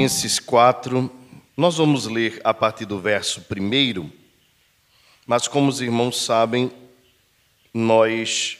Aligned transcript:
Filipenses 0.00 0.38
4, 0.38 1.12
nós 1.54 1.76
vamos 1.76 2.06
ler 2.06 2.40
a 2.42 2.54
partir 2.54 2.86
do 2.86 2.98
verso 2.98 3.44
1, 3.50 4.10
mas 5.26 5.46
como 5.46 5.68
os 5.68 5.82
irmãos 5.82 6.24
sabem, 6.24 6.72
nós 7.74 8.56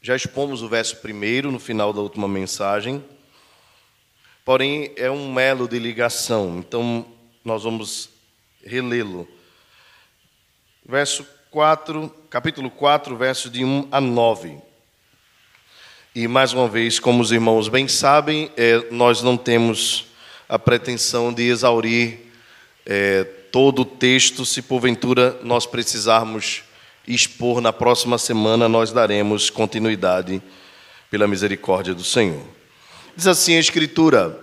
já 0.00 0.14
expomos 0.14 0.62
o 0.62 0.68
verso 0.68 0.96
1 1.04 1.50
no 1.50 1.58
final 1.58 1.92
da 1.92 2.00
última 2.00 2.28
mensagem, 2.28 3.04
porém 4.44 4.92
é 4.94 5.10
um 5.10 5.40
elo 5.40 5.66
de 5.66 5.76
ligação, 5.80 6.60
então 6.60 7.04
nós 7.44 7.64
vamos 7.64 8.08
relê-lo. 8.64 9.26
Verso 10.86 11.26
4, 11.50 12.08
capítulo 12.30 12.70
4, 12.70 13.16
verso 13.16 13.50
de 13.50 13.64
1 13.64 13.88
a 13.90 14.00
9. 14.00 14.56
E 16.14 16.28
mais 16.28 16.52
uma 16.52 16.68
vez, 16.68 17.00
como 17.00 17.20
os 17.20 17.32
irmãos 17.32 17.66
bem 17.66 17.88
sabem, 17.88 18.52
é, 18.56 18.88
nós 18.92 19.20
não 19.20 19.36
temos 19.36 20.11
a 20.48 20.58
pretensão 20.58 21.32
de 21.32 21.42
exaurir 21.42 22.18
é, 22.84 23.24
todo 23.50 23.82
o 23.82 23.84
texto. 23.84 24.44
Se 24.44 24.62
porventura 24.62 25.38
nós 25.42 25.66
precisarmos 25.66 26.62
expor 27.06 27.60
na 27.60 27.72
próxima 27.72 28.18
semana, 28.18 28.68
nós 28.68 28.92
daremos 28.92 29.50
continuidade 29.50 30.42
pela 31.10 31.26
misericórdia 31.26 31.94
do 31.94 32.04
Senhor. 32.04 32.42
Diz 33.16 33.26
assim 33.26 33.56
a 33.56 33.60
Escritura: 33.60 34.38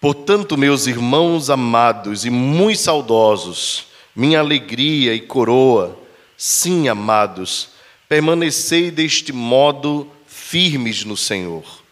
Portanto, 0.00 0.58
meus 0.58 0.86
irmãos 0.86 1.48
amados 1.48 2.24
e 2.24 2.30
muito 2.30 2.80
saudosos, 2.80 3.86
minha 4.14 4.40
alegria 4.40 5.14
e 5.14 5.20
coroa, 5.20 5.98
sim, 6.36 6.88
amados, 6.88 7.70
permanecei 8.08 8.90
deste 8.90 9.32
modo 9.32 10.10
firmes 10.26 11.04
no 11.04 11.16
Senhor. 11.16 11.85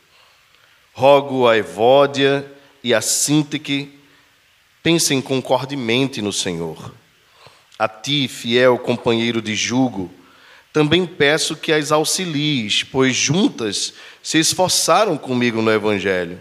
Rogo 0.97 1.49
a 1.49 1.57
Evódia 1.59 2.49
e 2.83 2.95
a 2.95 3.01
Sintique, 3.01 3.99
pensem 4.81 5.21
concordemente 5.21 6.23
no 6.23 6.33
Senhor. 6.33 6.95
A 7.77 7.89
ti, 7.89 8.29
fiel 8.29 8.79
companheiro 8.79 9.43
de 9.43 9.57
jugo, 9.57 10.09
também 10.73 11.05
peço 11.05 11.57
que 11.57 11.73
as 11.73 11.91
auxilies, 11.91 12.85
pois 12.85 13.17
juntas 13.17 13.95
se 14.23 14.39
esforçaram 14.39 15.19
comigo 15.19 15.61
no 15.61 15.73
Evangelho. 15.73 16.41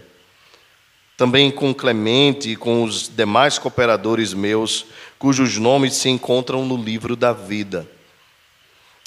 Também 1.16 1.50
com 1.50 1.74
Clemente 1.74 2.50
e 2.50 2.56
com 2.56 2.84
os 2.84 3.08
demais 3.08 3.58
cooperadores 3.58 4.32
meus, 4.34 4.86
cujos 5.18 5.56
nomes 5.56 5.94
se 5.94 6.08
encontram 6.08 6.64
no 6.64 6.76
livro 6.76 7.16
da 7.16 7.32
vida. 7.32 7.88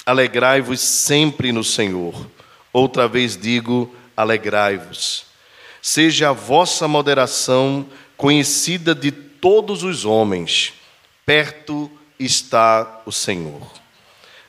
Alegrai-vos 0.04 0.80
sempre 0.80 1.52
no 1.52 1.64
Senhor. 1.64 2.26
Outra 2.70 3.08
vez 3.08 3.34
digo: 3.34 3.94
alegrai-vos. 4.14 5.27
Seja 5.80 6.30
a 6.30 6.32
vossa 6.32 6.88
moderação 6.88 7.86
conhecida 8.16 8.94
de 8.94 9.10
todos 9.10 9.82
os 9.82 10.04
homens. 10.04 10.74
Perto 11.24 11.90
está 12.18 13.02
o 13.06 13.12
Senhor. 13.12 13.62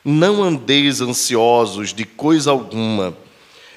Não 0.04 0.42
andeis 0.42 1.00
ansiosos 1.00 1.92
de 1.92 2.04
coisa 2.04 2.50
alguma. 2.50 3.16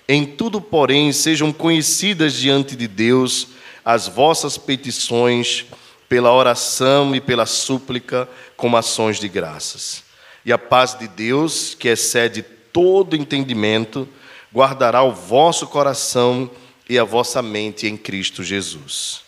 Em 0.08 0.26
tudo, 0.26 0.60
porém, 0.60 1.12
sejam 1.12 1.52
conhecidas 1.54 2.34
diante 2.34 2.76
de 2.76 2.88
Deus 2.88 3.50
as 3.86 4.08
vossas 4.08 4.58
petições 4.58 5.66
pela 6.08 6.32
oração 6.32 7.16
e 7.16 7.22
pela 7.22 7.46
súplica 7.46 8.30
com 8.56 8.76
ações 8.76 9.20
de 9.20 9.28
graças. 9.28 10.04
E 10.46 10.52
a 10.52 10.58
paz 10.58 10.98
de 10.98 11.08
Deus, 11.08 11.76
que 11.76 11.88
excede 11.88 12.44
todo 12.72 13.16
entendimento, 13.16 14.08
guardará 14.54 15.04
o 15.04 15.12
vosso 15.12 15.68
coração 15.68 16.50
e 16.90 17.00
a 17.00 17.04
vossa 17.04 17.42
mente 17.42 17.88
em 17.88 17.96
Cristo 17.96 18.44
Jesus. 18.44 19.22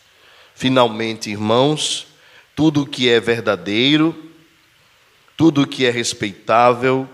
Finalmente, 0.54 1.30
irmãos, 1.30 2.08
tudo 2.56 2.84
o 2.84 2.86
que 2.86 3.10
é 3.10 3.20
verdadeiro, 3.20 4.16
tudo 5.36 5.64
o 5.64 5.68
que 5.68 5.86
é 5.86 5.90
respeitável, 5.90 7.08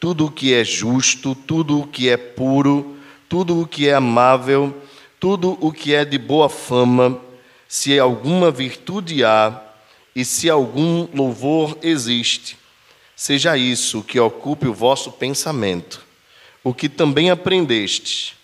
tudo 0.00 0.26
o 0.26 0.30
que 0.30 0.54
é 0.54 0.64
justo, 0.64 1.34
tudo 1.34 1.80
o 1.80 1.86
que 1.86 2.08
é 2.08 2.16
puro, 2.16 2.96
tudo 3.28 3.60
o 3.60 3.66
que 3.66 3.88
é 3.88 3.94
amável, 3.94 4.74
tudo 5.20 5.58
o 5.60 5.72
que 5.72 5.94
é 5.94 6.04
de 6.04 6.18
boa 6.18 6.48
fama, 6.48 7.20
se 7.68 7.98
alguma 7.98 8.50
virtude 8.50 9.24
há 9.24 9.62
e 10.14 10.24
se 10.24 10.48
algum 10.48 11.08
louvor 11.12 11.76
existe, 11.82 12.56
seja 13.14 13.56
isso 13.56 14.02
que 14.02 14.18
ocupe 14.20 14.68
o 14.68 14.74
vosso 14.74 15.12
pensamento, 15.12 16.04
o 16.62 16.72
que 16.72 16.88
também 16.88 17.30
aprendestes 17.30 18.34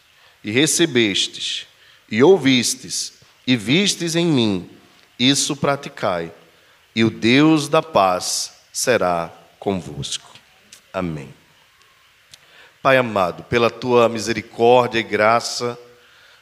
e 0.43 0.51
recebestes 0.51 1.67
e 2.11 2.23
ouvistes 2.23 3.15
e 3.47 3.57
vistes 3.57 4.15
em 4.15 4.27
mim, 4.27 4.71
isso 5.19 5.57
praticai, 5.57 6.33
e 6.95 7.05
o 7.05 7.11
Deus 7.11 7.69
da 7.69 7.83
paz 7.83 8.61
será 8.73 9.33
convosco. 9.59 10.31
Amém. 10.93 11.33
Pai 12.83 12.97
amado, 12.97 13.45
pela 13.45 13.71
tua 13.71 14.09
misericórdia 14.09 14.99
e 14.99 15.03
graça, 15.03 15.79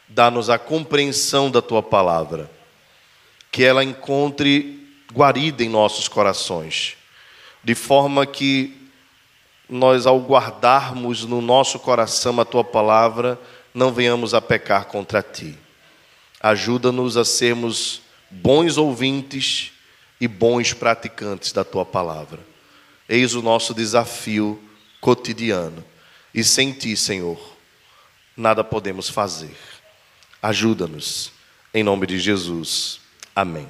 dá-nos 0.09 0.50
a 0.50 0.59
compreensão 0.59 1.50
da 1.50 1.62
tua 1.62 1.82
palavra, 1.82 2.50
que 3.53 3.65
ela 3.65 3.84
encontre 3.84 4.88
guarida 5.12 5.62
em 5.62 5.69
nossos 5.69 6.09
corações 6.09 6.97
de 7.62 7.75
forma 7.75 8.27
que 8.27 8.77
nós, 9.69 10.06
ao 10.06 10.19
guardarmos 10.19 11.25
no 11.25 11.41
nosso 11.41 11.78
coração 11.78 12.41
a 12.41 12.44
tua 12.44 12.65
palavra, 12.65 13.38
não 13.75 13.92
venhamos 13.92 14.34
a 14.34 14.41
pecar 14.41 14.86
contra 14.86 15.22
ti. 15.22 15.56
Ajuda-nos 16.41 17.16
a 17.16 17.25
sermos 17.25 18.03
bons 18.31 18.76
ouvintes 18.76 19.72
e 20.20 20.28
bons 20.28 20.72
praticantes 20.72 21.53
da 21.53 21.64
tua 21.64 21.84
palavra. 21.84 22.41
Eis 23.08 23.34
o 23.34 23.42
nosso 23.42 23.75
desafio 23.75 24.62
cotidiano. 25.00 25.84
E 26.32 26.44
sem 26.44 26.72
ti, 26.72 26.97
Senhor, 26.97 27.41
nada 28.36 28.62
podemos 28.62 29.08
fazer. 29.08 29.56
Ajuda-nos. 30.42 31.32
Em 31.75 31.82
nome 31.82 32.06
de 32.06 32.19
Jesus. 32.19 33.00
Amém. 33.34 33.69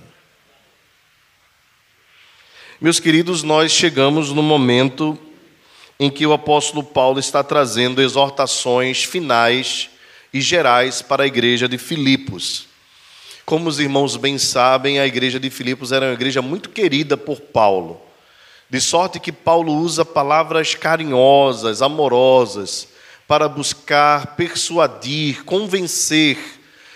Meus 2.80 2.98
queridos, 2.98 3.42
nós 3.42 3.72
chegamos 3.72 4.30
no 4.30 4.42
momento 4.42 5.18
em 6.00 6.08
que 6.08 6.26
o 6.26 6.32
apóstolo 6.32 6.82
Paulo 6.82 7.20
está 7.20 7.44
trazendo 7.44 8.00
exortações 8.00 9.04
finais 9.04 9.90
e 10.32 10.40
gerais 10.40 11.02
para 11.02 11.24
a 11.24 11.26
igreja 11.26 11.68
de 11.68 11.76
Filipos. 11.76 12.66
Como 13.44 13.68
os 13.68 13.78
irmãos 13.78 14.16
bem 14.16 14.38
sabem, 14.38 14.98
a 14.98 15.06
igreja 15.06 15.38
de 15.38 15.50
Filipos 15.50 15.92
era 15.92 16.06
uma 16.06 16.14
igreja 16.14 16.40
muito 16.40 16.70
querida 16.70 17.18
por 17.18 17.38
Paulo. 17.38 18.00
De 18.70 18.80
sorte 18.80 19.20
que 19.20 19.30
Paulo 19.30 19.74
usa 19.74 20.02
palavras 20.02 20.74
carinhosas, 20.74 21.82
amorosas, 21.82 22.88
para 23.28 23.46
buscar 23.46 24.36
persuadir, 24.36 25.44
convencer 25.44 26.38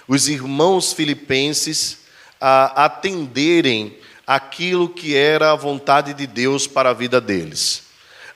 os 0.08 0.28
irmãos 0.28 0.94
filipenses 0.94 2.06
a 2.40 2.86
atenderem 2.86 3.98
aquilo 4.26 4.88
que 4.88 5.14
era 5.14 5.52
a 5.52 5.56
vontade 5.56 6.14
de 6.14 6.26
Deus 6.26 6.66
para 6.66 6.88
a 6.88 6.94
vida 6.94 7.20
deles. 7.20 7.83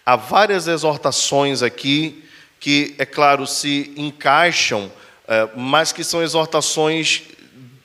Há 0.08 0.16
várias 0.16 0.66
exortações 0.66 1.62
aqui 1.62 2.24
que, 2.58 2.94
é 2.96 3.04
claro, 3.04 3.46
se 3.46 3.92
encaixam, 3.94 4.90
é, 5.28 5.46
mas 5.54 5.92
que 5.92 6.02
são 6.02 6.22
exortações 6.22 7.24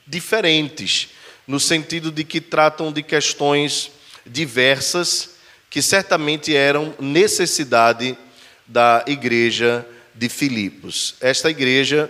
diferentes, 0.07 1.09
no 1.45 1.59
sentido 1.59 2.09
de 2.13 2.23
que 2.23 2.39
tratam 2.39 2.93
de 2.93 3.03
questões 3.03 3.91
diversas 4.25 5.31
que 5.69 5.81
certamente 5.81 6.55
eram 6.55 6.95
necessidade 6.97 8.17
da 8.65 9.03
igreja 9.05 9.85
de 10.15 10.29
Filipos. 10.29 11.15
Esta 11.19 11.49
igreja 11.49 12.09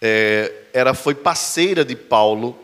é, 0.00 0.50
era 0.72 0.94
foi 0.94 1.14
parceira 1.14 1.84
de 1.84 1.94
Paulo 1.94 2.58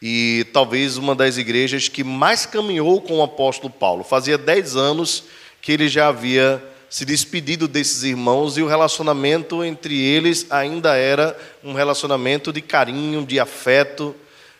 e 0.00 0.46
talvez 0.52 0.96
uma 0.96 1.16
das 1.16 1.38
igrejas 1.38 1.88
que 1.88 2.04
mais 2.04 2.46
caminhou 2.46 3.00
com 3.02 3.14
o 3.14 3.22
apóstolo 3.24 3.72
Paulo. 3.72 4.04
Fazia 4.04 4.38
dez 4.38 4.76
anos 4.76 5.24
que 5.24 5.34
ele 5.72 5.88
já 5.88 6.08
havia 6.08 6.62
se 6.94 7.04
despedido 7.04 7.66
desses 7.66 8.04
irmãos 8.04 8.56
e 8.56 8.62
o 8.62 8.68
relacionamento 8.68 9.64
entre 9.64 10.00
eles 10.00 10.46
ainda 10.48 10.94
era 10.94 11.36
um 11.64 11.72
relacionamento 11.72 12.52
de 12.52 12.60
carinho, 12.60 13.26
de 13.26 13.40
afeto 13.40 14.14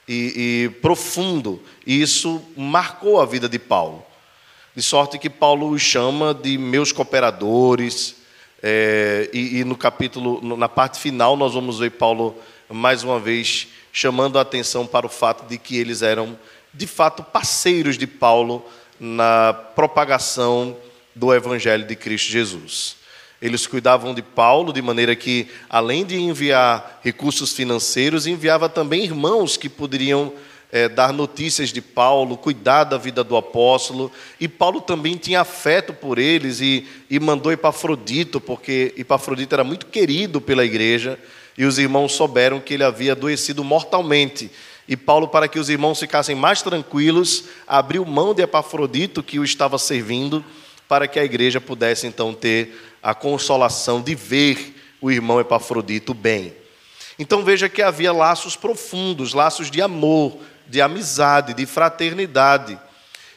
e, 0.08 0.64
e 0.64 0.80
profundo. 0.80 1.62
E 1.86 2.02
isso 2.02 2.42
marcou 2.56 3.20
a 3.20 3.24
vida 3.24 3.48
de 3.48 3.58
Paulo. 3.58 4.04
De 4.74 4.82
sorte 4.82 5.16
que 5.16 5.30
Paulo 5.30 5.70
os 5.70 5.80
chama 5.80 6.34
de 6.34 6.58
meus 6.58 6.90
cooperadores. 6.90 8.16
É, 8.60 9.30
e, 9.32 9.60
e 9.60 9.64
no 9.64 9.76
capítulo, 9.76 10.56
na 10.56 10.68
parte 10.68 10.98
final, 10.98 11.36
nós 11.36 11.54
vamos 11.54 11.78
ver 11.78 11.90
Paulo 11.90 12.36
mais 12.68 13.04
uma 13.04 13.20
vez 13.20 13.68
chamando 13.92 14.40
a 14.40 14.42
atenção 14.42 14.88
para 14.88 15.06
o 15.06 15.08
fato 15.08 15.46
de 15.46 15.56
que 15.56 15.78
eles 15.78 16.02
eram, 16.02 16.36
de 16.72 16.88
fato, 16.88 17.22
parceiros 17.22 17.96
de 17.96 18.08
Paulo 18.08 18.66
na 18.98 19.52
propagação 19.52 20.76
do 21.14 21.32
Evangelho 21.32 21.86
de 21.86 21.94
Cristo 21.94 22.30
Jesus. 22.30 22.96
eles 23.42 23.66
cuidavam 23.66 24.14
de 24.14 24.22
Paulo, 24.22 24.72
de 24.72 24.80
maneira 24.80 25.14
que, 25.14 25.48
além 25.68 26.04
de 26.04 26.16
enviar 26.16 27.00
recursos 27.02 27.52
financeiros, 27.52 28.26
enviava 28.26 28.68
também 28.70 29.04
irmãos 29.04 29.56
que 29.56 29.68
poderiam 29.68 30.32
é, 30.72 30.88
dar 30.88 31.12
notícias 31.12 31.70
de 31.70 31.80
Paulo, 31.80 32.36
cuidar 32.36 32.82
da 32.82 32.98
vida 32.98 33.22
do 33.22 33.36
apóstolo. 33.36 34.10
E 34.40 34.48
Paulo 34.48 34.80
também 34.80 35.16
tinha 35.16 35.40
afeto 35.40 35.92
por 35.92 36.18
eles 36.18 36.60
e, 36.60 36.86
e 37.08 37.20
mandou 37.20 37.52
Epafrodito, 37.52 38.40
porque 38.40 38.92
Epafrodito 38.96 39.54
era 39.54 39.62
muito 39.62 39.86
querido 39.86 40.40
pela 40.40 40.64
igreja, 40.64 41.18
e 41.56 41.64
os 41.64 41.78
irmãos 41.78 42.12
souberam 42.12 42.60
que 42.60 42.74
ele 42.74 42.82
havia 42.82 43.12
adoecido 43.12 43.62
mortalmente. 43.62 44.50
E 44.88 44.96
Paulo, 44.96 45.28
para 45.28 45.46
que 45.46 45.58
os 45.58 45.68
irmãos 45.68 46.00
ficassem 46.00 46.34
mais 46.34 46.60
tranquilos, 46.60 47.44
abriu 47.68 48.04
mão 48.04 48.34
de 48.34 48.42
Epafrodito, 48.42 49.22
que 49.22 49.38
o 49.38 49.44
estava 49.44 49.78
servindo, 49.78 50.44
para 50.88 51.08
que 51.08 51.18
a 51.18 51.24
igreja 51.24 51.60
pudesse 51.60 52.06
então 52.06 52.34
ter 52.34 52.96
a 53.02 53.14
consolação 53.14 54.00
de 54.00 54.14
ver 54.14 54.74
o 55.00 55.10
irmão 55.10 55.40
Epafrodito 55.40 56.14
bem. 56.14 56.54
Então 57.18 57.44
veja 57.44 57.68
que 57.68 57.82
havia 57.82 58.12
laços 58.12 58.56
profundos, 58.56 59.34
laços 59.34 59.70
de 59.70 59.80
amor, 59.80 60.38
de 60.66 60.80
amizade, 60.80 61.54
de 61.54 61.66
fraternidade. 61.66 62.78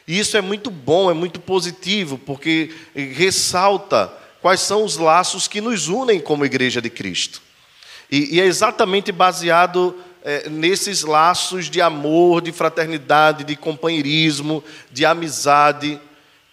E 0.06 0.18
isso 0.18 0.36
é 0.36 0.40
muito 0.40 0.70
bom, 0.70 1.10
é 1.10 1.14
muito 1.14 1.38
positivo, 1.38 2.18
porque 2.18 2.74
ressalta 2.94 4.12
quais 4.40 4.60
são 4.60 4.84
os 4.84 4.96
laços 4.96 5.46
que 5.46 5.60
nos 5.60 5.88
unem 5.88 6.18
como 6.18 6.46
igreja 6.46 6.80
de 6.80 6.88
Cristo. 6.88 7.42
E, 8.10 8.36
e 8.36 8.40
é 8.40 8.44
exatamente 8.44 9.12
baseado 9.12 9.94
é, 10.24 10.48
nesses 10.48 11.02
laços 11.02 11.68
de 11.68 11.80
amor, 11.80 12.40
de 12.40 12.52
fraternidade, 12.52 13.44
de 13.44 13.54
companheirismo, 13.54 14.64
de 14.90 15.04
amizade, 15.04 16.00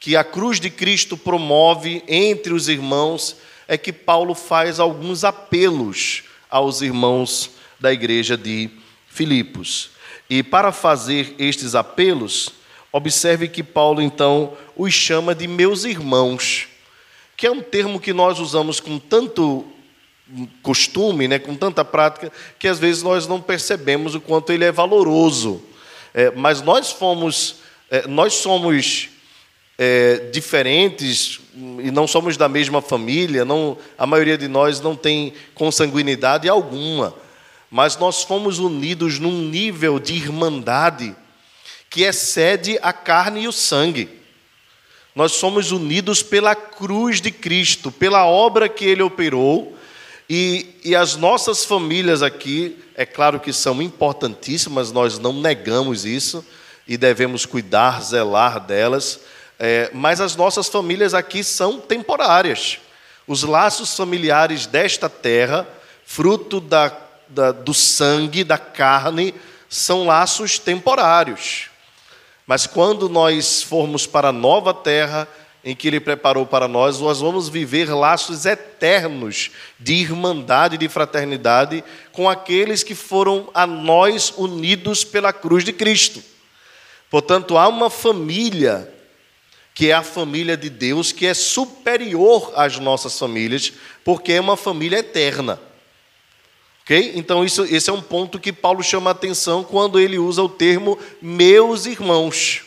que 0.06 0.16
a 0.16 0.24
cruz 0.24 0.60
de 0.60 0.70
Cristo 0.70 1.18
promove 1.18 2.04
entre 2.08 2.54
os 2.54 2.70
irmãos, 2.70 3.38
é 3.68 3.76
que 3.76 3.92
Paulo 3.92 4.36
faz 4.36 4.80
alguns 4.80 5.24
apelos 5.24 6.22
aos 6.48 6.84
irmãos 6.84 7.50
da 7.80 7.92
igreja 7.92 8.38
de 8.38 8.70
Filipos. 9.08 9.90
E 10.30 10.44
para 10.44 10.72
fazer 10.72 11.34
estes 11.40 11.74
apelos, 11.74 12.52
observe 12.92 13.48
que 13.48 13.64
Paulo 13.64 14.00
então 14.00 14.56
os 14.78 14.94
chama 14.94 15.34
de 15.34 15.48
meus 15.48 15.86
irmãos, 15.86 16.68
que 17.36 17.48
é 17.48 17.52
um 17.52 17.64
termo 17.64 18.00
que 18.00 18.14
nós 18.14 18.38
usamos 18.40 18.80
com 18.80 19.00
tanto 19.00 19.66
costume, 20.62 21.28
né, 21.28 21.40
com 21.40 21.56
tanta 21.56 21.84
prática, 21.84 22.32
que 22.60 22.68
às 22.68 22.78
vezes 22.78 23.02
nós 23.02 23.26
não 23.26 23.42
percebemos 23.42 24.14
o 24.14 24.22
quanto 24.22 24.54
ele 24.54 24.66
é 24.66 24.72
valoroso. 24.72 25.64
É, 26.14 26.30
mas 26.30 26.62
nós 26.62 26.92
fomos, 26.92 27.56
é, 27.90 28.08
nós 28.08 28.36
somos 28.36 29.15
é, 29.78 30.30
diferentes 30.32 31.40
e 31.56 31.92
não 31.92 32.08
somos 32.08 32.38
da 32.38 32.48
mesma 32.48 32.82
família, 32.82 33.46
não, 33.46 33.78
a 33.98 34.06
maioria 34.06 34.38
de 34.38 34.48
nós 34.48 34.80
não 34.82 34.96
tem 34.96 35.34
consanguinidade 35.54 36.50
alguma, 36.50 37.14
mas 37.70 37.98
nós 37.98 38.24
fomos 38.24 38.60
unidos 38.60 39.20
num 39.20 39.42
nível 39.42 40.00
de 40.00 40.14
irmandade 40.14 41.16
que 41.90 42.04
excede 42.04 42.78
a 42.82 42.92
carne 42.92 43.44
e 43.44 43.48
o 43.48 43.54
sangue. 43.54 44.10
Nós 45.14 45.32
somos 45.34 45.72
unidos 45.72 46.22
pela 46.22 46.54
cruz 46.56 47.22
de 47.22 47.32
Cristo, 47.32 47.90
pela 47.90 48.26
obra 48.26 48.68
que 48.68 48.84
Ele 48.84 49.02
operou, 49.02 49.78
e, 50.30 50.76
e 50.84 50.96
as 50.96 51.16
nossas 51.16 51.64
famílias 51.64 52.22
aqui, 52.24 52.78
é 52.96 53.06
claro 53.06 53.40
que 53.40 53.54
são 53.54 53.82
importantíssimas, 53.82 54.92
nós 54.92 55.20
não 55.20 55.32
negamos 55.32 56.04
isso 56.04 56.46
e 56.88 56.98
devemos 56.98 57.46
cuidar, 57.46 58.02
zelar 58.02 58.60
delas 58.60 59.22
é, 59.60 59.90
mas 59.94 60.20
as 60.20 60.36
nossas 60.36 60.68
famílias 60.68 61.14
aqui 61.14 61.44
são 61.44 61.80
temporárias. 61.80 62.80
Os 63.28 63.44
laços 63.44 63.96
familiares 63.96 64.66
desta 64.66 65.10
terra, 65.10 65.68
fruto 66.06 66.60
da, 66.60 66.96
da, 67.28 67.52
do 67.52 67.74
sangue, 67.74 68.44
da 68.44 68.58
carne, 68.58 69.34
são 69.70 70.06
laços 70.06 70.60
temporários. 70.60 71.70
Mas 72.46 72.68
quando 72.68 73.10
nós 73.10 73.64
formos 73.64 74.06
para 74.06 74.30
a 74.30 74.34
nova 74.34 74.74
terra, 74.74 75.28
em 75.64 75.76
que 75.76 75.88
Ele 75.88 76.00
preparou 76.00 76.46
para 76.46 76.68
nós, 76.68 77.00
nós 77.00 77.20
vamos 77.20 77.50
viver 77.50 77.92
laços 77.92 78.46
eternos 78.46 79.50
de 79.80 79.96
irmandade, 79.96 80.78
de 80.78 80.88
fraternidade 80.88 81.84
com 82.12 82.30
aqueles 82.30 82.84
que 82.84 82.94
foram 82.94 83.50
a 83.52 83.66
nós 83.66 84.32
unidos 84.38 85.04
pela 85.04 85.34
cruz 85.34 85.64
de 85.64 85.74
Cristo. 85.74 86.22
Portanto, 87.10 87.58
há 87.58 87.68
uma 87.68 87.90
família 87.90 88.94
que 89.76 89.92
é 89.92 89.94
a 89.94 90.02
família 90.02 90.56
de 90.56 90.70
Deus, 90.70 91.12
que 91.12 91.26
é 91.26 91.34
superior 91.34 92.54
às 92.56 92.80
nossas 92.80 93.20
famílias, 93.20 93.74
porque 94.06 94.32
é 94.32 94.40
uma 94.40 94.56
família 94.56 95.00
eterna. 95.00 95.60
Ok? 96.82 97.12
Então, 97.16 97.44
isso, 97.44 97.66
esse 97.66 97.90
é 97.90 97.94
um 97.94 98.02
ponto 98.02 98.40
que 98.40 98.54
Paulo 98.54 98.82
chama 98.82 99.10
a 99.10 99.12
atenção 99.12 99.66
quando 99.66 100.00
ele 100.00 100.18
usa 100.18 100.42
o 100.42 100.48
termo 100.48 100.98
meus 101.22 101.86
irmãos. 101.86 102.64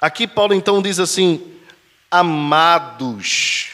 Aqui, 0.00 0.26
Paulo 0.26 0.54
então 0.54 0.80
diz 0.80 0.98
assim: 0.98 1.54
amados. 2.10 3.72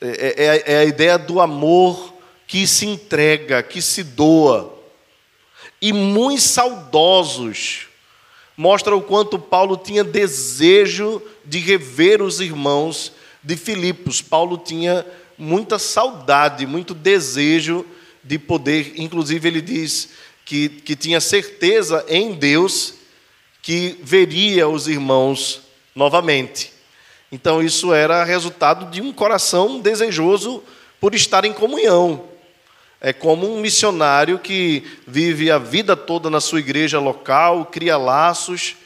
É, 0.00 0.64
é, 0.66 0.74
é 0.74 0.78
a 0.78 0.84
ideia 0.84 1.16
do 1.16 1.40
amor 1.40 2.12
que 2.46 2.66
se 2.66 2.86
entrega, 2.86 3.62
que 3.62 3.80
se 3.80 4.02
doa. 4.02 4.76
E 5.80 5.92
muito 5.92 6.42
saudosos 6.42 7.87
mostra 8.58 8.96
o 8.96 9.00
quanto 9.00 9.38
Paulo 9.38 9.76
tinha 9.76 10.02
desejo 10.02 11.22
de 11.44 11.60
rever 11.60 12.20
os 12.20 12.40
irmãos 12.40 13.12
de 13.40 13.56
Filipos. 13.56 14.20
Paulo 14.20 14.58
tinha 14.58 15.06
muita 15.38 15.78
saudade, 15.78 16.66
muito 16.66 16.92
desejo 16.92 17.86
de 18.24 18.36
poder, 18.36 18.94
inclusive 18.96 19.46
ele 19.46 19.60
diz 19.60 20.08
que, 20.44 20.68
que 20.68 20.96
tinha 20.96 21.20
certeza 21.20 22.04
em 22.08 22.32
Deus 22.32 22.94
que 23.62 23.96
veria 24.02 24.68
os 24.68 24.88
irmãos 24.88 25.62
novamente. 25.94 26.72
Então, 27.30 27.62
isso 27.62 27.94
era 27.94 28.24
resultado 28.24 28.90
de 28.90 29.00
um 29.00 29.12
coração 29.12 29.78
desejoso 29.78 30.64
por 31.00 31.14
estar 31.14 31.44
em 31.44 31.52
comunhão. 31.52 32.27
É 33.00 33.12
como 33.12 33.48
um 33.48 33.60
missionário 33.60 34.38
que 34.38 34.84
vive 35.06 35.50
a 35.50 35.58
vida 35.58 35.96
toda 35.96 36.28
na 36.28 36.40
sua 36.40 36.58
igreja 36.58 36.98
local, 36.98 37.66
cria 37.66 37.96
laços 37.96 38.76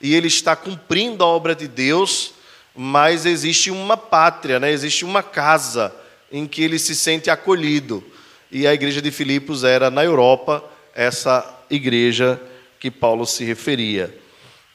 e 0.00 0.14
ele 0.14 0.28
está 0.28 0.54
cumprindo 0.54 1.24
a 1.24 1.26
obra 1.26 1.54
de 1.54 1.66
Deus, 1.66 2.34
mas 2.74 3.24
existe 3.24 3.70
uma 3.70 3.96
pátria, 3.96 4.60
né? 4.60 4.70
existe 4.70 5.04
uma 5.04 5.22
casa 5.22 5.94
em 6.30 6.46
que 6.46 6.62
ele 6.62 6.78
se 6.78 6.94
sente 6.94 7.30
acolhido. 7.30 8.04
E 8.50 8.66
a 8.66 8.74
igreja 8.74 9.00
de 9.00 9.10
Filipos 9.10 9.64
era 9.64 9.90
na 9.90 10.04
Europa 10.04 10.62
essa 10.94 11.58
igreja 11.70 12.40
que 12.78 12.90
Paulo 12.90 13.24
se 13.24 13.44
referia. 13.44 14.14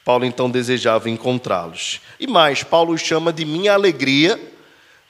Paulo 0.04 0.24
então 0.24 0.50
desejava 0.50 1.10
encontrá-los. 1.10 2.00
E 2.18 2.26
mais, 2.26 2.64
Paulo 2.64 2.96
chama 2.96 3.32
de 3.32 3.44
minha 3.44 3.74
alegria, 3.74 4.40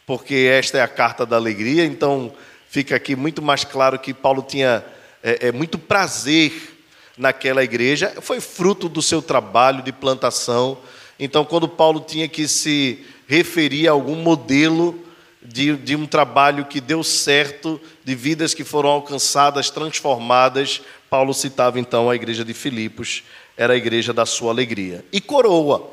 porque 0.05 0.35
esta 0.35 0.79
é 0.79 0.83
a 0.83 0.89
carta 0.89 1.25
da 1.25 1.37
alegria, 1.37 1.85
então 1.85 2.33
fica 2.69 2.95
aqui 2.95 3.17
muito 3.17 3.41
mais 3.41 3.65
claro 3.65 3.99
que 3.99 4.13
Paulo 4.13 4.43
tinha 4.43 4.85
é, 5.23 5.49
é, 5.49 5.53
muito 5.53 5.79
prazer 5.79 6.77
naquela 7.17 7.65
igreja, 7.65 8.15
foi 8.21 8.41
fruto 8.41 8.89
do 8.89 9.03
seu 9.03 9.21
trabalho 9.21 9.83
de 9.83 9.93
plantação. 9.93 10.79
Então, 11.19 11.45
quando 11.45 11.69
Paulo 11.69 12.01
tinha 12.01 12.29
que 12.29 12.47
se 12.47 13.05
referir 13.27 13.89
a 13.89 13.93
algum 13.93 14.15
modelo 14.15 15.05
de, 15.43 15.77
de 15.77 15.97
um 15.97 16.07
trabalho 16.07 16.67
que 16.67 16.81
deu 16.81 17.03
certo, 17.03 17.81
de 18.05 18.15
vidas 18.15 18.55
que 18.55 18.63
foram 18.63 18.91
alcançadas, 18.91 19.71
transformadas, 19.71 20.81
Paulo 21.11 21.35
citava 21.35 21.81
então 21.81 22.09
a 22.09 22.15
igreja 22.15 22.45
de 22.45 22.55
Filipos, 22.55 23.25
era 23.57 23.73
a 23.73 23.77
igreja 23.77 24.13
da 24.13 24.25
sua 24.25 24.53
alegria. 24.53 25.05
E 25.11 25.21
coroa. 25.21 25.91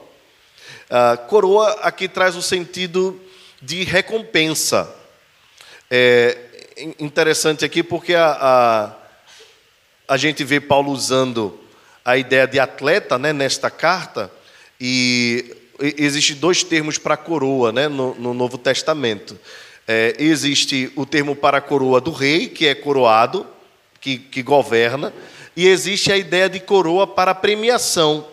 Coroa 1.27 1.72
aqui 1.82 2.08
traz 2.08 2.36
o 2.36 2.41
sentido 2.41 3.20
de 3.62 3.84
recompensa. 3.84 4.94
É, 5.89 6.38
interessante 7.00 7.63
aqui 7.63 7.82
porque 7.82 8.13
a, 8.13 8.38
a, 10.08 10.13
a 10.13 10.17
gente 10.17 10.44
vê 10.44 10.60
Paulo 10.60 10.91
usando 10.91 11.60
a 12.05 12.17
ideia 12.17 12.46
de 12.46 12.60
atleta 12.60 13.17
né, 13.17 13.34
nesta 13.34 13.72
carta, 13.72 14.32
e 14.79 15.55
existe 15.79 16.36
dois 16.36 16.63
termos 16.63 17.00
para 17.00 17.17
coroa 17.17 17.72
né, 17.72 17.88
no, 17.88 18.13
no 18.15 18.34
Novo 18.34 18.60
Testamento. 18.60 19.38
É, 19.88 20.15
existe 20.20 20.91
o 20.96 21.05
termo 21.05 21.36
para 21.36 21.58
a 21.58 21.62
coroa 21.62 22.00
do 22.00 22.12
rei, 22.12 22.48
que 22.48 22.67
é 22.67 22.75
coroado, 22.75 23.48
que, 24.00 24.20
que 24.20 24.44
governa, 24.44 25.12
e 25.55 25.67
existe 25.67 26.12
a 26.12 26.17
ideia 26.17 26.48
de 26.48 26.60
coroa 26.60 27.08
para 27.08 27.34
premiação. 27.34 28.27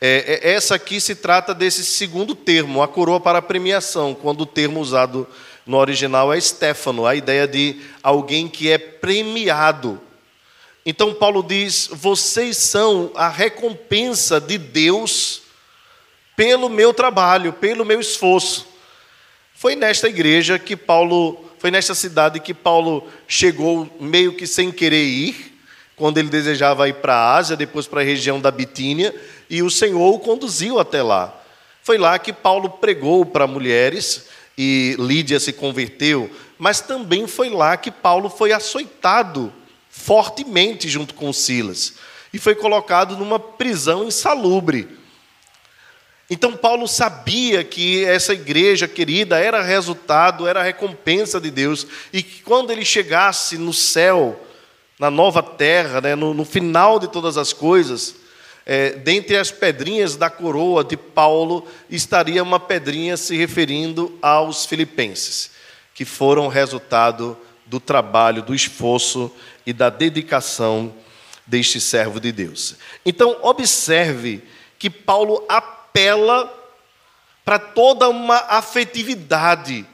É, 0.00 0.40
é, 0.42 0.54
essa 0.54 0.74
aqui 0.74 1.00
se 1.00 1.14
trata 1.14 1.54
desse 1.54 1.84
segundo 1.84 2.34
termo, 2.34 2.82
a 2.82 2.88
coroa 2.88 3.20
para 3.20 3.40
premiação, 3.40 4.14
quando 4.14 4.40
o 4.42 4.46
termo 4.46 4.80
usado 4.80 5.26
no 5.66 5.78
original 5.78 6.32
é 6.32 6.40
Stefano, 6.40 7.04
a 7.04 7.16
ideia 7.16 7.46
de 7.48 7.80
alguém 8.02 8.46
que 8.46 8.70
é 8.70 8.78
premiado. 8.78 10.00
Então 10.84 11.12
Paulo 11.12 11.42
diz: 11.42 11.90
vocês 11.92 12.56
são 12.56 13.10
a 13.16 13.28
recompensa 13.28 14.40
de 14.40 14.56
Deus 14.56 15.42
pelo 16.36 16.68
meu 16.68 16.94
trabalho, 16.94 17.52
pelo 17.52 17.84
meu 17.84 18.00
esforço. 18.00 18.66
foi 19.54 19.74
nesta 19.74 20.06
igreja 20.08 20.58
que 20.58 20.76
Paulo, 20.76 21.42
foi 21.58 21.70
nesta 21.70 21.94
cidade 21.94 22.38
que 22.38 22.54
Paulo 22.54 23.08
chegou 23.26 23.90
meio 23.98 24.34
que 24.34 24.46
sem 24.46 24.70
querer 24.70 25.02
ir, 25.02 25.58
quando 25.96 26.18
ele 26.18 26.28
desejava 26.28 26.88
ir 26.88 26.96
para 26.96 27.14
a 27.14 27.34
Ásia, 27.36 27.56
depois 27.56 27.86
para 27.86 28.02
a 28.02 28.04
região 28.04 28.38
da 28.38 28.50
Bitínia, 28.50 29.14
e 29.48 29.62
o 29.62 29.70
Senhor 29.70 30.14
o 30.14 30.18
conduziu 30.18 30.78
até 30.78 31.02
lá. 31.02 31.42
Foi 31.82 31.96
lá 31.96 32.18
que 32.18 32.32
Paulo 32.32 32.68
pregou 32.68 33.24
para 33.24 33.46
mulheres 33.46 34.26
e 34.56 34.96
Lídia 34.98 35.38
se 35.38 35.52
converteu, 35.52 36.30
mas 36.58 36.80
também 36.80 37.26
foi 37.26 37.50
lá 37.50 37.76
que 37.76 37.90
Paulo 37.90 38.30
foi 38.30 38.52
açoitado 38.52 39.52
fortemente 39.90 40.88
junto 40.88 41.14
com 41.14 41.32
Silas 41.32 41.94
e 42.32 42.38
foi 42.38 42.54
colocado 42.54 43.16
numa 43.16 43.38
prisão 43.38 44.04
insalubre. 44.04 44.88
Então 46.28 46.56
Paulo 46.56 46.88
sabia 46.88 47.62
que 47.62 48.04
essa 48.04 48.34
igreja 48.34 48.88
querida 48.88 49.38
era 49.38 49.62
resultado, 49.62 50.46
era 50.46 50.62
recompensa 50.62 51.40
de 51.40 51.50
Deus, 51.50 51.86
e 52.12 52.22
que 52.22 52.42
quando 52.42 52.72
ele 52.72 52.84
chegasse 52.84 53.56
no 53.56 53.72
céu, 53.72 54.44
na 54.98 55.10
nova 55.10 55.42
terra, 55.42 56.00
né, 56.00 56.14
no, 56.14 56.34
no 56.34 56.44
final 56.44 56.98
de 56.98 57.08
todas 57.08 57.36
as 57.36 57.52
coisas, 57.52 58.16
é, 58.66 58.90
dentre 58.90 59.36
as 59.36 59.52
pedrinhas 59.52 60.16
da 60.16 60.28
coroa 60.28 60.82
de 60.82 60.96
Paulo, 60.96 61.66
estaria 61.88 62.42
uma 62.42 62.58
pedrinha 62.58 63.16
se 63.16 63.36
referindo 63.36 64.18
aos 64.20 64.66
filipenses, 64.66 65.52
que 65.94 66.04
foram 66.04 66.48
resultado 66.48 67.38
do 67.64 67.78
trabalho, 67.78 68.42
do 68.42 68.52
esforço 68.52 69.30
e 69.64 69.72
da 69.72 69.88
dedicação 69.88 70.92
deste 71.46 71.80
servo 71.80 72.18
de 72.18 72.32
Deus. 72.32 72.74
Então, 73.04 73.38
observe 73.42 74.42
que 74.80 74.90
Paulo 74.90 75.44
apela 75.48 76.52
para 77.44 77.60
toda 77.60 78.08
uma 78.08 78.36
afetividade, 78.48 79.86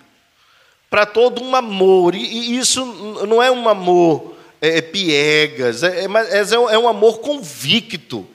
para 0.88 1.05
todo 1.05 1.45
um 1.45 1.55
amor, 1.55 2.14
e 2.14 2.57
isso 2.57 2.85
não 3.29 3.43
é 3.43 3.50
um 3.50 3.69
amor 3.69 4.35
é, 4.62 4.79
é 4.79 4.81
piegas, 4.81 5.83
é, 5.83 6.05
é, 6.05 6.07
é, 6.07 6.55
é 6.55 6.79
um 6.79 6.88
amor 6.88 7.19
convicto, 7.19 8.26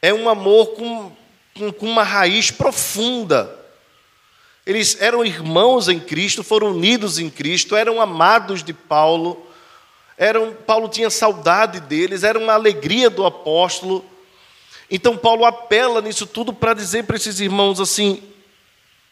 é 0.00 0.12
um 0.12 0.28
amor 0.28 0.68
com, 0.68 1.12
com, 1.72 1.86
uma 1.86 2.02
raiz 2.02 2.50
profunda. 2.50 3.54
Eles 4.66 5.00
eram 5.00 5.24
irmãos 5.24 5.88
em 5.88 5.98
Cristo, 5.98 6.44
foram 6.44 6.72
unidos 6.72 7.18
em 7.18 7.30
Cristo, 7.30 7.74
eram 7.74 8.00
amados 8.00 8.62
de 8.62 8.72
Paulo, 8.72 9.46
eram, 10.16 10.52
Paulo 10.52 10.88
tinha 10.88 11.10
saudade 11.10 11.80
deles, 11.80 12.22
era 12.22 12.38
uma 12.38 12.52
alegria 12.52 13.08
do 13.08 13.24
apóstolo. 13.24 14.04
Então, 14.90 15.16
Paulo 15.16 15.44
apela 15.44 16.00
nisso 16.00 16.26
tudo 16.26 16.52
para 16.52 16.74
dizer 16.74 17.04
para 17.04 17.16
esses 17.16 17.40
irmãos 17.40 17.80
assim: 17.80 18.22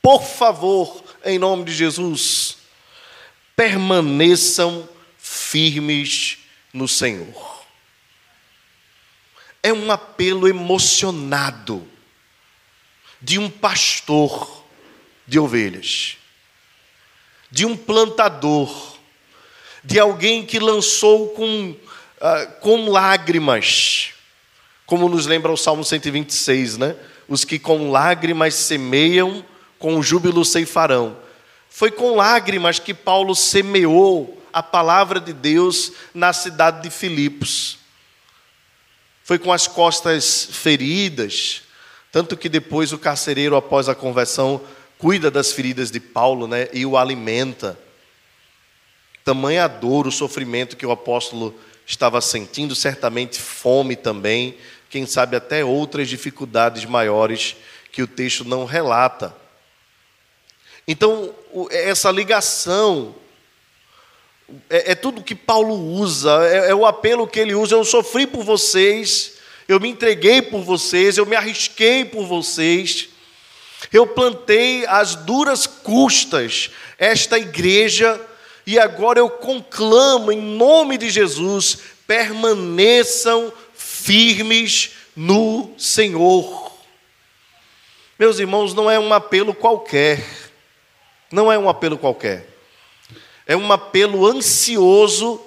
por 0.02 0.22
favor, 0.22 1.02
em 1.24 1.38
nome 1.38 1.64
de 1.64 1.74
Jesus, 1.74 2.58
permaneçam 3.56 4.88
firmes 5.18 6.38
no 6.72 6.86
Senhor. 6.86 7.55
É 9.66 9.72
um 9.72 9.90
apelo 9.90 10.46
emocionado 10.46 11.84
de 13.20 13.36
um 13.36 13.50
pastor 13.50 14.64
de 15.26 15.40
ovelhas, 15.40 16.18
de 17.50 17.66
um 17.66 17.76
plantador, 17.76 18.96
de 19.82 19.98
alguém 19.98 20.46
que 20.46 20.60
lançou 20.60 21.30
com, 21.30 21.70
uh, 21.70 22.60
com 22.60 22.88
lágrimas, 22.88 24.10
como 24.86 25.08
nos 25.08 25.26
lembra 25.26 25.50
o 25.50 25.56
Salmo 25.56 25.82
126, 25.82 26.78
né? 26.78 26.94
Os 27.26 27.44
que 27.44 27.58
com 27.58 27.90
lágrimas 27.90 28.54
semeiam, 28.54 29.44
com 29.80 30.00
júbilo 30.00 30.44
ceifarão. 30.44 31.16
Foi 31.68 31.90
com 31.90 32.14
lágrimas 32.14 32.78
que 32.78 32.94
Paulo 32.94 33.34
semeou 33.34 34.40
a 34.52 34.62
palavra 34.62 35.18
de 35.18 35.32
Deus 35.32 35.90
na 36.14 36.32
cidade 36.32 36.84
de 36.84 36.90
Filipos. 36.90 37.84
Foi 39.26 39.40
com 39.40 39.52
as 39.52 39.66
costas 39.66 40.44
feridas, 40.52 41.62
tanto 42.12 42.36
que 42.36 42.48
depois 42.48 42.92
o 42.92 42.98
carcereiro, 42.98 43.56
após 43.56 43.88
a 43.88 43.94
conversão, 43.94 44.60
cuida 44.98 45.32
das 45.32 45.50
feridas 45.50 45.90
de 45.90 45.98
Paulo 45.98 46.46
né, 46.46 46.68
e 46.72 46.86
o 46.86 46.96
alimenta. 46.96 47.76
Tamanha 49.24 49.66
dor, 49.66 50.06
o 50.06 50.12
sofrimento 50.12 50.76
que 50.76 50.86
o 50.86 50.92
apóstolo 50.92 51.58
estava 51.84 52.20
sentindo, 52.20 52.72
certamente 52.76 53.40
fome 53.40 53.96
também, 53.96 54.56
quem 54.88 55.04
sabe 55.06 55.34
até 55.34 55.64
outras 55.64 56.08
dificuldades 56.08 56.84
maiores 56.84 57.56
que 57.90 58.04
o 58.04 58.06
texto 58.06 58.44
não 58.44 58.64
relata. 58.64 59.34
Então, 60.86 61.34
essa 61.72 62.12
ligação 62.12 63.12
é, 64.70 64.92
é, 64.92 64.94
tudo 64.94 65.22
que 65.22 65.34
Paulo 65.34 65.74
usa, 65.74 66.46
é, 66.46 66.70
é 66.70 66.74
o 66.74 66.86
apelo 66.86 67.26
que 67.26 67.40
ele 67.40 67.54
usa. 67.54 67.74
Eu 67.74 67.84
sofri 67.84 68.26
por 68.26 68.44
vocês, 68.44 69.34
eu 69.66 69.80
me 69.80 69.88
entreguei 69.88 70.40
por 70.40 70.62
vocês, 70.62 71.18
eu 71.18 71.26
me 71.26 71.34
arrisquei 71.34 72.04
por 72.04 72.24
vocês, 72.24 73.08
eu 73.92 74.06
plantei 74.06 74.86
as 74.86 75.14
duras 75.14 75.66
custas 75.66 76.70
esta 76.98 77.38
igreja 77.38 78.20
e 78.66 78.78
agora 78.78 79.18
eu 79.18 79.28
conclamo 79.28 80.32
em 80.32 80.40
nome 80.40 80.96
de 80.96 81.10
Jesus, 81.10 81.78
permaneçam 82.06 83.52
firmes 83.74 84.92
no 85.14 85.74
Senhor. 85.76 86.72
Meus 88.18 88.38
irmãos, 88.38 88.72
não 88.72 88.90
é 88.90 88.98
um 88.98 89.12
apelo 89.12 89.54
qualquer. 89.54 90.24
Não 91.30 91.52
é 91.52 91.58
um 91.58 91.68
apelo 91.68 91.98
qualquer. 91.98 92.55
É 93.46 93.56
um 93.56 93.70
apelo 93.72 94.26
ansioso 94.26 95.40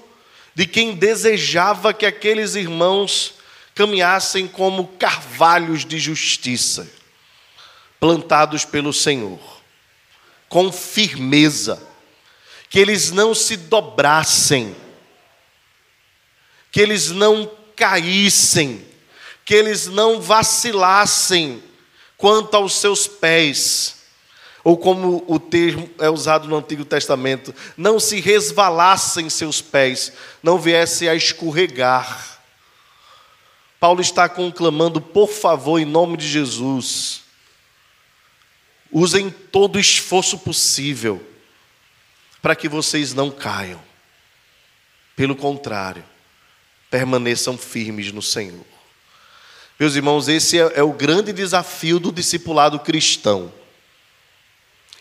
de 0.56 0.65
quem 0.65 0.96
desejava 0.96 1.94
que 1.94 2.06
aqueles 2.06 2.56
irmãos 2.56 3.36
caminhassem 3.75 4.48
como 4.48 4.88
carvalhos 4.88 5.86
de 5.86 6.00
justiça, 6.00 6.89
plantados 8.00 8.65
pelo 8.65 8.91
Senhor, 8.91 9.39
com 10.48 10.72
firmeza 10.72 11.88
que 12.70 12.79
eles 12.79 13.12
não 13.12 13.34
se 13.34 13.58
dobrassem, 13.58 14.75
que 16.72 16.79
eles 16.79 17.10
não 17.10 17.50
caíssem, 17.75 18.86
que 19.44 19.56
eles 19.56 19.88
não 19.88 20.22
vacilassem 20.22 21.63
quanto 22.15 22.56
aos 22.56 22.74
seus 22.74 23.08
pés, 23.08 23.99
ou 24.63 24.77
como 24.77 25.23
o 25.27 25.39
termo 25.39 25.89
é 25.99 26.09
usado 26.09 26.47
no 26.47 26.57
Antigo 26.57 26.83
Testamento, 26.83 27.53
não 27.77 27.99
se 27.99 28.19
resvalassem 28.19 29.29
seus 29.29 29.61
pés, 29.61 30.11
não 30.43 30.59
viessem 30.59 31.07
a 31.07 31.15
escorregar. 31.15 32.39
Paulo 33.79 34.01
está 34.01 34.27
conclamando, 34.27 34.99
por 34.99 35.29
favor, 35.29 35.79
em 35.79 35.85
nome 35.85 36.17
de 36.17 36.27
Jesus, 36.27 37.21
usem 38.91 39.29
todo 39.29 39.77
o 39.77 39.79
esforço 39.79 40.37
possível 40.37 41.25
para 42.41 42.55
que 42.55 42.67
vocês 42.67 43.13
não 43.13 43.31
caiam. 43.31 43.81
Pelo 45.15 45.35
contrário, 45.35 46.03
permaneçam 46.89 47.57
firmes 47.57 48.11
no 48.11 48.21
Senhor. 48.21 48.65
Meus 49.79 49.95
irmãos, 49.95 50.27
esse 50.27 50.59
é, 50.59 50.73
é 50.75 50.83
o 50.83 50.91
grande 50.91 51.31
desafio 51.31 51.99
do 51.99 52.11
discipulado 52.11 52.79
cristão. 52.79 53.58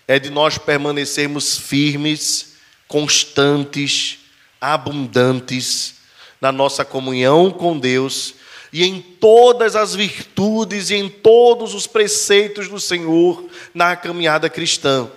É 0.08 0.18
de 0.18 0.30
nós 0.30 0.58
permanecermos 0.58 1.58
firmes, 1.58 2.54
constantes, 2.88 4.18
abundantes 4.60 5.96
na 6.40 6.50
nossa 6.50 6.84
comunhão 6.84 7.50
com 7.50 7.78
Deus 7.78 8.34
e 8.72 8.84
em 8.84 9.00
todas 9.00 9.76
as 9.76 9.94
virtudes 9.94 10.90
e 10.90 10.94
em 10.94 11.08
todos 11.08 11.74
os 11.74 11.86
preceitos 11.86 12.68
do 12.68 12.80
Senhor 12.80 13.44
na 13.74 13.94
caminhada 13.94 14.48
cristã. 14.48 15.10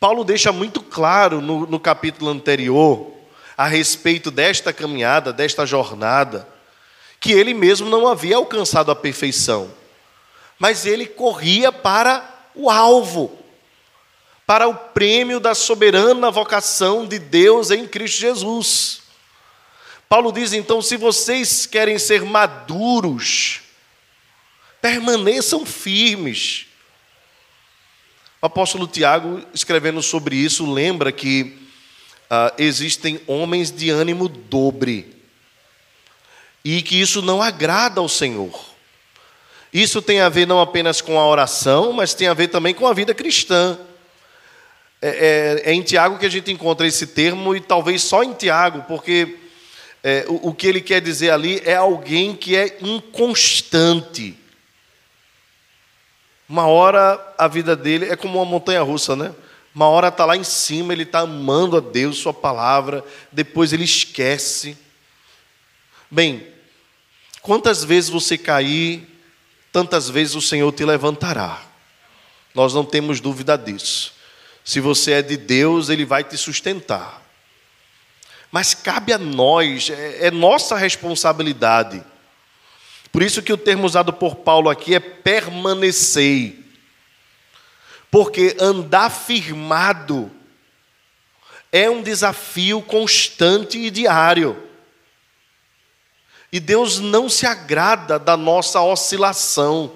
Paulo 0.00 0.24
deixa 0.24 0.52
muito 0.52 0.80
claro 0.80 1.40
no, 1.40 1.66
no 1.66 1.80
capítulo 1.80 2.30
anterior, 2.30 3.12
a 3.56 3.66
respeito 3.66 4.30
desta 4.30 4.72
caminhada, 4.72 5.32
desta 5.32 5.66
jornada, 5.66 6.48
que 7.18 7.32
ele 7.32 7.52
mesmo 7.52 7.88
não 7.88 8.06
havia 8.06 8.36
alcançado 8.36 8.92
a 8.92 8.96
perfeição, 8.96 9.68
mas 10.56 10.86
ele 10.86 11.04
corria 11.04 11.72
para 11.72 12.37
o 12.54 12.70
alvo, 12.70 13.38
para 14.46 14.66
o 14.66 14.74
prêmio 14.74 15.38
da 15.38 15.54
soberana 15.54 16.30
vocação 16.30 17.06
de 17.06 17.18
Deus 17.18 17.70
em 17.70 17.86
Cristo 17.86 18.18
Jesus. 18.20 19.02
Paulo 20.08 20.32
diz 20.32 20.52
então: 20.52 20.80
se 20.80 20.96
vocês 20.96 21.66
querem 21.66 21.98
ser 21.98 22.22
maduros, 22.22 23.60
permaneçam 24.80 25.66
firmes. 25.66 26.66
O 28.40 28.46
apóstolo 28.46 28.86
Tiago, 28.86 29.44
escrevendo 29.52 30.00
sobre 30.00 30.36
isso, 30.36 30.72
lembra 30.72 31.10
que 31.10 31.58
uh, 32.30 32.54
existem 32.56 33.20
homens 33.26 33.70
de 33.70 33.90
ânimo 33.90 34.28
dobre 34.28 35.16
e 36.64 36.80
que 36.82 37.00
isso 37.00 37.20
não 37.20 37.42
agrada 37.42 38.00
ao 38.00 38.08
Senhor. 38.08 38.77
Isso 39.72 40.00
tem 40.00 40.20
a 40.20 40.28
ver 40.28 40.46
não 40.46 40.60
apenas 40.60 41.00
com 41.00 41.18
a 41.18 41.26
oração, 41.26 41.92
mas 41.92 42.14
tem 42.14 42.26
a 42.26 42.34
ver 42.34 42.48
também 42.48 42.74
com 42.74 42.86
a 42.86 42.94
vida 42.94 43.14
cristã. 43.14 43.78
É, 45.00 45.62
é, 45.64 45.70
é 45.70 45.74
em 45.74 45.82
Tiago 45.82 46.18
que 46.18 46.26
a 46.26 46.30
gente 46.30 46.50
encontra 46.50 46.86
esse 46.86 47.06
termo, 47.08 47.54
e 47.54 47.60
talvez 47.60 48.02
só 48.02 48.22
em 48.22 48.32
Tiago, 48.32 48.84
porque 48.88 49.36
é, 50.02 50.24
o, 50.28 50.48
o 50.48 50.54
que 50.54 50.66
ele 50.66 50.80
quer 50.80 51.00
dizer 51.00 51.30
ali 51.30 51.60
é 51.64 51.74
alguém 51.74 52.34
que 52.34 52.56
é 52.56 52.78
inconstante. 52.80 54.36
Uma 56.48 56.66
hora 56.66 57.34
a 57.36 57.46
vida 57.46 57.76
dele 57.76 58.06
é 58.06 58.16
como 58.16 58.38
uma 58.38 58.44
montanha 58.44 58.80
russa, 58.82 59.14
né? 59.14 59.34
Uma 59.74 59.86
hora 59.88 60.08
está 60.08 60.24
lá 60.24 60.34
em 60.34 60.42
cima, 60.42 60.92
ele 60.92 61.02
está 61.02 61.20
amando 61.20 61.76
a 61.76 61.80
Deus, 61.80 62.18
Sua 62.18 62.32
palavra, 62.32 63.04
depois 63.30 63.72
ele 63.72 63.84
esquece. 63.84 64.76
Bem, 66.10 66.46
quantas 67.42 67.84
vezes 67.84 68.08
você 68.08 68.38
cair, 68.38 69.06
tantas 69.78 70.10
vezes 70.10 70.34
o 70.34 70.42
Senhor 70.42 70.72
te 70.72 70.84
levantará. 70.84 71.62
Nós 72.52 72.74
não 72.74 72.84
temos 72.84 73.20
dúvida 73.20 73.56
disso. 73.56 74.12
Se 74.64 74.80
você 74.80 75.12
é 75.12 75.22
de 75.22 75.36
Deus, 75.36 75.88
Ele 75.88 76.04
vai 76.04 76.24
te 76.24 76.36
sustentar. 76.36 77.22
Mas 78.50 78.74
cabe 78.74 79.12
a 79.12 79.18
nós, 79.18 79.88
é, 79.88 80.26
é 80.26 80.30
nossa 80.32 80.76
responsabilidade. 80.76 82.02
Por 83.12 83.22
isso 83.22 83.40
que 83.40 83.52
o 83.52 83.56
termo 83.56 83.86
usado 83.86 84.12
por 84.12 84.34
Paulo 84.34 84.68
aqui 84.68 84.96
é 84.96 84.98
permanecer. 84.98 86.58
Porque 88.10 88.56
andar 88.58 89.10
firmado 89.10 90.28
é 91.70 91.88
um 91.88 92.02
desafio 92.02 92.82
constante 92.82 93.78
e 93.78 93.92
diário. 93.92 94.60
E 96.52 96.58
Deus 96.58 96.98
não 96.98 97.28
se 97.28 97.46
agrada 97.46 98.18
da 98.18 98.36
nossa 98.36 98.80
oscilação. 98.80 99.92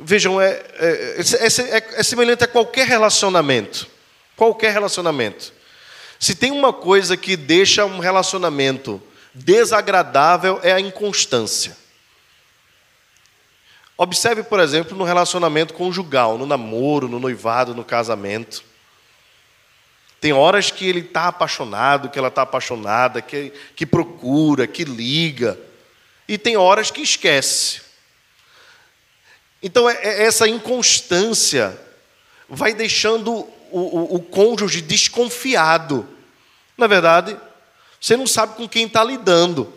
Vejam, 0.00 0.40
é, 0.40 0.64
é, 0.78 1.16
é, 1.18 2.00
é, 2.00 2.02
semelhante 2.02 2.44
a 2.44 2.48
qualquer 2.48 2.86
relacionamento. 2.86 3.86
Qualquer 4.36 4.72
relacionamento. 4.72 5.52
Se 6.18 6.34
tem 6.34 6.50
uma 6.50 6.72
coisa 6.72 7.16
que 7.16 7.36
deixa 7.36 7.84
um 7.84 7.98
relacionamento 7.98 9.02
desagradável, 9.34 10.60
é 10.62 10.72
a 10.72 10.80
inconstância. 10.80 11.76
Observe, 13.96 14.44
por 14.44 14.60
exemplo, 14.60 14.96
no 14.96 15.04
relacionamento 15.04 15.74
conjugal, 15.74 16.38
no 16.38 16.46
namoro, 16.46 17.08
no 17.08 17.18
noivado, 17.18 17.74
no 17.74 17.84
casamento. 17.84 18.62
Tem 20.20 20.32
horas 20.32 20.70
que 20.70 20.86
ele 20.86 21.00
está 21.00 21.28
apaixonado, 21.28 22.08
que 22.08 22.18
ela 22.18 22.28
está 22.28 22.42
apaixonada, 22.42 23.22
que, 23.22 23.52
que 23.76 23.86
procura, 23.86 24.66
que 24.66 24.84
liga. 24.84 25.58
E 26.26 26.36
tem 26.36 26.56
horas 26.56 26.90
que 26.90 27.00
esquece. 27.00 27.82
Então, 29.62 29.88
é, 29.88 29.94
é 30.02 30.22
essa 30.24 30.48
inconstância 30.48 31.78
vai 32.48 32.72
deixando 32.72 33.32
o, 33.32 33.46
o, 33.78 34.14
o 34.16 34.20
cônjuge 34.20 34.80
desconfiado. 34.80 36.08
Na 36.76 36.86
verdade, 36.86 37.36
você 38.00 38.16
não 38.16 38.26
sabe 38.26 38.54
com 38.54 38.68
quem 38.68 38.86
está 38.86 39.04
lidando. 39.04 39.72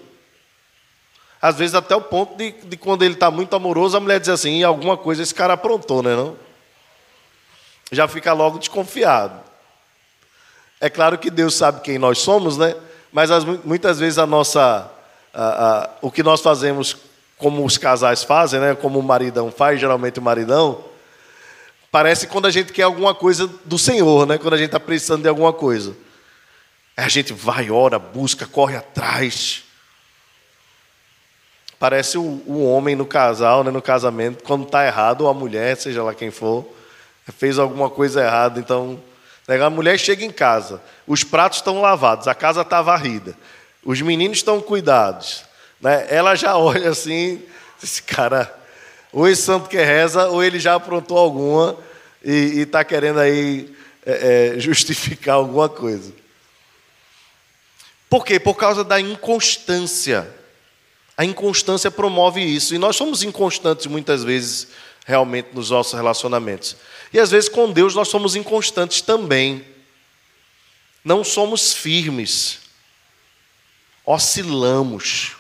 Às 1.42 1.58
vezes, 1.58 1.76
até 1.76 1.96
o 1.96 2.02
ponto 2.02 2.36
de, 2.36 2.52
de 2.52 2.78
quando 2.78 3.04
ele 3.04 3.16
está 3.16 3.30
muito 3.32 3.56
amoroso, 3.56 3.98
a 3.98 4.00
mulher 4.00 4.20
diz 4.20 4.30
assim: 4.30 4.64
alguma 4.64 4.96
coisa 4.96 5.24
esse 5.24 5.34
cara 5.34 5.54
aprontou, 5.54 6.02
né? 6.04 6.16
Não? 6.16 6.38
Já 7.92 8.08
fica 8.08 8.32
logo 8.34 8.60
desconfiado. 8.60 9.51
É 10.82 10.90
claro 10.90 11.20
que 11.20 11.30
Deus 11.30 11.54
sabe 11.54 11.82
quem 11.82 12.00
nós 12.00 12.18
somos, 12.18 12.58
né? 12.58 12.76
Mas 13.14 13.30
as, 13.30 13.46
muitas 13.46 14.00
vezes 14.00 14.18
a 14.18 14.26
nossa, 14.26 14.92
a, 15.32 15.44
a, 15.68 15.90
o 16.02 16.10
que 16.10 16.24
nós 16.24 16.42
fazemos, 16.42 16.98
como 17.38 17.64
os 17.64 17.78
casais 17.78 18.24
fazem, 18.24 18.60
né? 18.60 18.74
Como 18.74 18.98
o 18.98 19.04
maridão 19.04 19.52
faz, 19.52 19.80
geralmente 19.80 20.18
o 20.18 20.24
maridão, 20.24 20.84
parece 21.92 22.26
quando 22.26 22.48
a 22.48 22.50
gente 22.50 22.74
quer 22.74 22.82
alguma 22.82 23.14
coisa 23.14 23.48
do 23.64 23.78
Senhor, 23.78 24.26
né? 24.26 24.40
Quando 24.40 24.56
a 24.56 24.58
gente 24.58 24.70
está 24.70 24.80
precisando 24.80 25.22
de 25.22 25.30
alguma 25.30 25.54
coisa, 25.54 25.96
a 26.98 27.08
gente 27.08 27.32
vai, 27.32 27.70
ora, 27.70 28.00
busca, 28.00 28.48
corre 28.48 28.76
atrás. 28.76 29.64
Parece 31.78 32.18
o, 32.18 32.42
o 32.48 32.66
homem 32.66 32.96
no 32.96 33.06
casal, 33.06 33.64
né? 33.64 33.70
No 33.70 33.84
casamento, 33.84 34.44
quando 34.44 34.64
está 34.64 34.84
errado, 34.84 35.22
ou 35.22 35.30
a 35.30 35.34
mulher, 35.34 35.78
seja 35.78 36.02
lá 36.02 36.16
quem 36.16 36.32
for, 36.32 36.66
fez 37.38 37.60
alguma 37.60 37.88
coisa 37.88 38.24
errada, 38.24 38.60
então 38.60 39.00
a 39.60 39.70
mulher 39.70 39.98
chega 39.98 40.24
em 40.24 40.32
casa, 40.32 40.82
os 41.08 41.24
pratos 41.24 41.60
estão 41.60 41.82
lavados, 41.82 42.28
a 42.28 42.36
casa 42.36 42.62
está 42.62 42.82
varrida, 42.82 43.36
os 43.84 44.02
meninos 44.02 44.38
estão 44.38 44.62
cuidados. 44.62 45.44
Né? 45.80 46.06
Ela 46.10 46.36
já 46.36 46.56
olha 46.58 46.90
assim, 46.90 47.42
esse 47.84 48.04
cara, 48.04 48.54
ou 49.12 49.28
esse 49.28 49.42
santo 49.42 49.68
que 49.68 49.78
reza, 49.78 50.28
ou 50.30 50.44
ele 50.44 50.60
já 50.60 50.76
aprontou 50.76 51.18
alguma 51.18 51.78
e 52.24 52.62
está 52.62 52.84
querendo 52.84 53.20
aí 53.20 53.74
é, 54.06 54.54
é, 54.56 54.60
justificar 54.60 55.36
alguma 55.36 55.68
coisa. 55.68 56.14
Por 58.10 58.26
quê? 58.26 58.40
Por 58.40 58.56
causa 58.56 58.84
da 58.84 59.00
inconstância. 59.00 60.30
A 61.16 61.24
inconstância 61.24 61.90
promove 61.90 62.42
isso. 62.42 62.76
E 62.76 62.78
nós 62.78 62.96
somos 62.96 63.24
inconstantes 63.24 63.86
muitas 63.86 64.24
vezes, 64.24 64.68
realmente, 65.06 65.50
nos 65.54 65.70
nossos 65.70 65.94
relacionamentos. 65.94 66.76
E 67.14 67.20
às 67.20 67.32
vezes 67.32 67.50
com 67.50 67.72
Deus 67.72 67.96
nós 67.96 68.08
somos 68.08 68.36
inconstantes 68.36 69.02
também. 69.02 69.66
Não 71.04 71.24
somos 71.24 71.74
firmes. 71.74 72.60
Oscilamos. 74.06 75.36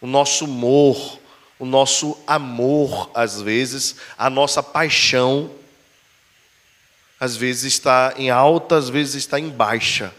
O 0.00 0.06
nosso 0.06 0.44
humor, 0.44 1.18
o 1.58 1.66
nosso 1.66 2.16
amor, 2.26 3.10
às 3.12 3.40
vezes, 3.40 3.96
a 4.16 4.30
nossa 4.30 4.62
paixão, 4.62 5.50
às 7.18 7.36
vezes 7.36 7.72
está 7.72 8.14
em 8.16 8.30
alta, 8.30 8.76
às 8.76 8.88
vezes 8.88 9.16
está 9.16 9.40
em 9.40 9.48
baixa. 9.48 10.14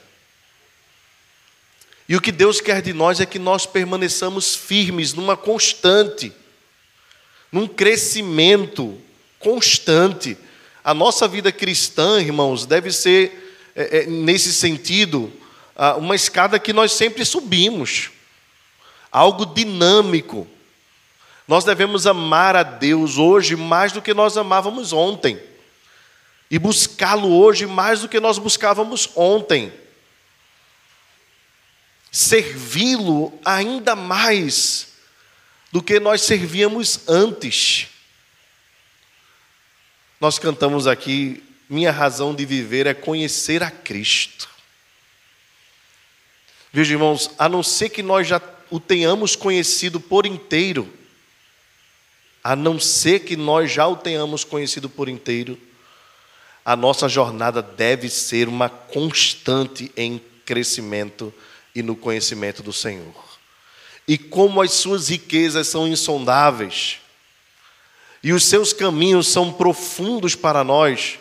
E 2.09 2.15
o 2.15 2.21
que 2.21 2.31
Deus 2.31 2.59
quer 2.59 2.81
de 2.81 2.91
nós 2.91 3.21
é 3.21 3.25
que 3.25 3.39
nós 3.39 3.65
permaneçamos 3.65 4.55
firmes 4.55 5.13
numa 5.13 5.37
constante, 5.37 6.33
num 7.51 7.67
crescimento 7.67 8.97
constante. 9.39 10.37
A 10.83 10.93
nossa 10.93 11.27
vida 11.27 11.51
cristã, 11.51 12.21
irmãos, 12.21 12.65
deve 12.65 12.91
ser, 12.91 13.71
é, 13.75 13.99
é, 13.99 14.05
nesse 14.05 14.53
sentido, 14.53 15.31
uma 15.97 16.15
escada 16.15 16.59
que 16.59 16.73
nós 16.73 16.91
sempre 16.91 17.23
subimos, 17.23 18.11
algo 19.09 19.45
dinâmico. 19.45 20.45
Nós 21.47 21.63
devemos 21.63 22.05
amar 22.05 22.55
a 22.55 22.63
Deus 22.63 23.17
hoje 23.17 23.55
mais 23.55 23.93
do 23.93 24.01
que 24.01 24.13
nós 24.13 24.35
amávamos 24.35 24.91
ontem, 24.91 25.39
e 26.51 26.59
buscá-lo 26.59 27.31
hoje 27.31 27.65
mais 27.65 28.01
do 28.01 28.09
que 28.09 28.19
nós 28.19 28.37
buscávamos 28.37 29.09
ontem, 29.15 29.71
servi-lo 32.11 33.31
ainda 33.45 33.95
mais 33.95 34.89
do 35.71 35.81
que 35.81 35.99
nós 35.99 36.21
servíamos 36.21 37.07
antes. 37.07 37.87
Nós 40.19 40.39
cantamos 40.39 40.87
aqui: 40.87 41.43
minha 41.69 41.91
razão 41.91 42.33
de 42.33 42.45
viver 42.45 42.87
é 42.87 42.93
conhecer 42.93 43.63
a 43.63 43.71
Cristo. 43.71 44.49
Veja, 46.71 46.93
irmãos, 46.93 47.31
a 47.37 47.49
não 47.49 47.63
ser 47.63 47.89
que 47.89 48.03
nós 48.03 48.27
já 48.27 48.41
o 48.69 48.79
tenhamos 48.79 49.35
conhecido 49.35 49.99
por 49.99 50.25
inteiro, 50.25 50.91
a 52.43 52.55
não 52.55 52.79
ser 52.79 53.21
que 53.21 53.35
nós 53.35 53.71
já 53.71 53.87
o 53.87 53.95
tenhamos 53.95 54.43
conhecido 54.43 54.89
por 54.89 55.09
inteiro, 55.09 55.59
a 56.63 56.75
nossa 56.75 57.09
jornada 57.09 57.61
deve 57.61 58.09
ser 58.09 58.47
uma 58.47 58.69
constante 58.69 59.91
em 59.97 60.21
crescimento 60.45 61.33
e 61.73 61.81
no 61.81 61.95
conhecimento 61.95 62.61
do 62.61 62.71
Senhor. 62.71 63.28
E 64.09 64.17
como 64.17 64.59
as 64.59 64.71
suas 64.71 65.07
riquezas 65.07 65.67
são 65.67 65.87
insondáveis, 65.87 66.97
e 68.23 68.33
os 68.33 68.43
seus 68.43 68.73
caminhos 68.73 69.27
são 69.27 69.53
profundos 69.53 70.33
para 70.33 70.63
nós, 70.63 71.19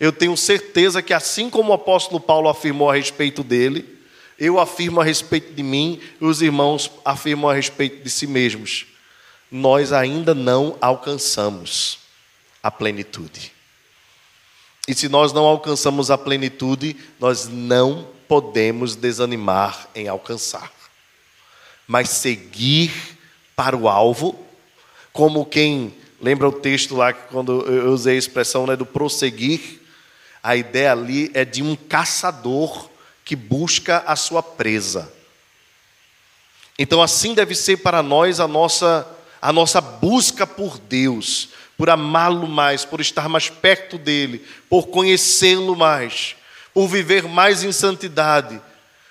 eu 0.00 0.10
tenho 0.10 0.36
certeza 0.36 1.00
que, 1.00 1.14
assim 1.14 1.48
como 1.48 1.70
o 1.70 1.74
apóstolo 1.74 2.18
Paulo 2.18 2.48
afirmou 2.48 2.90
a 2.90 2.96
respeito 2.96 3.44
dele, 3.44 3.88
eu 4.36 4.58
afirmo 4.58 5.00
a 5.00 5.04
respeito 5.04 5.54
de 5.54 5.62
mim 5.62 6.00
e 6.20 6.24
os 6.24 6.42
irmãos 6.42 6.90
afirmam 7.04 7.48
a 7.48 7.54
respeito 7.54 8.02
de 8.02 8.10
si 8.10 8.26
mesmos. 8.26 8.86
Nós 9.48 9.92
ainda 9.92 10.34
não 10.34 10.76
alcançamos 10.80 12.00
a 12.60 12.68
plenitude. 12.68 13.52
E 14.88 14.94
se 14.94 15.08
nós 15.08 15.32
não 15.32 15.44
alcançamos 15.44 16.10
a 16.10 16.18
plenitude, 16.18 16.96
nós 17.20 17.46
não 17.46 18.08
podemos 18.26 18.96
desanimar 18.96 19.88
em 19.94 20.08
alcançar, 20.08 20.73
mas 21.86 22.08
seguir 22.10 22.92
para 23.54 23.76
o 23.76 23.88
alvo, 23.88 24.38
como 25.12 25.44
quem 25.44 25.94
Lembra 26.24 26.48
o 26.48 26.52
texto 26.52 26.96
lá 26.96 27.12
que 27.12 27.28
quando 27.28 27.60
eu 27.70 27.92
usei 27.92 28.14
a 28.14 28.18
expressão 28.18 28.66
né, 28.66 28.74
do 28.74 28.86
prosseguir? 28.86 29.78
A 30.42 30.56
ideia 30.56 30.90
ali 30.90 31.30
é 31.34 31.44
de 31.44 31.62
um 31.62 31.76
caçador 31.76 32.88
que 33.22 33.36
busca 33.36 34.02
a 34.06 34.16
sua 34.16 34.42
presa. 34.42 35.12
Então, 36.78 37.02
assim 37.02 37.34
deve 37.34 37.54
ser 37.54 37.76
para 37.76 38.02
nós 38.02 38.40
a 38.40 38.48
nossa, 38.48 39.06
a 39.38 39.52
nossa 39.52 39.82
busca 39.82 40.46
por 40.46 40.78
Deus, 40.78 41.50
por 41.76 41.90
amá-lo 41.90 42.48
mais, 42.48 42.86
por 42.86 43.02
estar 43.02 43.28
mais 43.28 43.50
perto 43.50 43.98
dele, 43.98 44.42
por 44.70 44.86
conhecê-lo 44.86 45.76
mais, 45.76 46.36
por 46.72 46.88
viver 46.88 47.24
mais 47.24 47.62
em 47.62 47.70
santidade, 47.70 48.62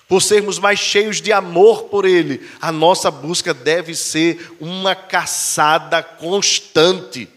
por 0.08 0.22
sermos 0.22 0.60
mais 0.60 0.80
cheios 0.80 1.22
de 1.22 1.32
amor 1.32 1.84
por 1.86 2.06
ele, 2.06 2.48
a 2.62 2.72
nossa 2.72 3.10
busca 3.10 3.54
deve 3.54 3.96
ser 3.96 4.56
uma 4.60 4.96
caçada 4.96 6.04
constante, 6.04 7.28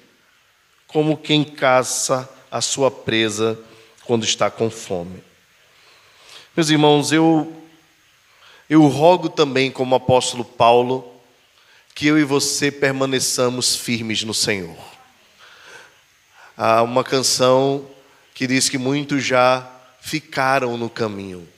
como 0.87 1.17
quem 1.17 1.45
caça 1.45 2.29
a 2.51 2.61
sua 2.61 2.91
presa 2.91 3.59
quando 4.05 4.25
está 4.25 4.51
com 4.51 4.71
fome. 4.71 5.23
Meus 6.57 6.71
irmãos, 6.71 7.13
eu 7.13 7.53
eu 8.69 8.85
rogo 8.89 9.29
também, 9.29 9.71
como 9.71 9.95
apóstolo 9.95 10.45
Paulo, 10.45 11.13
que 11.95 12.09
eu 12.09 12.19
e 12.19 12.25
você 12.25 12.71
permaneçamos 12.71 13.77
firmes 13.77 14.25
no 14.25 14.35
Senhor. 14.35 14.77
Há 16.57 16.83
uma 16.83 17.05
canção 17.05 17.87
que 18.35 18.47
diz 18.47 18.69
que 18.69 18.77
muitos 18.77 19.25
já 19.25 19.71
ficaram 20.01 20.77
no 20.77 20.91
caminho, 20.91 21.49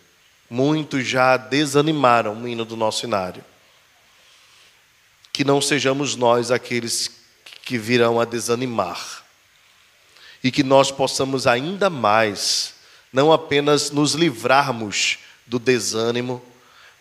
muitos 0.49 1.07
já 1.07 1.37
desanimaram 1.37 2.43
o 2.43 2.49
hino 2.49 2.65
do 2.65 2.77
nosso 2.77 3.01
cenário. 3.01 3.45
Que 5.33 5.45
não 5.45 5.61
sejamos 5.61 6.17
nós 6.17 6.51
aqueles 6.51 7.11
que 7.65 7.77
virão 7.77 8.19
a 8.19 8.25
desanimar, 8.25 9.25
e 10.43 10.51
que 10.51 10.63
nós 10.63 10.91
possamos 10.91 11.47
ainda 11.47 11.91
mais, 11.91 12.75
não 13.13 13.33
apenas 13.33 13.91
nos 13.91 14.15
livrarmos 14.15 15.19
do 15.47 15.59
desânimo, 15.59 16.43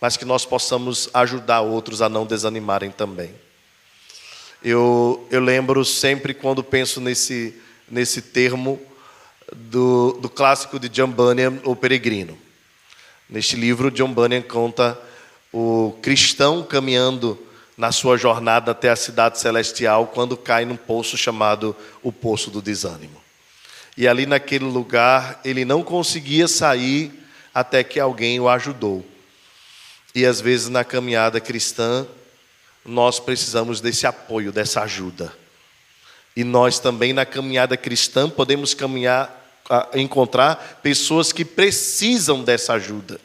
mas 0.01 0.17
que 0.17 0.25
nós 0.25 0.45
possamos 0.45 1.09
ajudar 1.13 1.61
outros 1.61 2.01
a 2.01 2.09
não 2.09 2.25
desanimarem 2.25 2.91
também. 2.91 3.33
Eu, 4.63 5.25
eu 5.31 5.39
lembro 5.39 5.85
sempre 5.85 6.33
quando 6.33 6.63
penso 6.63 6.99
nesse, 6.99 7.55
nesse 7.89 8.21
termo 8.21 8.81
do, 9.55 10.13
do 10.13 10.29
clássico 10.29 10.79
de 10.79 10.89
John 10.89 11.09
Bunyan, 11.09 11.59
O 11.63 11.75
Peregrino. 11.75 12.37
Neste 13.29 13.55
livro, 13.55 13.91
John 13.91 14.13
Bunyan 14.13 14.41
conta 14.41 14.97
o 15.51 15.97
cristão 16.01 16.63
caminhando 16.63 17.37
na 17.77 17.91
sua 17.91 18.17
jornada 18.17 18.71
até 18.71 18.89
a 18.89 18.95
cidade 18.95 19.39
celestial 19.39 20.07
quando 20.07 20.37
cai 20.37 20.65
num 20.65 20.77
poço 20.77 21.17
chamado 21.17 21.75
o 22.01 22.11
Poço 22.11 22.49
do 22.49 22.61
Desânimo. 22.61 23.21
E 23.97 24.07
ali 24.07 24.25
naquele 24.25 24.65
lugar 24.65 25.41
ele 25.43 25.65
não 25.65 25.83
conseguia 25.83 26.47
sair 26.47 27.11
até 27.53 27.83
que 27.83 27.99
alguém 27.99 28.39
o 28.39 28.47
ajudou. 28.47 29.05
E 30.15 30.25
às 30.25 30.39
vezes 30.39 30.69
na 30.69 30.83
caminhada 30.83 31.39
cristã, 31.39 32.07
nós 32.85 33.19
precisamos 33.19 33.81
desse 33.81 34.07
apoio, 34.07 34.51
dessa 34.51 34.81
ajuda. 34.81 35.33
E 36.35 36.43
nós 36.43 36.79
também 36.79 37.13
na 37.13 37.25
caminhada 37.25 37.75
cristã 37.75 38.29
podemos 38.29 38.73
caminhar, 38.73 39.36
encontrar 39.93 40.79
pessoas 40.81 41.31
que 41.31 41.43
precisam 41.43 42.43
dessa 42.43 42.73
ajuda. 42.73 43.19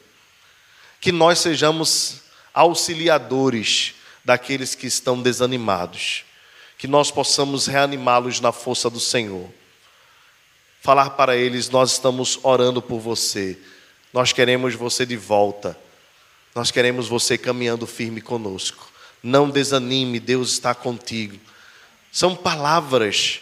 Que 1.01 1.13
nós 1.13 1.39
sejamos 1.39 2.23
auxiliadores 2.53 3.95
daqueles 4.25 4.75
que 4.75 4.87
estão 4.87 5.21
desanimados. 5.21 6.25
Que 6.79 6.87
nós 6.87 7.11
possamos 7.11 7.67
reanimá-los 7.67 8.41
na 8.41 8.53
força 8.53 8.91
do 8.91 9.01
Senhor. 9.01 9.49
Falar 10.81 11.11
para 11.11 11.37
eles: 11.37 11.71
Nós 11.71 11.93
estamos 11.93 12.39
orando 12.43 12.83
por 12.83 12.99
você. 12.99 13.59
Nós 14.13 14.33
queremos 14.33 14.75
você 14.75 15.07
de 15.07 15.17
volta. 15.17 15.79
Nós 16.55 16.71
queremos 16.71 17.09
você 17.09 17.39
caminhando 17.39 17.87
firme 17.87 18.21
conosco. 18.21 18.91
Não 19.23 19.49
desanime, 19.49 20.21
Deus 20.21 20.53
está 20.53 20.75
contigo. 20.75 21.39
São 22.11 22.37
palavras 22.37 23.41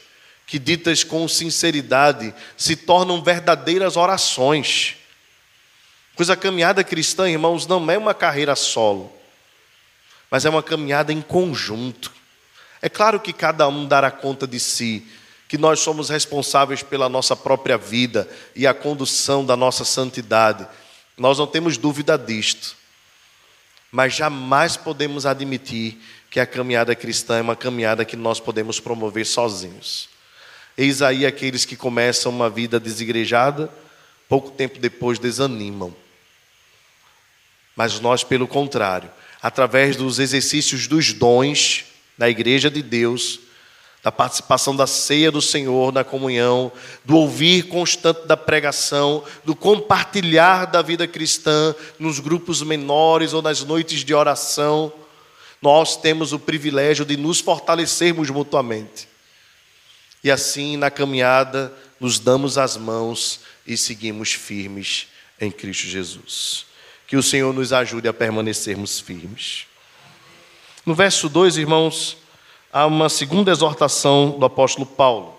que, 0.50 0.58
ditas 0.58 1.04
com 1.04 1.28
sinceridade, 1.28 2.34
se 2.56 2.74
tornam 2.74 3.22
verdadeiras 3.22 3.96
orações. 3.96 4.96
Pois 6.16 6.28
a 6.28 6.36
caminhada 6.36 6.82
cristã, 6.82 7.30
irmãos, 7.30 7.68
não 7.68 7.88
é 7.88 7.96
uma 7.96 8.12
carreira 8.12 8.56
solo, 8.56 9.12
mas 10.28 10.44
é 10.44 10.50
uma 10.50 10.62
caminhada 10.62 11.12
em 11.12 11.22
conjunto. 11.22 12.12
É 12.82 12.88
claro 12.88 13.20
que 13.20 13.32
cada 13.32 13.68
um 13.68 13.86
dará 13.86 14.10
conta 14.10 14.44
de 14.44 14.58
si, 14.58 15.06
que 15.48 15.56
nós 15.56 15.78
somos 15.78 16.08
responsáveis 16.10 16.82
pela 16.82 17.08
nossa 17.08 17.36
própria 17.36 17.78
vida 17.78 18.28
e 18.56 18.66
a 18.66 18.74
condução 18.74 19.46
da 19.46 19.56
nossa 19.56 19.84
santidade. 19.84 20.66
Nós 21.16 21.38
não 21.38 21.46
temos 21.46 21.78
dúvida 21.78 22.18
disto 22.18 22.76
mas 23.92 24.14
jamais 24.14 24.76
podemos 24.76 25.26
admitir 25.26 26.00
que 26.30 26.38
a 26.38 26.46
caminhada 26.46 26.94
cristã 26.94 27.38
é 27.38 27.42
uma 27.42 27.56
caminhada 27.56 28.04
que 28.04 28.16
nós 28.16 28.38
podemos 28.38 28.78
promover 28.78 29.26
sozinhos. 29.26 30.08
Eis 30.80 31.02
aí 31.02 31.26
aqueles 31.26 31.66
que 31.66 31.76
começam 31.76 32.32
uma 32.32 32.48
vida 32.48 32.80
desigrejada, 32.80 33.70
pouco 34.26 34.50
tempo 34.50 34.78
depois 34.78 35.18
desanimam. 35.18 35.94
Mas 37.76 38.00
nós, 38.00 38.24
pelo 38.24 38.48
contrário, 38.48 39.10
através 39.42 39.94
dos 39.94 40.18
exercícios 40.18 40.86
dos 40.86 41.12
dons 41.12 41.84
da 42.16 42.30
igreja 42.30 42.70
de 42.70 42.80
Deus, 42.80 43.40
da 44.02 44.10
participação 44.10 44.74
da 44.74 44.86
ceia 44.86 45.30
do 45.30 45.42
Senhor, 45.42 45.92
na 45.92 46.02
comunhão, 46.02 46.72
do 47.04 47.14
ouvir 47.14 47.64
constante 47.64 48.26
da 48.26 48.34
pregação, 48.34 49.22
do 49.44 49.54
compartilhar 49.54 50.64
da 50.64 50.80
vida 50.80 51.06
cristã 51.06 51.74
nos 51.98 52.20
grupos 52.20 52.62
menores 52.62 53.34
ou 53.34 53.42
nas 53.42 53.62
noites 53.62 54.02
de 54.02 54.14
oração, 54.14 54.90
nós 55.60 55.98
temos 55.98 56.32
o 56.32 56.38
privilégio 56.38 57.04
de 57.04 57.18
nos 57.18 57.38
fortalecermos 57.38 58.30
mutuamente. 58.30 59.10
E 60.22 60.30
assim, 60.30 60.76
na 60.76 60.90
caminhada, 60.90 61.72
nos 61.98 62.18
damos 62.18 62.59
as 62.59 62.76
mãos 62.76 63.40
e 63.66 63.76
seguimos 63.76 64.33
firmes 64.33 65.09
em 65.40 65.50
Cristo 65.50 65.87
Jesus. 65.87 66.66
Que 67.06 67.16
o 67.16 67.22
Senhor 67.22 67.52
nos 67.54 67.72
ajude 67.72 68.06
a 68.06 68.12
permanecermos 68.12 69.00
firmes. 69.00 69.66
No 70.85 70.94
verso 70.94 71.28
2, 71.28 71.56
irmãos, 71.56 72.16
há 72.72 72.87
uma 72.87 73.09
segunda 73.09 73.50
exortação 73.50 74.38
do 74.38 74.44
apóstolo 74.44 74.87
Paulo. 74.87 75.38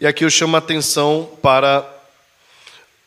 E 0.00 0.06
aqui 0.06 0.24
eu 0.24 0.30
chamo 0.30 0.56
a 0.56 0.58
atenção 0.58 1.30
para 1.40 1.88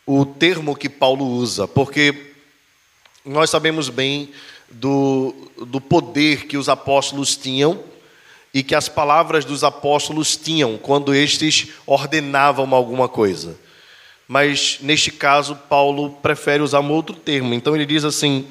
o 0.05 0.25
termo 0.25 0.75
que 0.75 0.88
Paulo 0.88 1.25
usa, 1.25 1.67
porque 1.67 2.33
nós 3.25 3.49
sabemos 3.49 3.89
bem 3.89 4.31
do, 4.69 5.33
do 5.67 5.81
poder 5.81 6.47
que 6.47 6.57
os 6.57 6.69
apóstolos 6.69 7.36
tinham 7.36 7.83
e 8.53 8.63
que 8.63 8.75
as 8.75 8.89
palavras 8.89 9.45
dos 9.45 9.63
apóstolos 9.63 10.36
tinham 10.36 10.77
quando 10.77 11.13
estes 11.13 11.69
ordenavam 11.86 12.73
alguma 12.73 13.07
coisa. 13.07 13.57
Mas 14.27 14.79
neste 14.81 15.12
caso, 15.12 15.55
Paulo 15.55 16.12
prefere 16.21 16.62
usar 16.62 16.79
um 16.81 16.91
outro 16.91 17.15
termo. 17.15 17.53
Então 17.53 17.75
ele 17.75 17.86
diz 17.86 18.03
assim: 18.03 18.47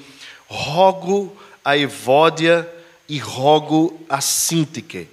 rogo 0.47 1.37
a 1.65 1.77
Evódia 1.77 2.69
e 3.09 3.19
rogo 3.19 4.01
a 4.09 4.21
Sintique, 4.21 5.09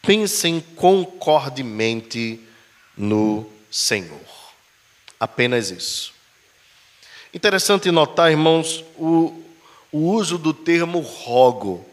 pensem 0.00 0.62
concordemente 0.74 2.40
no 2.96 3.46
Senhor. 3.70 4.20
Apenas 5.18 5.70
isso. 5.70 6.12
Interessante 7.32 7.90
notar, 7.90 8.30
irmãos, 8.30 8.84
o, 8.96 9.32
o 9.90 9.98
uso 9.98 10.36
do 10.36 10.52
termo 10.52 11.00
rogo. 11.00 11.86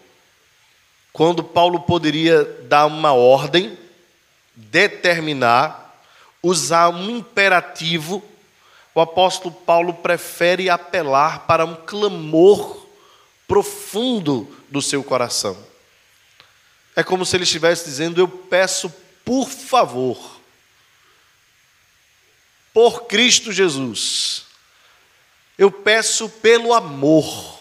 Quando 1.11 1.43
Paulo 1.43 1.81
poderia 1.81 2.43
dar 2.63 2.85
uma 2.85 3.13
ordem, 3.13 3.77
determinar, 4.55 6.03
usar 6.41 6.89
um 6.89 7.09
imperativo, 7.09 8.23
o 8.93 9.01
apóstolo 9.01 9.53
Paulo 9.53 9.93
prefere 9.93 10.69
apelar 10.69 11.45
para 11.47 11.65
um 11.65 11.75
clamor 11.75 12.87
profundo 13.47 14.47
do 14.69 14.81
seu 14.81 15.03
coração. 15.03 15.57
É 16.95 17.03
como 17.03 17.25
se 17.25 17.35
ele 17.35 17.43
estivesse 17.43 17.85
dizendo: 17.85 18.19
Eu 18.19 18.27
peço 18.27 18.93
por 19.23 19.47
favor, 19.47 20.39
por 22.73 23.05
Cristo 23.05 23.51
Jesus, 23.51 24.45
eu 25.57 25.71
peço 25.71 26.27
pelo 26.29 26.73
amor, 26.73 27.58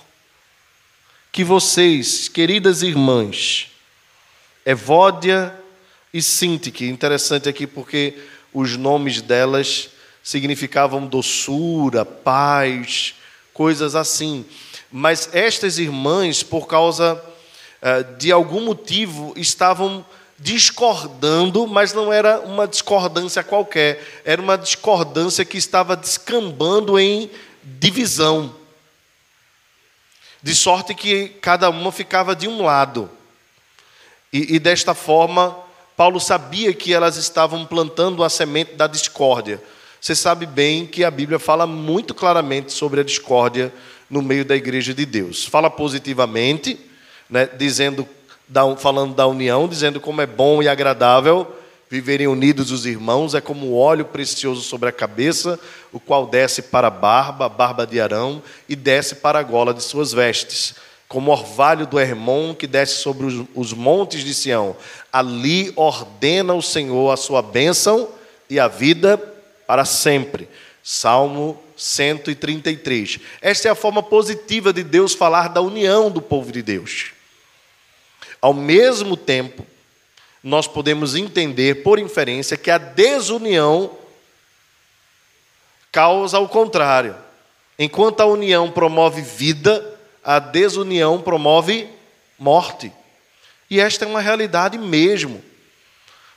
que 1.33 1.45
vocês, 1.45 2.29
queridas 2.29 2.83
irmãs, 2.83 3.69
Evódia 4.65 5.55
e 6.13 6.21
Sintique, 6.23 6.87
interessante 6.87 7.49
aqui 7.49 7.67
porque 7.67 8.15
os 8.53 8.77
nomes 8.77 9.21
delas 9.21 9.91
significavam 10.23 11.07
doçura, 11.07 12.05
paz, 12.05 13.15
coisas 13.53 13.95
assim. 13.95 14.45
Mas 14.91 15.29
estas 15.33 15.79
irmãs, 15.79 16.43
por 16.43 16.67
causa 16.67 17.23
eh, 17.81 18.03
de 18.19 18.33
algum 18.33 18.65
motivo, 18.65 19.33
estavam 19.37 20.05
discordando, 20.39 21.67
mas 21.67 21.93
não 21.93 22.13
era 22.13 22.41
uma 22.41 22.67
discordância 22.67 23.43
qualquer, 23.43 24.21
era 24.25 24.41
uma 24.41 24.57
discordância 24.57 25.45
que 25.45 25.59
estava 25.59 25.97
descambando 25.97 26.99
em 26.99 27.31
divisão. 27.63 28.55
De 30.43 30.55
sorte 30.55 30.95
que 30.95 31.29
cada 31.41 31.69
uma 31.71 31.91
ficava 31.91 32.35
de 32.35 32.47
um 32.47 32.63
lado. 32.63 33.11
E, 34.33 34.55
e 34.55 34.59
desta 34.59 34.95
forma, 34.95 35.57
Paulo 35.97 36.21
sabia 36.21 36.73
que 36.73 36.93
elas 36.95 37.17
estavam 37.17 37.65
plantando 37.67 38.23
a 38.23 38.31
semente 38.31 38.75
da 38.75 38.87
discórdia. 38.87 39.63
Você 40.01 40.15
sabe 40.15 40.47
bem 40.47 40.87
que 40.87 41.03
a 41.03 41.11
Bíblia 41.11 41.39
fala 41.39 41.67
muito 41.67 42.15
claramente 42.15 42.73
sobre 42.73 43.01
a 43.01 43.05
discórdia 43.05 43.73
no 44.09 44.23
meio 44.23 44.45
da 44.45 44.55
igreja 44.55 44.95
de 44.95 45.05
Deus. 45.05 45.45
Fala 45.45 45.69
positivamente, 45.69 46.79
né, 47.29 47.49
dizendo, 47.59 48.09
falando 48.79 49.15
da 49.15 49.27
união, 49.27 49.67
dizendo 49.67 50.01
como 50.01 50.21
é 50.21 50.27
bom 50.27 50.63
e 50.63 50.69
agradável 50.69 51.53
viverem 51.91 52.27
unidos 52.27 52.71
os 52.71 52.85
irmãos, 52.87 53.35
é 53.35 53.41
como 53.41 53.75
óleo 53.75 54.05
precioso 54.05 54.63
sobre 54.63 54.89
a 54.89 54.93
cabeça, 54.93 55.59
o 55.93 55.99
qual 55.99 56.27
desce 56.27 56.63
para 56.63 56.89
a 56.89 56.91
barba, 56.91 57.47
a 57.47 57.49
barba 57.49 57.87
de 57.87 58.01
Arão, 58.01 58.43
e 58.69 58.77
desce 58.77 59.17
para 59.17 59.39
a 59.39 59.43
gola 59.43 59.73
de 59.73 59.83
suas 59.83 60.13
vestes 60.13 60.75
como 61.09 61.31
orvalho 61.31 61.87
do 61.87 61.99
Hermon 61.99 62.55
que 62.55 62.67
desce 62.67 62.99
sobre 62.99 63.27
os, 63.27 63.47
os 63.55 63.73
montes 63.73 64.23
de 64.23 64.35
Sião. 64.35 64.77
Ali 65.11 65.73
ordena 65.75 66.53
o 66.55 66.63
Senhor 66.63 67.11
a 67.11 67.17
sua 67.17 67.41
bênção 67.41 68.11
e 68.49 68.61
a 68.61 68.69
vida 68.69 69.17
para 69.67 69.87
sempre. 69.87 70.49
Salmo 70.83 71.61
133. 71.77 73.21
Esta 73.41 73.69
é 73.69 73.71
a 73.71 73.75
forma 73.75 74.03
positiva 74.03 74.73
de 74.73 74.85
Deus 74.85 75.15
falar 75.15 75.49
da 75.49 75.63
união 75.63 76.11
do 76.11 76.21
povo 76.21 76.53
de 76.53 76.63
Deus. 76.63 77.13
Ao 78.41 78.53
mesmo 78.53 79.17
tempo, 79.17 79.67
nós 80.43 80.67
podemos 80.67 81.15
entender 81.15 81.83
por 81.83 81.99
inferência 81.99 82.57
que 82.57 82.71
a 82.71 82.79
desunião 82.79 83.97
causa 85.91 86.39
o 86.39 86.49
contrário. 86.49 87.17
Enquanto 87.79 88.21
a 88.21 88.27
união 88.27 88.71
promove 88.71 89.23
vida, 89.23 89.99
a 90.23 90.39
desunião 90.39 91.21
promove 91.21 91.89
morte. 92.39 92.93
E 93.71 93.81
esta 93.81 94.05
é 94.05 94.09
uma 94.09 94.21
realidade 94.21 94.79
mesmo. 94.79 95.43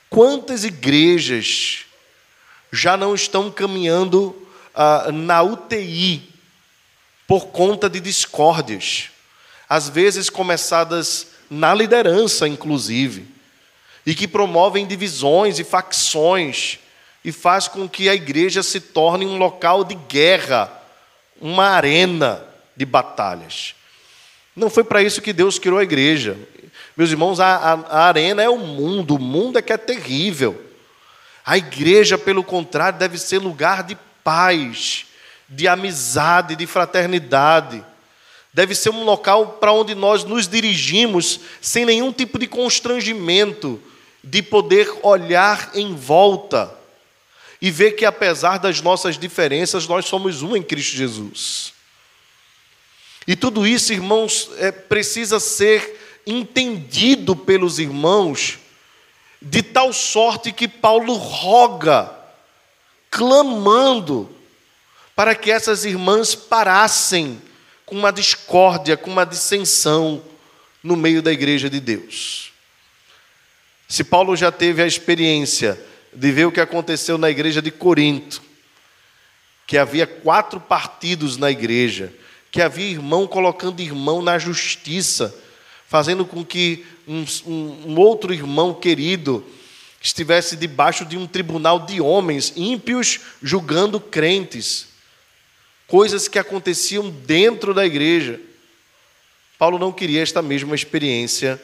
Quantas 0.09 0.63
igrejas 0.63 1.85
já 2.71 2.97
não 2.97 3.13
estão 3.15 3.51
caminhando 3.51 4.35
ah, 4.73 5.11
na 5.11 5.41
UTI 5.41 6.29
por 7.27 7.47
conta 7.47 7.89
de 7.89 7.99
discórdias, 7.99 9.09
às 9.69 9.87
vezes 9.87 10.29
começadas 10.29 11.27
na 11.49 11.73
liderança, 11.73 12.47
inclusive, 12.47 13.25
e 14.05 14.15
que 14.15 14.27
promovem 14.27 14.85
divisões 14.85 15.59
e 15.59 15.63
facções 15.63 16.79
e 17.23 17.31
faz 17.31 17.67
com 17.67 17.87
que 17.87 18.09
a 18.09 18.15
igreja 18.15 18.63
se 18.63 18.79
torne 18.79 19.25
um 19.25 19.37
local 19.37 19.83
de 19.83 19.95
guerra, 19.95 20.71
uma 21.39 21.65
arena 21.67 22.43
de 22.75 22.85
batalhas. 22.85 23.75
Não 24.55 24.69
foi 24.69 24.83
para 24.83 25.03
isso 25.03 25.21
que 25.21 25.31
Deus 25.31 25.59
criou 25.59 25.77
a 25.77 25.83
igreja. 25.83 26.37
Meus 26.97 27.11
irmãos, 27.11 27.39
a, 27.39 27.55
a, 27.55 27.73
a, 27.73 28.07
arena 28.07 28.41
é 28.41 28.49
o 28.49 28.57
mundo, 28.57 29.15
o 29.15 29.19
mundo 29.19 29.57
é 29.57 29.61
que 29.61 29.71
é 29.71 29.77
terrível. 29.77 30.69
A 31.45 31.57
igreja, 31.57 32.17
pelo 32.17 32.43
contrário, 32.43 32.99
deve 32.99 33.17
ser 33.17 33.39
lugar 33.39 33.83
de 33.83 33.97
paz, 34.23 35.05
de 35.47 35.67
amizade, 35.67 36.55
de 36.55 36.65
fraternidade. 36.65 37.83
Deve 38.53 38.75
ser 38.75 38.89
um 38.89 39.03
local 39.03 39.53
para 39.53 39.71
onde 39.71 39.95
nós 39.95 40.23
nos 40.23 40.47
dirigimos 40.47 41.39
sem 41.61 41.85
nenhum 41.85 42.11
tipo 42.11 42.37
de 42.37 42.47
constrangimento, 42.47 43.81
de 44.23 44.41
poder 44.41 44.91
olhar 45.03 45.71
em 45.73 45.95
volta 45.95 46.73
e 47.61 47.69
ver 47.69 47.91
que, 47.91 48.05
apesar 48.05 48.57
das 48.57 48.81
nossas 48.81 49.17
diferenças, 49.17 49.87
nós 49.87 50.05
somos 50.05 50.41
um 50.41 50.55
em 50.55 50.63
Cristo 50.63 50.95
Jesus. 50.95 51.73
E 53.27 53.35
tudo 53.35 53.67
isso, 53.67 53.93
irmãos, 53.93 54.49
é, 54.57 54.71
precisa 54.71 55.39
ser 55.39 56.21
entendido 56.25 57.35
pelos 57.35 57.79
irmãos, 57.79 58.59
de 59.41 59.63
tal 59.63 59.91
sorte 59.93 60.51
que 60.51 60.67
Paulo 60.67 61.13
roga, 61.15 62.11
clamando, 63.09 64.29
para 65.15 65.35
que 65.35 65.51
essas 65.51 65.85
irmãs 65.85 66.33
parassem 66.33 67.41
com 67.85 67.95
uma 67.95 68.11
discórdia, 68.11 68.97
com 68.97 69.11
uma 69.11 69.25
dissensão 69.25 70.23
no 70.83 70.95
meio 70.95 71.21
da 71.21 71.31
igreja 71.31 71.69
de 71.69 71.79
Deus. 71.79 72.50
Se 73.91 74.05
Paulo 74.05 74.37
já 74.37 74.53
teve 74.53 74.81
a 74.81 74.87
experiência 74.87 75.77
de 76.13 76.31
ver 76.31 76.45
o 76.45 76.51
que 76.51 76.61
aconteceu 76.61 77.17
na 77.17 77.29
igreja 77.29 77.61
de 77.61 77.69
Corinto, 77.69 78.41
que 79.67 79.77
havia 79.77 80.07
quatro 80.07 80.61
partidos 80.61 81.35
na 81.35 81.51
igreja, 81.51 82.13
que 82.49 82.61
havia 82.61 82.85
irmão 82.85 83.27
colocando 83.27 83.81
irmão 83.81 84.21
na 84.21 84.39
justiça, 84.39 85.35
fazendo 85.89 86.23
com 86.25 86.41
que 86.41 86.85
um, 87.05 87.25
um, 87.45 87.91
um 87.91 87.99
outro 87.99 88.33
irmão 88.33 88.73
querido 88.73 89.45
estivesse 90.01 90.55
debaixo 90.55 91.03
de 91.03 91.17
um 91.17 91.27
tribunal 91.27 91.81
de 91.81 91.99
homens 91.99 92.53
ímpios 92.55 93.19
julgando 93.43 93.99
crentes. 93.99 94.87
Coisas 95.85 96.29
que 96.29 96.39
aconteciam 96.39 97.09
dentro 97.09 97.73
da 97.73 97.85
igreja. 97.85 98.39
Paulo 99.59 99.77
não 99.77 99.91
queria 99.91 100.21
esta 100.21 100.41
mesma 100.41 100.75
experiência 100.75 101.61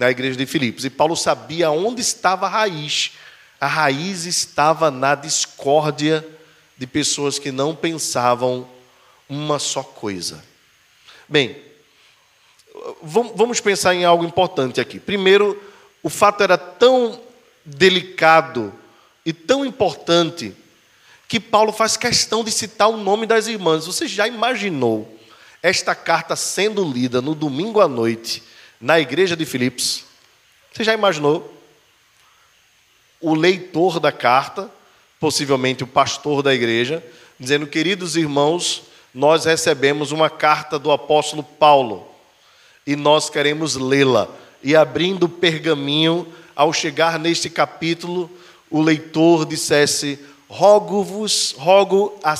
na 0.00 0.10
igreja 0.10 0.34
de 0.34 0.46
Filipos. 0.46 0.86
E 0.86 0.90
Paulo 0.90 1.14
sabia 1.14 1.70
onde 1.70 2.00
estava 2.00 2.46
a 2.46 2.48
raiz. 2.48 3.12
A 3.60 3.66
raiz 3.66 4.24
estava 4.24 4.90
na 4.90 5.14
discórdia 5.14 6.26
de 6.78 6.86
pessoas 6.86 7.38
que 7.38 7.52
não 7.52 7.76
pensavam 7.76 8.66
uma 9.28 9.58
só 9.58 9.82
coisa. 9.82 10.42
Bem, 11.28 11.54
vamos 13.02 13.60
pensar 13.60 13.94
em 13.94 14.06
algo 14.06 14.24
importante 14.24 14.80
aqui. 14.80 14.98
Primeiro, 14.98 15.62
o 16.02 16.08
fato 16.08 16.42
era 16.42 16.56
tão 16.56 17.20
delicado 17.62 18.72
e 19.26 19.34
tão 19.34 19.66
importante 19.66 20.56
que 21.28 21.38
Paulo 21.38 21.72
faz 21.72 21.98
questão 21.98 22.42
de 22.42 22.50
citar 22.50 22.88
o 22.88 22.96
nome 22.96 23.26
das 23.26 23.48
irmãs. 23.48 23.84
Você 23.84 24.08
já 24.08 24.26
imaginou 24.26 25.20
esta 25.62 25.94
carta 25.94 26.34
sendo 26.36 26.90
lida 26.90 27.20
no 27.20 27.34
domingo 27.34 27.82
à 27.82 27.86
noite 27.86 28.42
na 28.80 28.98
igreja 28.98 29.36
de 29.36 29.44
Filipos? 29.44 30.04
Você 30.72 30.82
já 30.84 30.94
imaginou? 30.94 31.54
O 33.20 33.34
leitor 33.34 34.00
da 34.00 34.10
carta, 34.10 34.70
possivelmente 35.18 35.84
o 35.84 35.86
pastor 35.86 36.42
da 36.42 36.54
igreja, 36.54 37.04
dizendo: 37.38 37.66
Queridos 37.66 38.16
irmãos, 38.16 38.84
nós 39.14 39.44
recebemos 39.44 40.12
uma 40.12 40.30
carta 40.30 40.78
do 40.78 40.90
apóstolo 40.90 41.42
Paulo 41.42 42.08
e 42.86 42.96
nós 42.96 43.28
queremos 43.28 43.76
lê-la. 43.76 44.28
E 44.62 44.74
abrindo 44.74 45.24
o 45.24 45.28
pergaminho, 45.28 46.26
ao 46.56 46.72
chegar 46.72 47.18
neste 47.18 47.48
capítulo, 47.50 48.30
o 48.70 48.80
leitor 48.80 49.44
dissesse: 49.44 50.18
Rogo-vos, 50.48 51.54
rogo 51.58 52.18
a, 52.22 52.34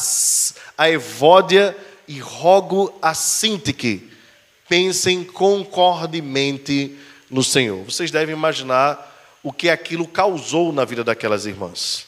Evódia 0.89 1.77
e 2.09 2.19
rogo 2.19 2.93
a 3.01 3.15
Sintique. 3.15 4.10
Pensem 4.71 5.25
concordemente 5.25 6.97
no 7.29 7.43
Senhor. 7.43 7.83
Vocês 7.83 8.13
devem 8.13 8.37
imaginar 8.37 9.05
o 9.43 9.53
que 9.53 9.69
aquilo 9.69 10.07
causou 10.07 10.73
na 10.73 10.85
vida 10.85 11.03
daquelas 11.03 11.45
irmãs. 11.45 12.07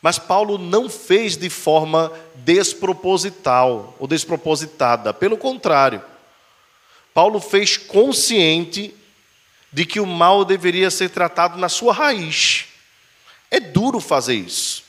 Mas 0.00 0.18
Paulo 0.18 0.56
não 0.56 0.88
fez 0.88 1.36
de 1.36 1.50
forma 1.50 2.10
desproposital 2.36 3.94
ou 3.98 4.06
despropositada, 4.06 5.12
pelo 5.12 5.36
contrário. 5.36 6.02
Paulo 7.12 7.38
fez 7.38 7.76
consciente 7.76 8.94
de 9.70 9.84
que 9.84 10.00
o 10.00 10.06
mal 10.06 10.46
deveria 10.46 10.90
ser 10.90 11.10
tratado 11.10 11.58
na 11.58 11.68
sua 11.68 11.92
raiz. 11.92 12.64
É 13.50 13.60
duro 13.60 14.00
fazer 14.00 14.36
isso. 14.36 14.82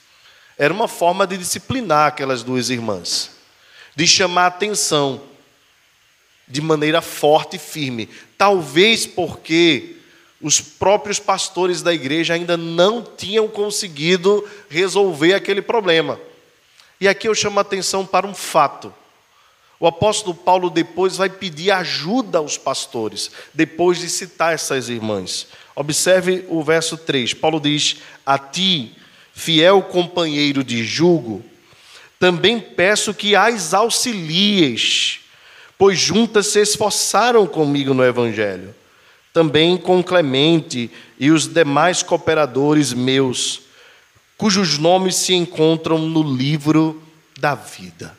Era 0.58 0.74
uma 0.74 0.88
forma 0.88 1.28
de 1.28 1.38
disciplinar 1.38 2.08
aquelas 2.08 2.44
duas 2.44 2.70
irmãs, 2.70 3.32
de 3.94 4.08
chamar 4.08 4.46
atenção 4.46 5.35
de 6.48 6.62
maneira 6.62 7.02
forte 7.02 7.56
e 7.56 7.60
firme. 7.60 8.10
Talvez 8.38 9.06
porque 9.06 9.96
os 10.42 10.62
próprios 10.62 11.20
pastores 11.20 11.82
da 11.82 11.94
igreja 11.94 12.34
ainda 12.34 12.56
não 12.56 13.02
tinham 13.02 13.48
conseguido 13.48 14.48
resolver 14.70 15.34
aquele 15.34 15.62
problema. 15.62 16.20
E 17.00 17.08
aqui 17.08 17.28
eu 17.28 17.36
chamo 17.36 17.60
a 17.60 17.62
atenção 17.62 18.06
para 18.06 18.28
um 18.28 18.34
fato. 18.34 18.94
O 19.80 19.88
apóstolo 19.88 20.34
Paulo 20.34 20.70
depois 20.70 21.18
vai 21.18 21.30
pedir 21.30 21.72
ajuda 21.72 22.38
aos 22.38 22.58
pastores, 22.58 23.32
depois 23.54 24.00
de 24.00 24.10
citar 24.10 24.54
essas 24.54 24.88
irmãs. 24.88 25.48
Observe 25.76 26.46
o 26.48 26.64
verso 26.64 26.98
3. 26.98 27.34
Paulo 27.34 27.60
diz: 27.60 27.98
A 28.26 28.38
ti, 28.40 28.96
fiel 29.34 29.82
companheiro 29.82 30.64
de 30.64 30.84
julgo, 30.86 31.44
também 32.18 32.60
peço 32.60 33.14
que 33.14 33.36
as 33.36 33.74
auxilies, 33.74 35.20
pois 35.78 36.00
juntas 36.00 36.48
se 36.48 36.60
esforçaram 36.60 37.46
comigo 37.46 37.94
no 37.94 38.04
evangelho 38.04 38.74
também 39.36 39.76
com 39.76 40.02
Clemente 40.02 40.90
e 41.20 41.30
os 41.30 41.46
demais 41.46 42.02
cooperadores 42.02 42.94
meus, 42.94 43.64
cujos 44.38 44.78
nomes 44.78 45.18
se 45.18 45.34
encontram 45.34 45.98
no 45.98 46.24
livro 46.24 47.04
da 47.38 47.54
vida. 47.54 48.18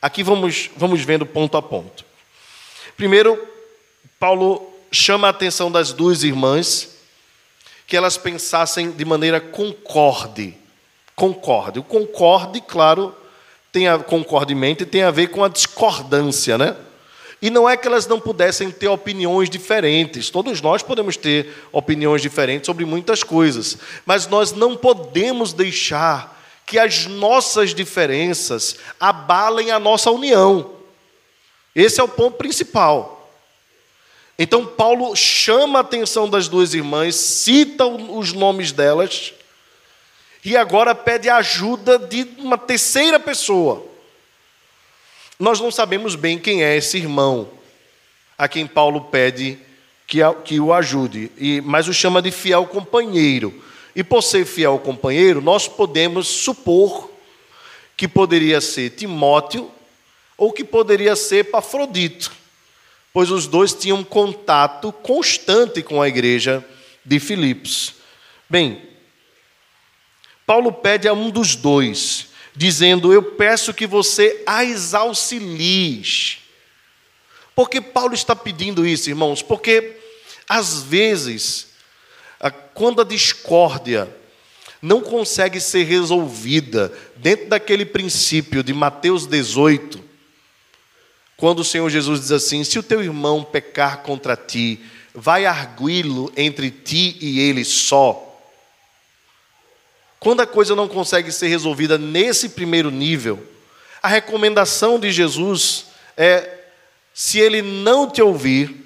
Aqui 0.00 0.22
vamos, 0.22 0.70
vamos 0.74 1.02
vendo 1.02 1.26
ponto 1.26 1.54
a 1.58 1.60
ponto. 1.60 2.02
Primeiro, 2.96 3.46
Paulo 4.18 4.72
chama 4.90 5.26
a 5.26 5.30
atenção 5.30 5.70
das 5.70 5.92
duas 5.92 6.22
irmãs 6.22 6.96
que 7.86 7.94
elas 7.94 8.16
pensassem 8.16 8.92
de 8.92 9.04
maneira 9.04 9.38
concorde. 9.38 10.56
Concorde. 11.14 11.78
O 11.78 11.82
concorde, 11.82 12.62
claro, 12.62 13.14
tem 13.72 13.88
a, 13.88 13.98
concordemente 13.98 14.84
tem 14.84 15.02
a 15.02 15.10
ver 15.10 15.28
com 15.28 15.44
a 15.44 15.48
discordância, 15.48 16.58
né? 16.58 16.76
E 17.42 17.48
não 17.48 17.68
é 17.68 17.76
que 17.76 17.86
elas 17.86 18.06
não 18.06 18.20
pudessem 18.20 18.70
ter 18.70 18.88
opiniões 18.88 19.48
diferentes. 19.48 20.28
Todos 20.28 20.60
nós 20.60 20.82
podemos 20.82 21.16
ter 21.16 21.54
opiniões 21.72 22.20
diferentes 22.20 22.66
sobre 22.66 22.84
muitas 22.84 23.22
coisas, 23.22 23.78
mas 24.04 24.26
nós 24.26 24.52
não 24.52 24.76
podemos 24.76 25.52
deixar 25.52 26.38
que 26.66 26.78
as 26.78 27.06
nossas 27.06 27.74
diferenças 27.74 28.76
abalem 28.98 29.70
a 29.70 29.78
nossa 29.78 30.10
união. 30.10 30.70
Esse 31.74 32.00
é 32.00 32.04
o 32.04 32.08
ponto 32.08 32.36
principal. 32.36 33.28
Então, 34.38 34.64
Paulo 34.66 35.14
chama 35.16 35.78
a 35.78 35.82
atenção 35.82 36.28
das 36.28 36.48
duas 36.48 36.74
irmãs, 36.74 37.14
cita 37.14 37.86
os 37.86 38.32
nomes 38.32 38.72
delas, 38.72 39.34
e 40.44 40.56
agora 40.56 40.94
pede 40.94 41.28
a 41.28 41.36
ajuda 41.36 41.98
de 41.98 42.26
uma 42.38 42.56
terceira 42.56 43.20
pessoa. 43.20 43.86
Nós 45.38 45.60
não 45.60 45.70
sabemos 45.70 46.14
bem 46.14 46.38
quem 46.38 46.62
é 46.62 46.76
esse 46.76 46.98
irmão 46.98 47.48
a 48.36 48.48
quem 48.48 48.66
Paulo 48.66 49.02
pede 49.02 49.58
que, 50.06 50.18
que 50.44 50.58
o 50.58 50.72
ajude, 50.72 51.30
e, 51.36 51.60
mas 51.60 51.88
o 51.88 51.92
chama 51.92 52.22
de 52.22 52.30
fiel 52.30 52.66
companheiro. 52.66 53.62
E 53.94 54.02
por 54.02 54.22
ser 54.22 54.46
fiel 54.46 54.78
companheiro, 54.78 55.42
nós 55.42 55.68
podemos 55.68 56.26
supor 56.26 57.10
que 57.96 58.08
poderia 58.08 58.60
ser 58.60 58.90
Timóteo 58.90 59.70
ou 60.38 60.52
que 60.52 60.64
poderia 60.64 61.14
ser 61.14 61.50
Pafrodito 61.50 62.40
pois 63.12 63.30
os 63.30 63.46
dois 63.46 63.72
tinham 63.72 64.02
contato 64.04 64.92
constante 64.92 65.82
com 65.82 66.00
a 66.00 66.08
igreja 66.08 66.64
de 67.04 67.18
Filipos. 67.18 67.94
Bem, 68.48 68.82
Paulo 70.50 70.72
pede 70.72 71.06
a 71.06 71.12
um 71.12 71.30
dos 71.30 71.54
dois, 71.54 72.26
dizendo: 72.56 73.12
Eu 73.12 73.22
peço 73.22 73.72
que 73.72 73.86
você 73.86 74.42
as 74.44 74.94
auxilies. 74.94 76.38
Por 77.54 77.70
que 77.70 77.80
Paulo 77.80 78.14
está 78.14 78.34
pedindo 78.34 78.84
isso, 78.84 79.08
irmãos? 79.08 79.42
Porque, 79.42 79.96
às 80.48 80.82
vezes, 80.82 81.68
quando 82.74 83.00
a 83.00 83.04
discórdia 83.04 84.12
não 84.82 85.00
consegue 85.00 85.60
ser 85.60 85.84
resolvida 85.84 86.92
dentro 87.14 87.48
daquele 87.48 87.84
princípio 87.84 88.64
de 88.64 88.72
Mateus 88.72 89.28
18, 89.28 90.02
quando 91.36 91.60
o 91.60 91.64
Senhor 91.64 91.88
Jesus 91.88 92.22
diz 92.22 92.32
assim: 92.32 92.64
Se 92.64 92.76
o 92.76 92.82
teu 92.82 93.00
irmão 93.00 93.44
pecar 93.44 93.98
contra 93.98 94.34
ti, 94.36 94.80
vai 95.14 95.46
arguí-lo 95.46 96.32
entre 96.36 96.72
ti 96.72 97.16
e 97.20 97.38
ele 97.38 97.64
só. 97.64 98.29
Quando 100.20 100.42
a 100.42 100.46
coisa 100.46 100.76
não 100.76 100.86
consegue 100.86 101.32
ser 101.32 101.48
resolvida 101.48 101.96
nesse 101.96 102.50
primeiro 102.50 102.90
nível, 102.90 103.42
a 104.02 104.08
recomendação 104.08 105.00
de 105.00 105.10
Jesus 105.10 105.86
é: 106.14 106.58
se 107.14 107.38
ele 107.38 107.62
não 107.62 108.08
te 108.08 108.20
ouvir, 108.20 108.84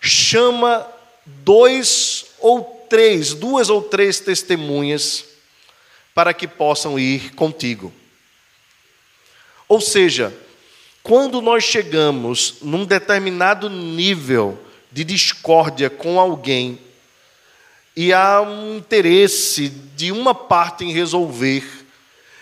chama 0.00 0.86
dois 1.26 2.24
ou 2.38 2.86
três, 2.88 3.34
duas 3.34 3.68
ou 3.68 3.82
três 3.82 4.20
testemunhas, 4.20 5.26
para 6.14 6.32
que 6.32 6.48
possam 6.48 6.98
ir 6.98 7.34
contigo. 7.34 7.92
Ou 9.68 9.82
seja, 9.82 10.34
quando 11.02 11.42
nós 11.42 11.62
chegamos 11.62 12.54
num 12.62 12.86
determinado 12.86 13.68
nível 13.68 14.58
de 14.90 15.04
discórdia 15.04 15.90
com 15.90 16.18
alguém 16.18 16.78
e 17.96 18.12
há 18.12 18.40
um 18.40 18.76
interesse 18.76 19.68
de 19.68 20.12
uma 20.12 20.34
parte 20.34 20.84
em 20.84 20.92
resolver, 20.92 21.64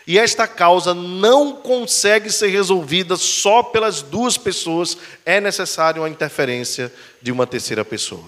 e 0.06 0.18
esta 0.18 0.46
causa 0.46 0.94
não 0.94 1.52
consegue 1.52 2.30
ser 2.30 2.48
resolvida 2.48 3.16
só 3.16 3.62
pelas 3.62 4.00
duas 4.00 4.38
pessoas, 4.38 4.96
é 5.24 5.38
necessário 5.40 6.02
a 6.02 6.08
interferência 6.08 6.92
de 7.20 7.30
uma 7.30 7.46
terceira 7.46 7.84
pessoa, 7.84 8.24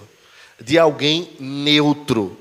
de 0.59 0.77
alguém 0.77 1.31
neutro, 1.39 2.37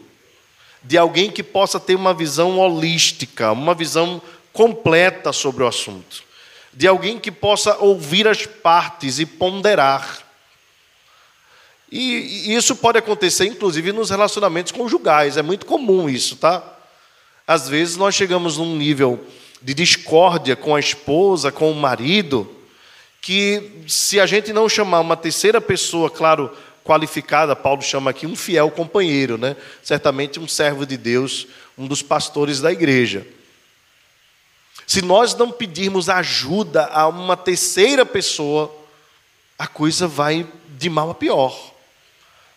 de 0.83 0.99
alguém 0.99 1.31
que 1.31 1.43
possa 1.43 1.81
ter 1.81 1.95
uma 1.95 2.13
visão 2.13 2.59
holística, 2.59 3.53
uma 3.53 3.75
visão 3.75 4.21
completa 4.53 5.33
sobre 5.33 5.63
o 5.63 5.67
assunto. 5.67 6.23
De 6.73 6.87
alguém 6.87 7.19
que 7.19 7.31
possa 7.31 7.77
ouvir 7.79 8.29
as 8.29 8.47
partes 8.47 9.19
e 9.19 9.27
ponderar. 9.27 10.30
E, 11.91 12.55
isso 12.55 12.77
pode 12.77 12.99
acontecer, 12.99 13.47
inclusive, 13.47 13.93
nos 13.93 14.11
relacionamentos 14.11 14.73
conjugais, 14.73 15.37
é 15.37 15.43
muito 15.43 15.67
comum 15.67 16.09
isso, 16.09 16.37
tá? 16.37 16.63
Às 17.47 17.69
vezes 17.69 17.97
nós 17.97 18.15
chegamos 18.15 18.59
num 18.59 18.77
nível 18.77 19.25
de 19.61 19.75
discórdia 19.75 20.55
com 20.55 20.75
a 20.75 20.81
esposa, 20.81 21.51
com 21.51 21.71
o 21.71 21.75
marido, 21.75 22.49
que 23.21 23.83
se 23.89 24.21
a 24.21 24.27
gente 24.27 24.53
não 24.53 24.69
chamar 24.69 25.01
uma 25.01 25.17
terceira 25.17 25.61
pessoa, 25.61 26.09
claro, 26.09 26.57
qualificada, 26.85 27.55
Paulo 27.57 27.83
chama 27.83 28.11
aqui 28.11 28.27
um 28.27 28.37
fiel 28.37 28.71
companheiro, 28.71 29.37
né? 29.37 29.57
Certamente 29.83 30.39
um 30.41 30.49
servo 30.49 30.87
de 30.87 30.97
Deus, 30.97 31.47
um 31.77 31.87
dos 31.87 32.03
pastores 32.03 32.61
da 32.61 32.73
igreja. 32.73 33.27
Se 34.87 35.03
nós 35.03 35.35
não 35.35 35.53
pedirmos 35.53 36.09
ajuda 36.09 36.87
a 36.87 37.07
uma 37.07 37.37
terceira 37.37 38.05
pessoa, 38.07 38.75
a 39.59 39.67
coisa 39.67 40.09
vai 40.09 40.47
de 40.79 40.89
mal 40.89 41.11
a 41.11 41.15
pior. 41.15 41.75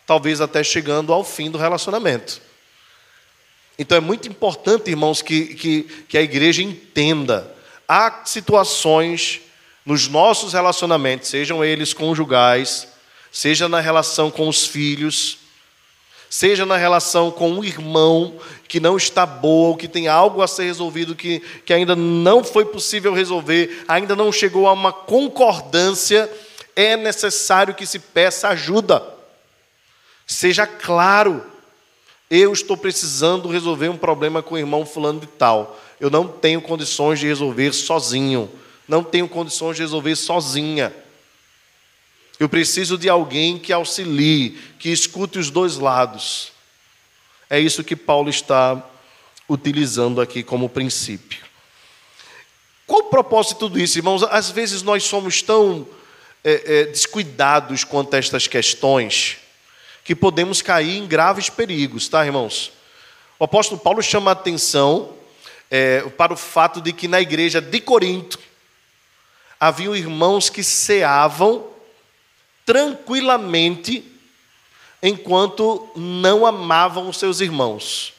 Talvez 0.06 0.40
até 0.40 0.62
chegando 0.62 1.12
ao 1.12 1.24
fim 1.24 1.50
do 1.50 1.58
relacionamento. 1.58 2.40
Então 3.78 3.98
é 3.98 4.00
muito 4.00 4.28
importante, 4.28 4.90
irmãos, 4.90 5.20
que, 5.20 5.54
que, 5.54 5.82
que 6.08 6.18
a 6.18 6.22
igreja 6.22 6.62
entenda. 6.62 7.52
Há 7.88 8.22
situações 8.24 9.40
nos 9.84 10.08
nossos 10.08 10.52
relacionamentos, 10.52 11.28
sejam 11.28 11.64
eles 11.64 11.92
conjugais, 11.92 12.88
seja 13.30 13.68
na 13.68 13.80
relação 13.80 14.30
com 14.30 14.48
os 14.48 14.66
filhos, 14.66 15.38
seja 16.30 16.64
na 16.64 16.76
relação 16.76 17.30
com 17.30 17.50
um 17.50 17.64
irmão 17.64 18.36
que 18.66 18.80
não 18.80 18.96
está 18.96 19.26
boa, 19.26 19.68
ou 19.68 19.76
que 19.76 19.86
tem 19.86 20.08
algo 20.08 20.40
a 20.40 20.48
ser 20.48 20.64
resolvido 20.64 21.14
que, 21.14 21.40
que 21.64 21.72
ainda 21.72 21.94
não 21.94 22.42
foi 22.42 22.64
possível 22.64 23.12
resolver, 23.12 23.84
ainda 23.86 24.16
não 24.16 24.32
chegou 24.32 24.66
a 24.66 24.72
uma 24.72 24.92
concordância, 24.92 26.30
é 26.74 26.96
necessário 26.96 27.74
que 27.74 27.86
se 27.86 27.98
peça 27.98 28.48
ajuda. 28.48 29.13
Seja 30.26 30.66
claro, 30.66 31.44
eu 32.30 32.52
estou 32.52 32.76
precisando 32.76 33.48
resolver 33.48 33.88
um 33.88 33.96
problema 33.96 34.42
com 34.42 34.54
o 34.54 34.58
irmão 34.58 34.86
fulano 34.86 35.20
de 35.20 35.26
tal. 35.26 35.78
Eu 36.00 36.10
não 36.10 36.26
tenho 36.26 36.60
condições 36.60 37.20
de 37.20 37.26
resolver 37.26 37.72
sozinho. 37.72 38.50
Não 38.88 39.04
tenho 39.04 39.28
condições 39.28 39.76
de 39.76 39.82
resolver 39.82 40.16
sozinha. 40.16 40.94
Eu 42.40 42.48
preciso 42.48 42.98
de 42.98 43.08
alguém 43.08 43.58
que 43.58 43.72
auxilie, 43.72 44.58
que 44.78 44.90
escute 44.90 45.38
os 45.38 45.50
dois 45.50 45.76
lados. 45.76 46.52
É 47.48 47.60
isso 47.60 47.84
que 47.84 47.94
Paulo 47.94 48.30
está 48.30 48.82
utilizando 49.48 50.20
aqui 50.20 50.42
como 50.42 50.68
princípio. 50.68 51.44
Qual 52.86 53.02
o 53.02 53.10
propósito 53.10 53.54
de 53.54 53.58
tudo 53.60 53.78
isso, 53.78 53.98
irmãos? 53.98 54.22
Às 54.24 54.50
vezes 54.50 54.82
nós 54.82 55.04
somos 55.04 55.40
tão 55.40 55.86
é, 56.42 56.80
é, 56.80 56.84
descuidados 56.86 57.84
quanto 57.84 58.14
a 58.14 58.18
estas 58.18 58.46
questões 58.46 59.38
que 60.04 60.14
podemos 60.14 60.60
cair 60.60 60.98
em 60.98 61.06
graves 61.06 61.48
perigos, 61.48 62.06
tá, 62.06 62.24
irmãos? 62.24 62.72
O 63.38 63.44
apóstolo 63.44 63.80
Paulo 63.80 64.02
chama 64.02 64.30
a 64.30 64.32
atenção 64.32 65.14
é, 65.70 66.02
para 66.02 66.34
o 66.34 66.36
fato 66.36 66.80
de 66.80 66.92
que 66.92 67.08
na 67.08 67.20
igreja 67.20 67.60
de 67.60 67.80
Corinto 67.80 68.38
haviam 69.58 69.96
irmãos 69.96 70.50
que 70.50 70.62
ceavam 70.62 71.66
tranquilamente 72.66 74.04
enquanto 75.02 75.88
não 75.96 76.46
amavam 76.46 77.08
os 77.08 77.18
seus 77.18 77.40
irmãos, 77.40 78.12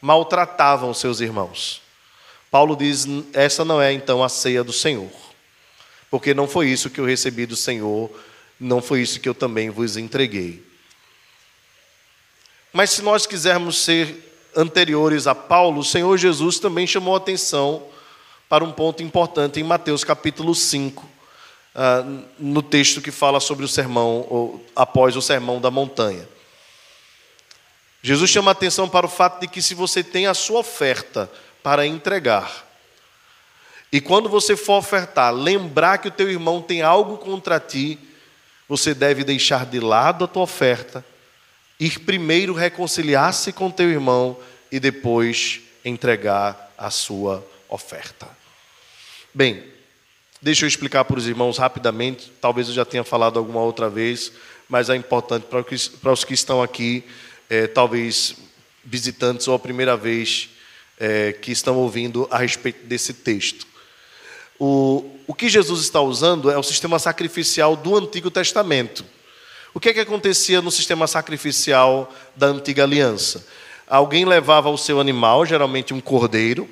maltratavam 0.00 0.90
os 0.90 0.98
seus 0.98 1.20
irmãos. 1.20 1.82
Paulo 2.50 2.74
diz: 2.74 3.06
essa 3.34 3.64
não 3.64 3.80
é 3.80 3.92
então 3.92 4.24
a 4.24 4.28
ceia 4.28 4.64
do 4.64 4.72
Senhor, 4.72 5.10
porque 6.10 6.32
não 6.32 6.48
foi 6.48 6.68
isso 6.68 6.90
que 6.90 7.00
eu 7.00 7.04
recebi 7.04 7.44
do 7.44 7.56
Senhor, 7.56 8.10
não 8.58 8.82
foi 8.82 9.02
isso 9.02 9.20
que 9.20 9.28
eu 9.28 9.34
também 9.34 9.68
vos 9.68 9.96
entreguei. 9.96 10.69
Mas 12.72 12.90
se 12.90 13.02
nós 13.02 13.26
quisermos 13.26 13.78
ser 13.78 14.50
anteriores 14.56 15.26
a 15.26 15.34
Paulo, 15.34 15.80
o 15.80 15.84
Senhor 15.84 16.16
Jesus 16.16 16.58
também 16.58 16.86
chamou 16.86 17.16
atenção 17.16 17.82
para 18.48 18.64
um 18.64 18.72
ponto 18.72 19.02
importante 19.02 19.60
em 19.60 19.64
Mateus 19.64 20.04
capítulo 20.04 20.54
5 20.54 21.02
uh, 21.04 22.24
no 22.38 22.62
texto 22.62 23.00
que 23.00 23.10
fala 23.10 23.40
sobre 23.40 23.64
o 23.64 23.68
sermão, 23.68 24.60
após 24.74 25.16
o 25.16 25.22
sermão 25.22 25.60
da 25.60 25.70
montanha. 25.70 26.28
Jesus 28.02 28.30
chama 28.30 28.50
atenção 28.50 28.88
para 28.88 29.06
o 29.06 29.10
fato 29.10 29.40
de 29.40 29.48
que 29.48 29.60
se 29.60 29.74
você 29.74 30.02
tem 30.02 30.26
a 30.26 30.34
sua 30.34 30.60
oferta 30.60 31.30
para 31.62 31.86
entregar, 31.86 32.66
e 33.92 34.00
quando 34.00 34.28
você 34.28 34.56
for 34.56 34.78
ofertar, 34.78 35.34
lembrar 35.34 35.98
que 35.98 36.08
o 36.08 36.12
teu 36.12 36.30
irmão 36.30 36.62
tem 36.62 36.80
algo 36.80 37.18
contra 37.18 37.58
ti, 37.58 37.98
você 38.68 38.94
deve 38.94 39.24
deixar 39.24 39.66
de 39.66 39.80
lado 39.80 40.24
a 40.24 40.28
tua 40.28 40.44
oferta, 40.44 41.04
ir 41.80 41.98
primeiro 42.00 42.52
reconciliar-se 42.52 43.52
com 43.52 43.70
teu 43.70 43.88
irmão 43.88 44.36
e 44.70 44.78
depois 44.78 45.60
entregar 45.82 46.72
a 46.76 46.90
sua 46.90 47.44
oferta. 47.70 48.28
Bem, 49.32 49.64
deixa 50.42 50.66
eu 50.66 50.68
explicar 50.68 51.04
para 51.06 51.18
os 51.18 51.26
irmãos 51.26 51.56
rapidamente, 51.56 52.30
talvez 52.38 52.68
eu 52.68 52.74
já 52.74 52.84
tenha 52.84 53.02
falado 53.02 53.38
alguma 53.38 53.62
outra 53.62 53.88
vez, 53.88 54.30
mas 54.68 54.90
é 54.90 54.94
importante 54.94 55.46
para 55.46 56.12
os 56.12 56.24
que 56.24 56.34
estão 56.34 56.62
aqui, 56.62 57.02
é, 57.48 57.66
talvez 57.66 58.36
visitantes 58.84 59.48
ou 59.48 59.54
a 59.54 59.58
primeira 59.58 59.96
vez 59.96 60.50
é, 60.98 61.32
que 61.32 61.50
estão 61.50 61.76
ouvindo 61.76 62.28
a 62.30 62.38
respeito 62.38 62.86
desse 62.86 63.14
texto. 63.14 63.66
O, 64.58 65.16
o 65.26 65.34
que 65.34 65.48
Jesus 65.48 65.80
está 65.80 66.00
usando 66.00 66.50
é 66.50 66.58
o 66.58 66.62
sistema 66.62 66.98
sacrificial 66.98 67.74
do 67.74 67.96
Antigo 67.96 68.30
Testamento. 68.30 69.04
O 69.72 69.78
que, 69.78 69.90
é 69.90 69.94
que 69.94 70.00
acontecia 70.00 70.60
no 70.60 70.70
sistema 70.70 71.06
sacrificial 71.06 72.12
da 72.34 72.46
antiga 72.46 72.82
aliança? 72.82 73.46
Alguém 73.86 74.24
levava 74.24 74.68
o 74.68 74.78
seu 74.78 75.00
animal, 75.00 75.46
geralmente 75.46 75.94
um 75.94 76.00
cordeiro, 76.00 76.68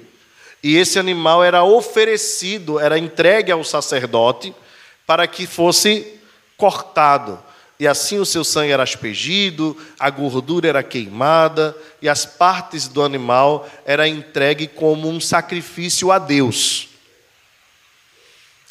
e 0.62 0.76
esse 0.76 0.98
animal 0.98 1.42
era 1.44 1.62
oferecido, 1.62 2.80
era 2.80 2.98
entregue 2.98 3.52
ao 3.52 3.62
sacerdote 3.62 4.54
para 5.06 5.26
que 5.26 5.46
fosse 5.46 6.18
cortado. 6.56 7.42
E 7.78 7.86
assim 7.86 8.18
o 8.18 8.26
seu 8.26 8.42
sangue 8.42 8.72
era 8.72 8.82
aspergido, 8.82 9.76
a 9.98 10.10
gordura 10.10 10.68
era 10.68 10.82
queimada 10.82 11.76
e 12.02 12.08
as 12.08 12.26
partes 12.26 12.88
do 12.88 13.02
animal 13.02 13.68
era 13.86 14.08
entregue 14.08 14.66
como 14.66 15.08
um 15.08 15.20
sacrifício 15.20 16.10
a 16.10 16.18
Deus. 16.18 16.88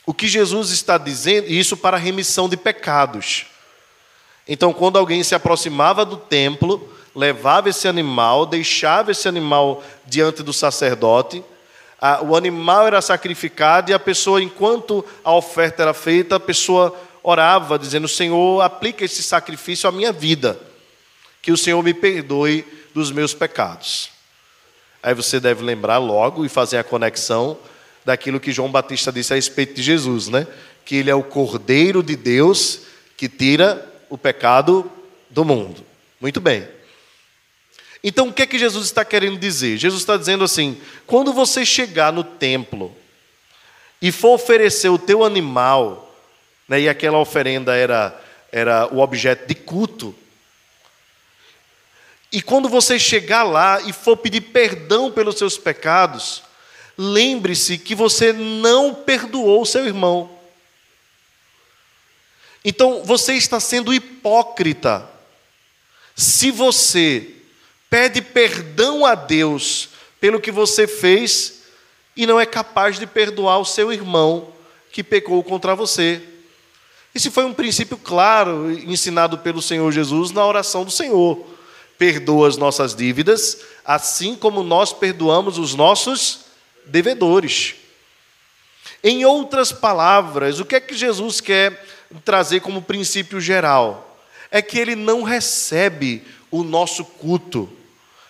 O 0.06 0.14
que 0.14 0.28
Jesus 0.28 0.72
está 0.72 0.98
dizendo, 0.98 1.48
isso 1.48 1.78
para 1.78 1.96
remissão 1.96 2.50
de 2.50 2.58
pecados. 2.58 3.46
Então, 4.48 4.72
quando 4.72 4.98
alguém 4.98 5.24
se 5.24 5.36
aproximava 5.36 6.06
do 6.06 6.18
templo, 6.18 6.90
levava 7.14 7.70
esse 7.70 7.88
animal, 7.88 8.46
deixava 8.46 9.12
esse 9.12 9.28
animal 9.28 9.84
diante 10.06 10.42
do 10.42 10.54
sacerdote, 10.54 11.44
o 12.22 12.36
animal 12.36 12.86
era 12.86 13.02
sacrificado 13.02 13.90
e 13.90 13.94
a 13.94 14.00
pessoa, 14.00 14.42
enquanto 14.42 15.04
a 15.24 15.34
oferta 15.34 15.82
era 15.82 15.94
feita, 15.94 16.36
a 16.36 16.40
pessoa 16.40 16.96
orava, 17.24 17.78
dizendo: 17.78 18.08
Senhor, 18.08 18.62
aplica 18.62 19.04
esse 19.04 19.24
sacrifício 19.24 19.90
à 19.90 19.92
minha 19.92 20.12
vida, 20.12 20.60
que 21.42 21.52
o 21.52 21.58
Senhor 21.58 21.82
me 21.84 21.94
perdoe 21.94 22.64
dos 22.94 23.12
meus 23.12 23.34
pecados. 23.34 24.10
Aí 25.02 25.14
você 25.14 25.40
deve 25.40 25.64
lembrar 25.64 25.98
logo 25.98 26.46
e 26.46 26.50
fazer 26.50 26.78
a 26.78 26.84
conexão 26.84 27.58
daquilo 28.06 28.40
que 28.40 28.52
João 28.52 28.72
Batista 28.72 29.12
disse 29.12 29.34
a 29.34 29.36
respeito 29.36 29.74
de 29.74 29.82
Jesus, 29.82 30.28
né? 30.28 30.48
Que 30.86 30.98
ele 30.98 31.10
é 31.10 31.16
o 31.16 31.24
Cordeiro 31.24 32.04
de 32.04 32.16
Deus 32.16 32.82
que 33.16 33.28
tira 33.28 33.86
o 34.10 34.18
pecado 34.18 34.92
do 35.30 35.44
mundo. 35.44 35.84
Muito 36.20 36.40
bem. 36.42 36.68
Então, 38.04 38.28
o 38.28 38.34
que 38.34 38.44
é 38.44 38.48
que 38.48 38.60
Jesus 38.60 38.86
está 38.86 39.04
querendo 39.04 39.38
dizer? 39.38 39.78
Jesus 39.78 40.02
está 40.02 40.18
dizendo 40.18 40.44
assim: 40.44 40.80
quando 41.06 41.34
você 41.34 41.66
chegar 41.66 42.14
no 42.14 42.24
templo 42.24 42.96
e 44.02 44.12
for 44.12 44.36
oferecer 44.36 44.90
o 44.90 45.00
teu 45.00 45.24
animal, 45.24 46.16
né, 46.68 46.82
e 46.82 46.90
aquela 46.90 47.18
oferenda 47.18 47.76
era, 47.76 48.20
era 48.52 48.88
o 48.94 49.00
objeto 49.00 49.48
de 49.48 49.56
culto, 49.56 50.16
e 52.32 52.42
quando 52.42 52.68
você 52.68 53.00
chegar 53.00 53.44
lá 53.44 53.82
e 53.82 53.94
for 53.94 54.18
pedir 54.18 54.42
perdão 54.42 55.12
pelos 55.12 55.38
seus 55.38 55.58
pecados, 55.58 56.44
lembre-se 56.98 57.78
que 57.78 57.96
você 57.96 58.34
não 58.34 58.94
perdoou 58.94 59.62
o 59.62 59.66
seu 59.66 59.86
irmão. 59.86 60.37
Então 62.70 63.02
você 63.02 63.36
está 63.36 63.62
sendo 63.62 63.94
hipócrita 63.94 65.10
se 66.14 66.52
você 66.52 67.36
pede 67.90 68.22
perdão 68.22 69.06
a 69.06 69.16
Deus 69.16 69.88
pelo 70.20 70.42
que 70.42 70.52
você 70.52 70.86
fez 70.86 71.62
e 72.14 72.28
não 72.28 72.38
é 72.38 72.46
capaz 72.46 73.00
de 73.00 73.08
perdoar 73.08 73.60
o 73.60 73.64
seu 73.64 73.94
irmão 73.94 74.52
que 74.92 75.02
pecou 75.02 75.42
contra 75.46 75.78
você. 75.78 76.22
Esse 77.16 77.32
foi 77.32 77.46
um 77.46 77.54
princípio 77.54 77.96
claro 77.96 78.70
ensinado 78.70 79.38
pelo 79.38 79.62
Senhor 79.62 79.90
Jesus 79.94 80.32
na 80.32 80.46
oração 80.46 80.84
do 80.84 80.92
Senhor. 80.92 81.48
Perdoa 81.98 82.50
as 82.50 82.58
nossas 82.58 82.94
dívidas, 82.94 83.60
assim 83.86 84.36
como 84.36 84.62
nós 84.62 84.92
perdoamos 84.92 85.58
os 85.58 85.74
nossos 85.74 86.42
devedores. 86.86 87.76
Em 89.02 89.24
outras 89.24 89.72
palavras, 89.72 90.60
o 90.60 90.66
que 90.66 90.76
é 90.76 90.82
que 90.82 90.98
Jesus 90.98 91.40
quer 91.40 91.82
trazer 92.24 92.62
como 92.62 92.82
princípio 92.82 93.40
geral 93.40 94.18
é 94.50 94.62
que 94.62 94.80
ele 94.80 94.96
não 94.96 95.24
recebe 95.24 96.24
o 96.50 96.64
nosso 96.64 97.04
culto, 97.04 97.70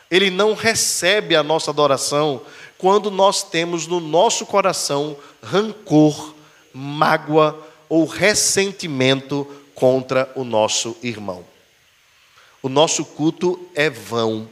ele 0.09 0.30
não 0.30 0.53
recebe 0.53 1.36
a 1.36 1.43
nossa 1.43 1.71
adoração 1.71 2.41
quando 2.78 3.09
nós 3.11 3.43
temos 3.43 3.88
no 3.88 3.99
nosso 3.99 4.45
coração 4.45 5.17
rancor, 5.43 6.34
mágoa 6.73 7.67
ou 7.89 8.05
ressentimento 8.05 9.45
contra 9.73 10.32
o 10.36 10.43
nosso 10.43 10.95
irmão. 11.01 11.45
O 12.61 12.69
nosso 12.69 13.05
culto 13.05 13.69
é 13.75 13.89
vão. 13.89 14.49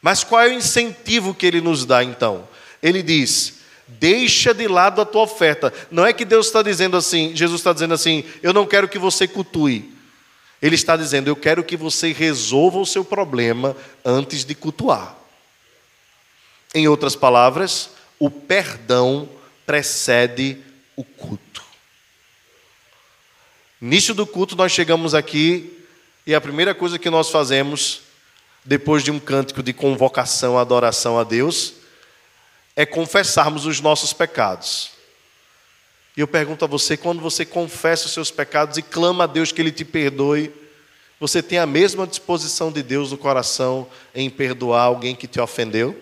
Mas 0.00 0.22
qual 0.22 0.42
é 0.42 0.48
o 0.48 0.52
incentivo 0.52 1.34
que 1.34 1.46
ele 1.46 1.60
nos 1.60 1.84
dá 1.84 2.04
então? 2.04 2.46
Ele 2.82 3.02
diz: 3.02 3.55
Deixa 3.88 4.52
de 4.52 4.66
lado 4.66 5.00
a 5.00 5.04
tua 5.04 5.22
oferta. 5.22 5.72
Não 5.90 6.04
é 6.04 6.12
que 6.12 6.24
Deus 6.24 6.46
está 6.46 6.62
dizendo 6.62 6.96
assim, 6.96 7.34
Jesus 7.34 7.60
está 7.60 7.72
dizendo 7.72 7.94
assim, 7.94 8.24
eu 8.42 8.52
não 8.52 8.66
quero 8.66 8.88
que 8.88 8.98
você 8.98 9.28
cultue. 9.28 9.92
Ele 10.60 10.74
está 10.74 10.96
dizendo, 10.96 11.28
eu 11.28 11.36
quero 11.36 11.62
que 11.62 11.76
você 11.76 12.12
resolva 12.12 12.78
o 12.78 12.86
seu 12.86 13.04
problema 13.04 13.76
antes 14.04 14.44
de 14.44 14.54
cultuar. 14.54 15.16
Em 16.74 16.88
outras 16.88 17.14
palavras, 17.14 17.90
o 18.18 18.30
perdão 18.30 19.28
precede 19.64 20.58
o 20.96 21.04
culto. 21.04 21.62
Início 23.80 24.14
do 24.14 24.26
culto, 24.26 24.56
nós 24.56 24.72
chegamos 24.72 25.14
aqui 25.14 25.72
e 26.26 26.34
a 26.34 26.40
primeira 26.40 26.74
coisa 26.74 26.98
que 26.98 27.10
nós 27.10 27.30
fazemos, 27.30 28.00
depois 28.64 29.04
de 29.04 29.10
um 29.10 29.20
cântico 29.20 29.62
de 29.62 29.72
convocação, 29.72 30.58
adoração 30.58 31.18
a 31.18 31.22
Deus, 31.22 31.74
é 32.76 32.84
confessarmos 32.84 33.64
os 33.64 33.80
nossos 33.80 34.12
pecados. 34.12 34.90
E 36.16 36.20
eu 36.20 36.28
pergunto 36.28 36.64
a 36.64 36.68
você: 36.68 36.96
quando 36.96 37.20
você 37.20 37.44
confessa 37.44 38.06
os 38.06 38.12
seus 38.12 38.30
pecados 38.30 38.76
e 38.76 38.82
clama 38.82 39.24
a 39.24 39.26
Deus 39.26 39.50
que 39.50 39.60
Ele 39.60 39.72
te 39.72 39.84
perdoe, 39.84 40.52
você 41.18 41.42
tem 41.42 41.58
a 41.58 41.66
mesma 41.66 42.06
disposição 42.06 42.70
de 42.70 42.82
Deus 42.82 43.10
no 43.10 43.18
coração 43.18 43.88
em 44.14 44.28
perdoar 44.28 44.82
alguém 44.82 45.16
que 45.16 45.26
te 45.26 45.40
ofendeu? 45.40 45.98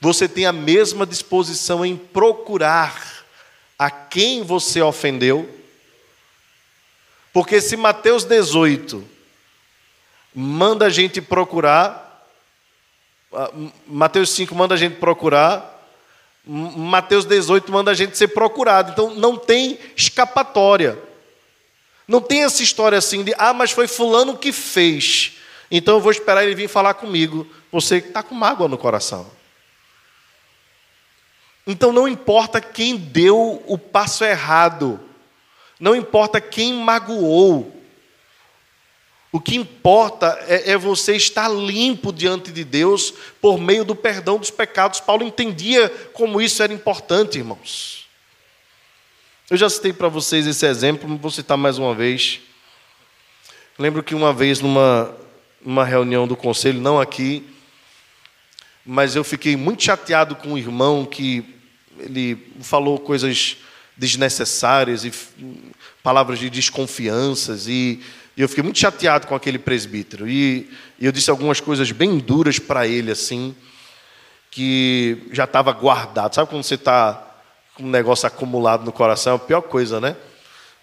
Você 0.00 0.26
tem 0.26 0.46
a 0.46 0.52
mesma 0.52 1.06
disposição 1.06 1.84
em 1.84 1.96
procurar 1.96 3.24
a 3.78 3.90
quem 3.90 4.42
você 4.42 4.80
ofendeu? 4.80 5.48
Porque 7.32 7.60
se 7.60 7.76
Mateus 7.76 8.24
18 8.24 9.06
manda 10.34 10.86
a 10.86 10.90
gente 10.90 11.20
procurar, 11.20 12.01
Mateus 13.86 14.30
5 14.30 14.54
manda 14.54 14.74
a 14.74 14.78
gente 14.78 14.96
procurar, 14.96 15.72
Mateus 16.44 17.24
18 17.24 17.70
manda 17.70 17.90
a 17.90 17.94
gente 17.94 18.16
ser 18.18 18.28
procurado. 18.28 18.92
Então 18.92 19.14
não 19.14 19.36
tem 19.36 19.78
escapatória. 19.96 20.98
Não 22.06 22.20
tem 22.20 22.42
essa 22.42 22.62
história 22.62 22.98
assim 22.98 23.22
de, 23.22 23.32
ah, 23.38 23.54
mas 23.54 23.70
foi 23.70 23.86
Fulano 23.86 24.36
que 24.36 24.52
fez. 24.52 25.34
Então 25.70 25.94
eu 25.94 26.00
vou 26.00 26.10
esperar 26.10 26.44
ele 26.44 26.54
vir 26.54 26.68
falar 26.68 26.94
comigo. 26.94 27.46
Você 27.70 27.96
está 27.96 28.22
com 28.22 28.34
mágoa 28.34 28.68
no 28.68 28.76
coração. 28.76 29.30
Então 31.66 31.92
não 31.92 32.08
importa 32.08 32.60
quem 32.60 32.96
deu 32.96 33.62
o 33.66 33.78
passo 33.78 34.24
errado, 34.24 35.00
não 35.78 35.94
importa 35.94 36.40
quem 36.40 36.74
magoou, 36.74 37.81
o 39.32 39.40
que 39.40 39.56
importa 39.56 40.38
é, 40.46 40.72
é, 40.72 40.76
você 40.76 41.16
estar 41.16 41.48
limpo 41.48 42.12
diante 42.12 42.52
de 42.52 42.62
Deus 42.62 43.14
por 43.40 43.58
meio 43.58 43.82
do 43.82 43.96
perdão 43.96 44.36
dos 44.38 44.50
pecados. 44.50 45.00
Paulo 45.00 45.24
entendia 45.24 45.88
como 46.12 46.40
isso 46.40 46.62
era 46.62 46.72
importante, 46.72 47.38
irmãos. 47.38 48.06
Eu 49.48 49.56
já 49.56 49.70
citei 49.70 49.92
para 49.92 50.08
vocês 50.08 50.46
esse 50.46 50.66
exemplo, 50.66 51.16
vou 51.16 51.30
citar 51.30 51.56
mais 51.56 51.78
uma 51.78 51.94
vez. 51.94 52.40
Lembro 53.78 54.02
que 54.02 54.14
uma 54.14 54.34
vez, 54.34 54.60
numa, 54.60 55.16
numa 55.64 55.84
reunião 55.84 56.28
do 56.28 56.36
conselho, 56.36 56.78
não 56.78 57.00
aqui, 57.00 57.42
mas 58.84 59.16
eu 59.16 59.24
fiquei 59.24 59.56
muito 59.56 59.82
chateado 59.82 60.36
com 60.36 60.50
um 60.50 60.58
irmão 60.58 61.06
que 61.06 61.42
ele 61.98 62.52
falou 62.60 62.98
coisas 62.98 63.56
desnecessárias 63.96 65.04
e 65.04 65.12
palavras 66.02 66.38
de 66.38 66.50
desconfianças 66.50 67.66
e 67.66 68.00
e 68.36 68.42
eu 68.42 68.48
fiquei 68.48 68.64
muito 68.64 68.78
chateado 68.78 69.26
com 69.26 69.34
aquele 69.34 69.58
presbítero. 69.58 70.28
E, 70.28 70.70
eu 71.00 71.12
disse 71.12 71.30
algumas 71.30 71.60
coisas 71.60 71.90
bem 71.92 72.18
duras 72.18 72.58
para 72.58 72.86
ele, 72.86 73.10
assim, 73.10 73.54
que 74.50 75.26
já 75.32 75.44
estava 75.44 75.72
guardado. 75.72 76.34
Sabe 76.34 76.48
quando 76.48 76.62
você 76.62 76.74
está 76.74 77.22
com 77.74 77.82
um 77.84 77.90
negócio 77.90 78.26
acumulado 78.26 78.84
no 78.84 78.92
coração? 78.92 79.32
É 79.32 79.36
a 79.36 79.38
pior 79.38 79.62
coisa, 79.62 80.00
né? 80.00 80.16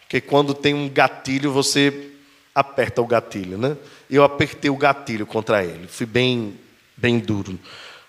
Porque 0.02 0.22
quando 0.22 0.54
tem 0.54 0.74
um 0.74 0.90
gatilho, 0.90 1.52
você 1.52 2.12
aperta 2.54 3.02
o 3.02 3.08
gatilho, 3.08 3.58
né? 3.58 3.78
Eu 4.10 4.24
apertei 4.24 4.70
o 4.70 4.76
gatilho 4.76 5.26
contra 5.26 5.64
ele. 5.64 5.88
Fui 5.88 6.06
bem, 6.06 6.60
bem 6.98 7.20
duro. 7.20 7.60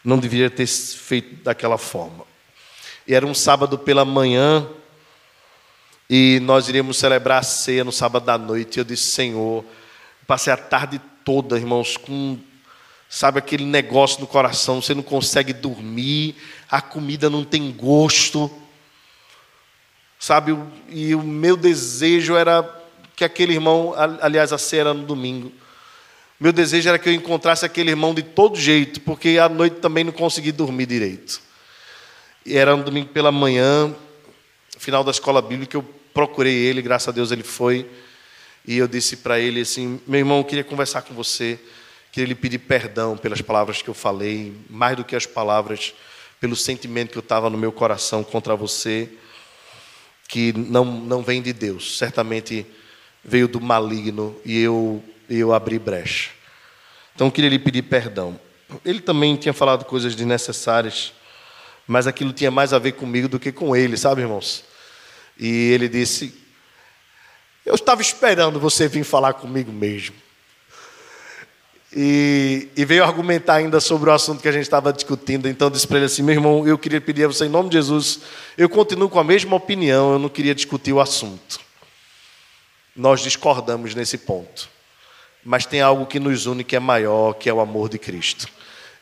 Não 0.04 0.18
deveria 0.18 0.50
ter 0.50 0.66
feito 0.66 1.44
daquela 1.44 1.78
forma. 1.78 2.24
E 3.06 3.14
era 3.14 3.26
um 3.26 3.34
sábado 3.34 3.78
pela 3.78 4.04
manhã, 4.04 4.66
e 6.12 6.40
nós 6.40 6.68
iríamos 6.68 6.96
celebrar 6.96 7.38
a 7.38 7.42
ceia 7.44 7.84
no 7.84 7.92
sábado 7.92 8.28
à 8.28 8.36
noite. 8.36 8.76
E 8.76 8.80
eu 8.80 8.84
disse, 8.84 9.12
Senhor, 9.12 9.64
passei 10.26 10.52
a 10.52 10.56
tarde 10.56 11.00
toda, 11.24 11.56
irmãos, 11.56 11.96
com, 11.96 12.36
sabe, 13.08 13.38
aquele 13.38 13.64
negócio 13.64 14.20
no 14.20 14.26
coração, 14.26 14.82
você 14.82 14.92
não 14.92 15.04
consegue 15.04 15.52
dormir, 15.52 16.34
a 16.68 16.82
comida 16.82 17.30
não 17.30 17.44
tem 17.44 17.70
gosto, 17.70 18.50
sabe, 20.18 20.58
e 20.88 21.14
o 21.14 21.22
meu 21.22 21.56
desejo 21.56 22.34
era 22.34 22.68
que 23.14 23.22
aquele 23.22 23.52
irmão, 23.52 23.94
aliás, 24.20 24.52
a 24.52 24.58
ceia 24.58 24.80
era 24.80 24.94
no 24.94 25.06
domingo, 25.06 25.52
meu 26.40 26.52
desejo 26.52 26.88
era 26.88 26.98
que 26.98 27.08
eu 27.08 27.12
encontrasse 27.12 27.64
aquele 27.64 27.90
irmão 27.90 28.12
de 28.12 28.24
todo 28.24 28.56
jeito, 28.58 29.00
porque 29.02 29.38
à 29.38 29.48
noite 29.48 29.76
também 29.76 30.02
não 30.02 30.12
consegui 30.12 30.50
dormir 30.50 30.86
direito. 30.86 31.40
E 32.44 32.56
era 32.56 32.74
um 32.74 32.82
domingo 32.82 33.10
pela 33.10 33.30
manhã, 33.30 33.94
final 34.76 35.04
da 35.04 35.10
escola 35.10 35.42
bíblica, 35.42 35.76
eu 35.76 35.99
procurei 36.12 36.54
ele, 36.54 36.82
graças 36.82 37.08
a 37.08 37.12
Deus 37.12 37.30
ele 37.30 37.42
foi. 37.42 37.88
E 38.66 38.76
eu 38.76 38.86
disse 38.86 39.16
para 39.18 39.38
ele 39.38 39.60
assim: 39.60 40.00
meu 40.06 40.18
irmão, 40.20 40.38
eu 40.38 40.44
queria 40.44 40.64
conversar 40.64 41.02
com 41.02 41.14
você, 41.14 41.58
queria 42.12 42.28
lhe 42.28 42.34
pedir 42.34 42.58
perdão 42.58 43.16
pelas 43.16 43.40
palavras 43.40 43.82
que 43.82 43.88
eu 43.88 43.94
falei, 43.94 44.54
mais 44.68 44.96
do 44.96 45.04
que 45.04 45.16
as 45.16 45.26
palavras, 45.26 45.94
pelo 46.40 46.56
sentimento 46.56 47.10
que 47.10 47.18
eu 47.18 47.20
estava 47.20 47.48
no 47.48 47.58
meu 47.58 47.72
coração 47.72 48.22
contra 48.22 48.54
você, 48.54 49.08
que 50.28 50.52
não, 50.52 50.84
não 50.84 51.22
vem 51.22 51.42
de 51.42 51.52
Deus, 51.52 51.98
certamente 51.98 52.66
veio 53.24 53.48
do 53.48 53.60
maligno 53.60 54.36
e 54.44 54.60
eu, 54.60 55.02
eu 55.28 55.52
abri 55.52 55.78
brecha. 55.78 56.30
Então 57.14 57.26
eu 57.26 57.32
queria 57.32 57.50
lhe 57.50 57.58
pedir 57.58 57.82
perdão. 57.82 58.38
Ele 58.84 59.00
também 59.00 59.36
tinha 59.36 59.52
falado 59.52 59.84
coisas 59.84 60.14
desnecessárias, 60.14 61.12
mas 61.86 62.06
aquilo 62.06 62.32
tinha 62.32 62.50
mais 62.50 62.72
a 62.72 62.78
ver 62.78 62.92
comigo 62.92 63.28
do 63.28 63.38
que 63.38 63.50
com 63.50 63.74
ele, 63.74 63.96
sabe, 63.96 64.22
irmãos? 64.22 64.64
E 65.40 65.72
ele 65.72 65.88
disse: 65.88 66.34
Eu 67.64 67.74
estava 67.74 68.02
esperando 68.02 68.60
você 68.60 68.86
vir 68.86 69.04
falar 69.04 69.32
comigo 69.32 69.72
mesmo. 69.72 70.14
E, 71.92 72.68
e, 72.76 72.84
veio 72.84 73.02
argumentar 73.02 73.54
ainda 73.54 73.80
sobre 73.80 74.10
o 74.10 74.12
assunto 74.12 74.40
que 74.40 74.46
a 74.46 74.52
gente 74.52 74.62
estava 74.62 74.92
discutindo. 74.92 75.48
Então 75.48 75.70
disse 75.70 75.88
para 75.88 75.96
ele 75.96 76.06
assim: 76.06 76.22
Meu 76.22 76.34
irmão, 76.34 76.68
eu 76.68 76.76
queria 76.76 77.00
pedir 77.00 77.24
a 77.24 77.28
você, 77.28 77.46
em 77.46 77.48
nome 77.48 77.70
de 77.70 77.76
Jesus, 77.76 78.20
eu 78.58 78.68
continuo 78.68 79.08
com 79.08 79.18
a 79.18 79.24
mesma 79.24 79.56
opinião, 79.56 80.12
eu 80.12 80.18
não 80.18 80.28
queria 80.28 80.54
discutir 80.54 80.92
o 80.92 81.00
assunto. 81.00 81.58
Nós 82.94 83.22
discordamos 83.22 83.94
nesse 83.94 84.18
ponto. 84.18 84.68
Mas 85.42 85.64
tem 85.64 85.80
algo 85.80 86.04
que 86.04 86.20
nos 86.20 86.44
une 86.44 86.62
que 86.62 86.76
é 86.76 86.80
maior, 86.80 87.32
que 87.32 87.48
é 87.48 87.54
o 87.54 87.60
amor 87.60 87.88
de 87.88 87.98
Cristo. 87.98 88.46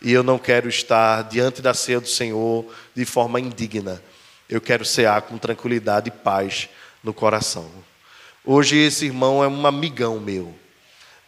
E 0.01 0.13
eu 0.13 0.23
não 0.23 0.39
quero 0.39 0.69
estar 0.69 1.23
diante 1.23 1.61
da 1.61 1.75
ceia 1.75 1.99
do 1.99 2.07
Senhor 2.07 2.65
de 2.95 3.05
forma 3.05 3.41
indigna 3.41 4.01
eu 4.49 4.61
quero 4.61 4.85
cear 4.85 5.23
com 5.23 5.37
tranquilidade 5.37 6.09
e 6.09 6.11
paz 6.11 6.69
no 7.05 7.13
coração. 7.13 7.71
Hoje 8.45 8.79
esse 8.79 9.05
irmão 9.05 9.45
é 9.45 9.49
um 9.49 9.67
amigão 9.67 10.19
meu. 10.19 10.55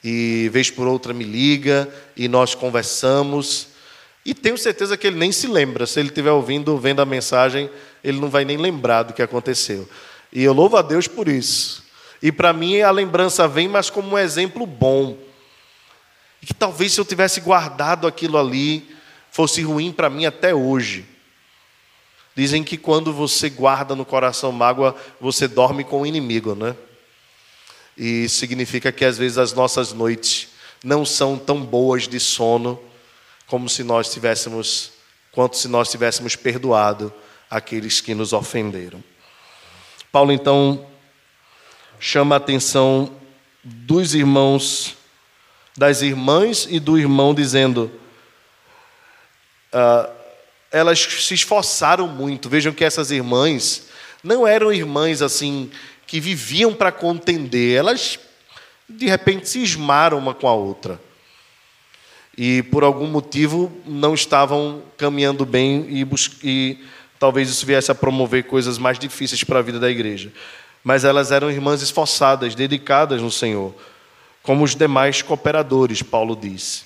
E 0.02 0.48
vez 0.50 0.70
por 0.70 0.86
outra 0.86 1.12
me 1.12 1.24
liga 1.24 1.86
e 2.16 2.28
nós 2.28 2.54
conversamos. 2.54 3.68
E 4.24 4.32
tenho 4.32 4.56
certeza 4.56 4.96
que 4.96 5.06
ele 5.06 5.18
nem 5.18 5.30
se 5.30 5.46
lembra. 5.46 5.86
Se 5.86 6.00
ele 6.00 6.08
estiver 6.08 6.30
ouvindo, 6.30 6.78
vendo 6.78 7.02
a 7.02 7.06
mensagem, 7.06 7.70
ele 8.02 8.18
não 8.18 8.30
vai 8.30 8.46
nem 8.46 8.56
lembrar 8.56 9.02
do 9.02 9.12
que 9.12 9.20
aconteceu. 9.20 9.86
E 10.32 10.42
eu 10.42 10.54
louvo 10.54 10.78
a 10.78 10.82
Deus 10.82 11.06
por 11.06 11.28
isso. 11.28 11.84
E 12.22 12.32
para 12.32 12.54
mim 12.54 12.80
a 12.80 12.90
lembrança 12.90 13.46
vem, 13.46 13.68
mas 13.68 13.90
como 13.90 14.12
um 14.12 14.18
exemplo 14.18 14.64
bom. 14.64 15.18
E 16.40 16.46
que 16.46 16.54
talvez 16.54 16.92
se 16.92 17.00
eu 17.00 17.04
tivesse 17.04 17.40
guardado 17.40 18.06
aquilo 18.06 18.38
ali, 18.38 18.88
fosse 19.30 19.60
ruim 19.60 19.92
para 19.92 20.08
mim 20.08 20.24
até 20.24 20.54
hoje. 20.54 21.04
Dizem 22.40 22.64
que 22.64 22.78
quando 22.78 23.12
você 23.12 23.50
guarda 23.50 23.94
no 23.94 24.02
coração 24.02 24.50
mágoa, 24.50 24.96
você 25.20 25.46
dorme 25.46 25.84
com 25.84 26.00
o 26.00 26.06
inimigo, 26.06 26.54
né? 26.54 26.74
E 27.94 28.30
significa 28.30 28.90
que 28.90 29.04
às 29.04 29.18
vezes 29.18 29.36
as 29.36 29.52
nossas 29.52 29.92
noites 29.92 30.48
não 30.82 31.04
são 31.04 31.36
tão 31.36 31.62
boas 31.62 32.08
de 32.08 32.18
sono 32.18 32.80
como 33.46 33.68
se 33.68 33.84
nós 33.84 34.10
tivéssemos, 34.10 34.92
quanto 35.30 35.58
se 35.58 35.68
nós 35.68 35.90
tivéssemos 35.90 36.34
perdoado 36.34 37.12
aqueles 37.50 38.00
que 38.00 38.14
nos 38.14 38.32
ofenderam. 38.32 39.04
Paulo 40.10 40.32
então 40.32 40.86
chama 41.98 42.36
a 42.36 42.38
atenção 42.38 43.14
dos 43.62 44.14
irmãos, 44.14 44.96
das 45.76 46.00
irmãs 46.00 46.66
e 46.70 46.80
do 46.80 46.96
irmão, 46.96 47.34
dizendo: 47.34 47.92
uh, 49.74 50.19
elas 50.70 51.00
se 51.00 51.34
esforçaram 51.34 52.06
muito. 52.06 52.48
Vejam 52.48 52.72
que 52.72 52.84
essas 52.84 53.10
irmãs 53.10 53.88
não 54.22 54.46
eram 54.46 54.72
irmãs 54.72 55.22
assim 55.22 55.70
que 56.06 56.20
viviam 56.20 56.74
para 56.74 56.90
contender, 56.90 57.76
elas 57.76 58.18
de 58.88 59.06
repente 59.06 59.48
se 59.48 59.62
esmaram 59.62 60.18
uma 60.18 60.34
com 60.34 60.48
a 60.48 60.52
outra. 60.52 61.00
E 62.36 62.62
por 62.64 62.82
algum 62.82 63.06
motivo 63.06 63.70
não 63.86 64.14
estavam 64.14 64.82
caminhando 64.96 65.44
bem 65.46 65.86
e, 65.88 66.06
e 66.42 66.84
talvez 67.18 67.48
isso 67.48 67.64
viesse 67.64 67.92
a 67.92 67.94
promover 67.94 68.44
coisas 68.44 68.78
mais 68.78 68.98
difíceis 68.98 69.44
para 69.44 69.60
a 69.60 69.62
vida 69.62 69.78
da 69.78 69.90
igreja. 69.90 70.32
Mas 70.82 71.04
elas 71.04 71.30
eram 71.30 71.50
irmãs 71.50 71.82
esforçadas, 71.82 72.54
dedicadas 72.54 73.20
no 73.20 73.30
Senhor, 73.30 73.74
como 74.42 74.64
os 74.64 74.74
demais 74.74 75.22
cooperadores, 75.22 76.02
Paulo 76.02 76.34
diz, 76.34 76.84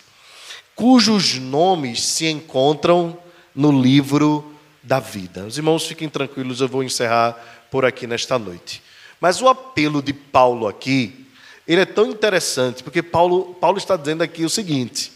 cujos 0.74 1.37
nomes 1.37 2.03
se 2.03 2.26
encontram 2.26 3.16
no 3.55 3.71
livro 3.81 4.55
da 4.83 5.01
vida. 5.01 5.47
Os 5.47 5.57
irmãos 5.57 5.87
fiquem 5.87 6.09
tranquilos, 6.09 6.61
eu 6.61 6.69
vou 6.69 6.83
encerrar 6.83 7.33
por 7.71 7.85
aqui 7.85 8.07
nesta 8.07 8.39
noite. 8.39 8.83
Mas 9.21 9.41
o 9.41 9.49
apelo 9.49 10.03
de 10.03 10.13
Paulo 10.13 10.67
aqui, 10.67 11.27
ele 11.67 11.81
é 11.81 11.87
tão 11.87 12.07
interessante, 12.07 12.83
porque 12.83 13.03
Paulo, 13.03 13.55
Paulo 13.55 13.79
está 13.79 13.97
dizendo 13.97 14.23
aqui 14.23 14.45
o 14.45 14.51
seguinte: 14.51 15.13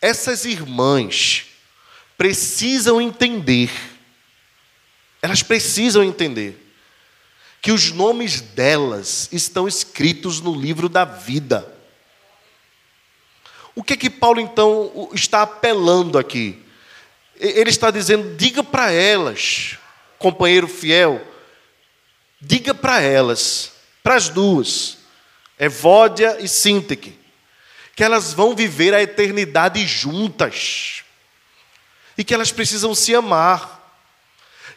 essas 0.00 0.44
irmãs 0.44 1.46
precisam 2.16 3.00
entender, 3.00 3.70
elas 5.22 5.42
precisam 5.42 6.02
entender, 6.04 6.66
que 7.62 7.72
os 7.72 7.90
nomes 7.92 8.40
delas 8.40 9.28
estão 9.32 9.66
escritos 9.66 10.40
no 10.40 10.54
livro 10.54 10.88
da 10.88 11.04
vida. 11.04 11.74
O 13.74 13.82
que 13.82 13.94
é 13.94 13.96
que 13.96 14.10
Paulo 14.10 14.40
então 14.40 15.08
está 15.14 15.42
apelando 15.42 16.18
aqui? 16.18 16.62
Ele 17.38 17.70
está 17.70 17.90
dizendo: 17.90 18.36
diga 18.36 18.62
para 18.62 18.90
elas, 18.90 19.78
companheiro 20.18 20.66
fiel, 20.66 21.26
diga 22.40 22.74
para 22.74 23.00
elas, 23.00 23.72
para 24.02 24.16
as 24.16 24.28
duas, 24.28 24.98
Evódia 25.58 26.38
e 26.40 26.48
Sinteque, 26.48 27.18
que 27.94 28.04
elas 28.04 28.32
vão 28.32 28.54
viver 28.54 28.94
a 28.94 29.02
eternidade 29.02 29.84
juntas 29.86 31.02
e 32.16 32.24
que 32.24 32.34
elas 32.34 32.50
precisam 32.50 32.94
se 32.94 33.14
amar, 33.14 33.78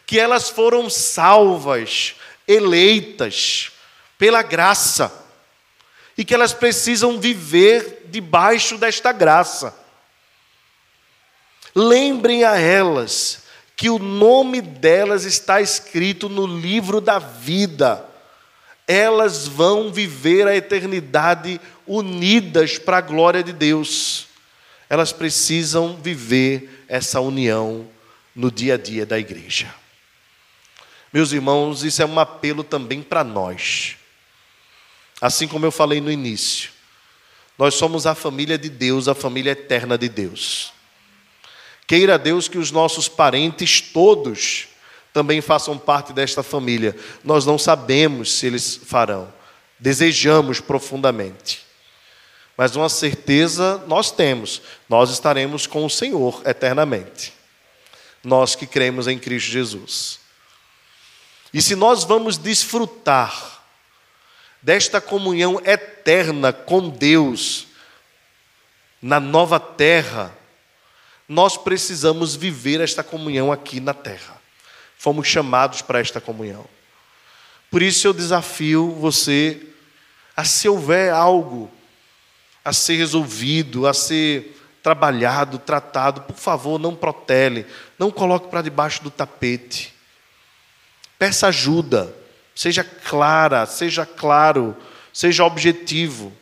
que 0.06 0.18
elas 0.18 0.48
foram 0.48 0.88
salvas, 0.88 2.14
eleitas 2.46 3.72
pela 4.18 4.42
graça 4.42 5.12
e 6.16 6.24
que 6.24 6.34
elas 6.34 6.52
precisam 6.52 7.18
viver 7.18 8.02
debaixo 8.06 8.76
desta 8.78 9.10
graça. 9.10 9.81
Lembrem 11.74 12.44
a 12.44 12.58
elas 12.58 13.42
que 13.76 13.88
o 13.88 13.98
nome 13.98 14.60
delas 14.60 15.24
está 15.24 15.60
escrito 15.60 16.28
no 16.28 16.46
livro 16.46 17.00
da 17.00 17.18
vida. 17.18 18.04
Elas 18.86 19.48
vão 19.48 19.92
viver 19.92 20.46
a 20.46 20.54
eternidade 20.54 21.60
unidas 21.86 22.78
para 22.78 22.98
a 22.98 23.00
glória 23.00 23.42
de 23.42 23.52
Deus. 23.52 24.26
Elas 24.88 25.12
precisam 25.12 25.96
viver 25.96 26.84
essa 26.86 27.20
união 27.20 27.88
no 28.34 28.50
dia 28.50 28.74
a 28.74 28.76
dia 28.76 29.06
da 29.06 29.18
igreja. 29.18 29.74
Meus 31.12 31.32
irmãos, 31.32 31.82
isso 31.82 32.02
é 32.02 32.06
um 32.06 32.18
apelo 32.18 32.62
também 32.62 33.02
para 33.02 33.24
nós. 33.24 33.96
Assim 35.20 35.46
como 35.46 35.64
eu 35.64 35.70
falei 35.70 36.00
no 36.00 36.10
início, 36.10 36.70
nós 37.58 37.74
somos 37.74 38.06
a 38.06 38.14
família 38.14 38.58
de 38.58 38.68
Deus, 38.68 39.08
a 39.08 39.14
família 39.14 39.52
eterna 39.52 39.96
de 39.96 40.08
Deus. 40.08 40.72
Queira 41.92 42.18
Deus 42.18 42.48
que 42.48 42.56
os 42.56 42.70
nossos 42.70 43.06
parentes 43.06 43.82
todos 43.82 44.66
também 45.12 45.42
façam 45.42 45.76
parte 45.76 46.10
desta 46.14 46.42
família. 46.42 46.96
Nós 47.22 47.44
não 47.44 47.58
sabemos 47.58 48.32
se 48.32 48.46
eles 48.46 48.80
farão, 48.82 49.30
desejamos 49.78 50.58
profundamente. 50.58 51.60
Mas 52.56 52.74
uma 52.76 52.88
certeza 52.88 53.84
nós 53.86 54.10
temos: 54.10 54.62
nós 54.88 55.10
estaremos 55.10 55.66
com 55.66 55.84
o 55.84 55.90
Senhor 55.90 56.40
eternamente. 56.46 57.34
Nós 58.24 58.54
que 58.54 58.66
cremos 58.66 59.06
em 59.06 59.18
Cristo 59.18 59.50
Jesus. 59.50 60.18
E 61.52 61.60
se 61.60 61.76
nós 61.76 62.04
vamos 62.04 62.38
desfrutar 62.38 63.62
desta 64.62 64.98
comunhão 64.98 65.60
eterna 65.62 66.54
com 66.54 66.88
Deus 66.88 67.66
na 69.02 69.20
nova 69.20 69.60
terra, 69.60 70.34
nós 71.32 71.56
precisamos 71.56 72.36
viver 72.36 72.80
esta 72.80 73.02
comunhão 73.02 73.50
aqui 73.50 73.80
na 73.80 73.94
terra. 73.94 74.38
Fomos 74.98 75.26
chamados 75.26 75.80
para 75.80 75.98
esta 75.98 76.20
comunhão. 76.20 76.66
Por 77.70 77.80
isso 77.80 78.06
eu 78.06 78.12
desafio 78.12 78.90
você 78.92 79.60
a 80.36 80.44
se 80.44 80.68
houver 80.68 81.10
algo 81.10 81.70
a 82.62 82.72
ser 82.72 82.96
resolvido, 82.96 83.86
a 83.86 83.94
ser 83.94 84.60
trabalhado, 84.82 85.58
tratado, 85.58 86.20
por 86.20 86.36
favor, 86.36 86.78
não 86.78 86.94
protele, 86.94 87.66
não 87.98 88.10
coloque 88.10 88.48
para 88.48 88.62
debaixo 88.62 89.02
do 89.02 89.10
tapete. 89.10 89.94
Peça 91.18 91.48
ajuda, 91.48 92.14
seja 92.54 92.84
clara, 92.84 93.64
seja 93.64 94.04
claro, 94.04 94.76
seja 95.12 95.44
objetivo. 95.44 96.32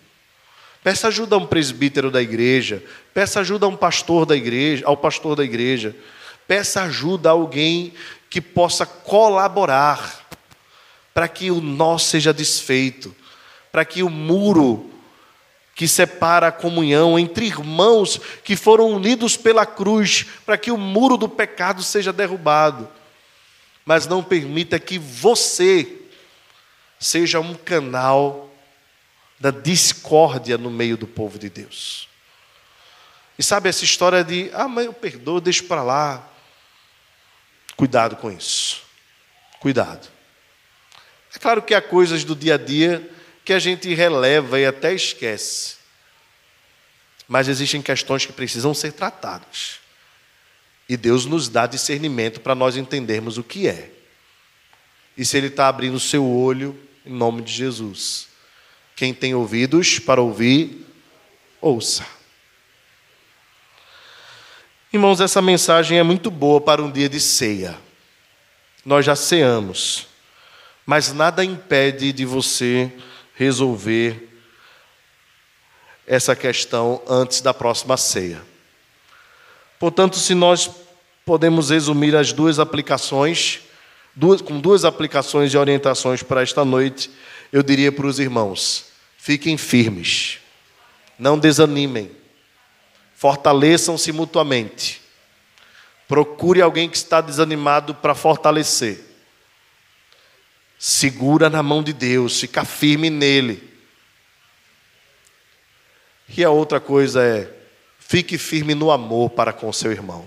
Peça 0.83 1.09
ajuda 1.09 1.37
a 1.37 1.39
um 1.39 1.47
presbítero 1.47 2.11
da 2.11 2.22
igreja, 2.22 2.83
peça 3.12 3.41
ajuda 3.41 3.66
a 3.66 3.68
um 3.68 3.76
pastor 3.76 4.24
da 4.24 4.35
igreja, 4.35 4.85
ao 4.87 4.97
pastor 4.97 5.37
da 5.37 5.45
igreja. 5.45 5.95
Peça 6.49 6.83
ajuda 6.83 7.28
a 7.28 7.33
alguém 7.33 7.93
que 8.31 8.41
possa 8.41 8.87
colaborar 8.87 10.26
para 11.12 11.28
que 11.28 11.51
o 11.51 11.61
nó 11.61 11.99
seja 11.99 12.33
desfeito, 12.33 13.14
para 13.70 13.85
que 13.85 14.03
o 14.03 14.09
muro 14.09 14.91
que 15.74 15.89
separa 15.89 16.49
a 16.49 16.53
comunhão 16.53 17.18
entre 17.18 17.47
irmãos 17.47 18.20
que 18.45 18.57
foram 18.57 18.91
unidos 18.91 19.37
pela 19.37 19.64
cruz, 19.64 20.26
para 20.45 20.59
que 20.59 20.70
o 20.70 20.76
muro 20.76 21.16
do 21.16 21.28
pecado 21.28 21.83
seja 21.83 22.12
derrubado. 22.12 22.89
Mas 23.85 24.07
não 24.07 24.22
permita 24.22 24.78
que 24.78 24.99
você 24.99 26.01
seja 26.99 27.41
um 27.41 27.55
canal 27.55 28.49
da 29.41 29.51
discórdia 29.51 30.59
no 30.59 30.70
meio 30.70 30.99
do 30.99 31.07
povo 31.07 31.38
de 31.38 31.49
Deus. 31.49 32.09
E 33.38 33.43
sabe 33.43 33.70
essa 33.70 33.84
história 33.84 34.22
de, 34.22 34.51
ah, 34.53 34.68
mas 34.68 34.84
eu 34.84 34.93
perdoo, 34.93 35.41
deixo 35.41 35.64
para 35.64 35.82
lá. 35.82 36.30
Cuidado 37.74 38.16
com 38.16 38.30
isso. 38.30 38.82
Cuidado. 39.59 40.07
É 41.34 41.38
claro 41.38 41.62
que 41.62 41.74
há 41.74 41.80
coisas 41.80 42.22
do 42.22 42.36
dia 42.36 42.57
a 42.57 42.59
dia 42.59 43.11
que 43.43 43.55
a 43.55 43.59
gente 43.59 43.93
releva 43.95 44.61
e 44.61 44.66
até 44.66 44.93
esquece. 44.93 45.76
Mas 47.26 47.49
existem 47.49 47.80
questões 47.80 48.26
que 48.26 48.32
precisam 48.34 48.74
ser 48.74 48.93
tratadas. 48.93 49.78
E 50.86 50.97
Deus 50.97 51.24
nos 51.24 51.49
dá 51.49 51.66
discernimento 51.66 52.41
para 52.41 52.55
nós 52.55 52.76
entendermos 52.76 53.38
o 53.38 53.45
que 53.45 53.66
é. 53.66 53.91
E 55.16 55.24
se 55.24 55.38
Ele 55.38 55.47
está 55.47 55.68
abrindo 55.68 55.95
o 55.95 56.01
seu 56.01 56.26
olho, 56.26 56.78
em 57.07 57.12
nome 57.12 57.41
de 57.41 57.53
Jesus. 57.53 58.30
Quem 59.01 59.14
tem 59.14 59.34
ouvidos 59.34 59.98
para 59.98 60.20
ouvir, 60.20 60.86
ouça. 61.59 62.05
Irmãos, 64.92 65.22
essa 65.22 65.40
mensagem 65.40 65.98
é 65.98 66.03
muito 66.03 66.30
boa 66.30 66.61
para 66.61 66.82
um 66.82 66.90
dia 66.92 67.09
de 67.09 67.18
ceia. 67.18 67.78
Nós 68.84 69.07
já 69.07 69.16
ceamos, 69.16 70.07
mas 70.84 71.14
nada 71.14 71.42
impede 71.42 72.12
de 72.12 72.26
você 72.26 72.92
resolver 73.34 74.28
essa 76.07 76.36
questão 76.36 77.03
antes 77.09 77.40
da 77.40 77.55
próxima 77.55 77.96
ceia. 77.96 78.42
Portanto, 79.78 80.18
se 80.18 80.34
nós 80.34 80.70
podemos 81.24 81.70
resumir 81.70 82.14
as 82.14 82.34
duas 82.34 82.59
aplicações, 82.59 83.61
duas, 84.14 84.42
com 84.42 84.61
duas 84.61 84.84
aplicações 84.84 85.55
e 85.55 85.57
orientações 85.57 86.22
para 86.22 86.42
esta 86.42 86.66
noite, 86.66 87.11
eu 87.51 87.62
diria 87.62 87.90
para 87.90 88.07
os 88.07 88.18
irmãos: 88.18 88.89
fiquem 89.21 89.59
firmes, 89.59 90.39
não 91.18 91.39
desanimem, 91.39 92.11
fortaleçam-se 93.14 94.11
mutuamente, 94.12 95.03
procure 96.09 96.62
alguém 96.62 96.89
que 96.89 96.97
está 96.97 97.21
desanimado 97.21 97.95
para 97.95 98.14
fortalecer. 98.14 98.99
Segura 100.79 101.51
na 101.51 101.62
mão 101.62 101.83
de 101.83 101.93
Deus, 101.93 102.41
fica 102.41 102.64
firme 102.64 103.11
nele. 103.11 103.62
E 106.35 106.43
a 106.43 106.49
outra 106.49 106.81
coisa 106.81 107.23
é, 107.23 107.53
fique 107.99 108.39
firme 108.39 108.75
no 108.75 108.91
amor 108.91 109.29
para 109.29 109.53
com 109.53 109.71
seu 109.71 109.93
irmão. 109.93 110.27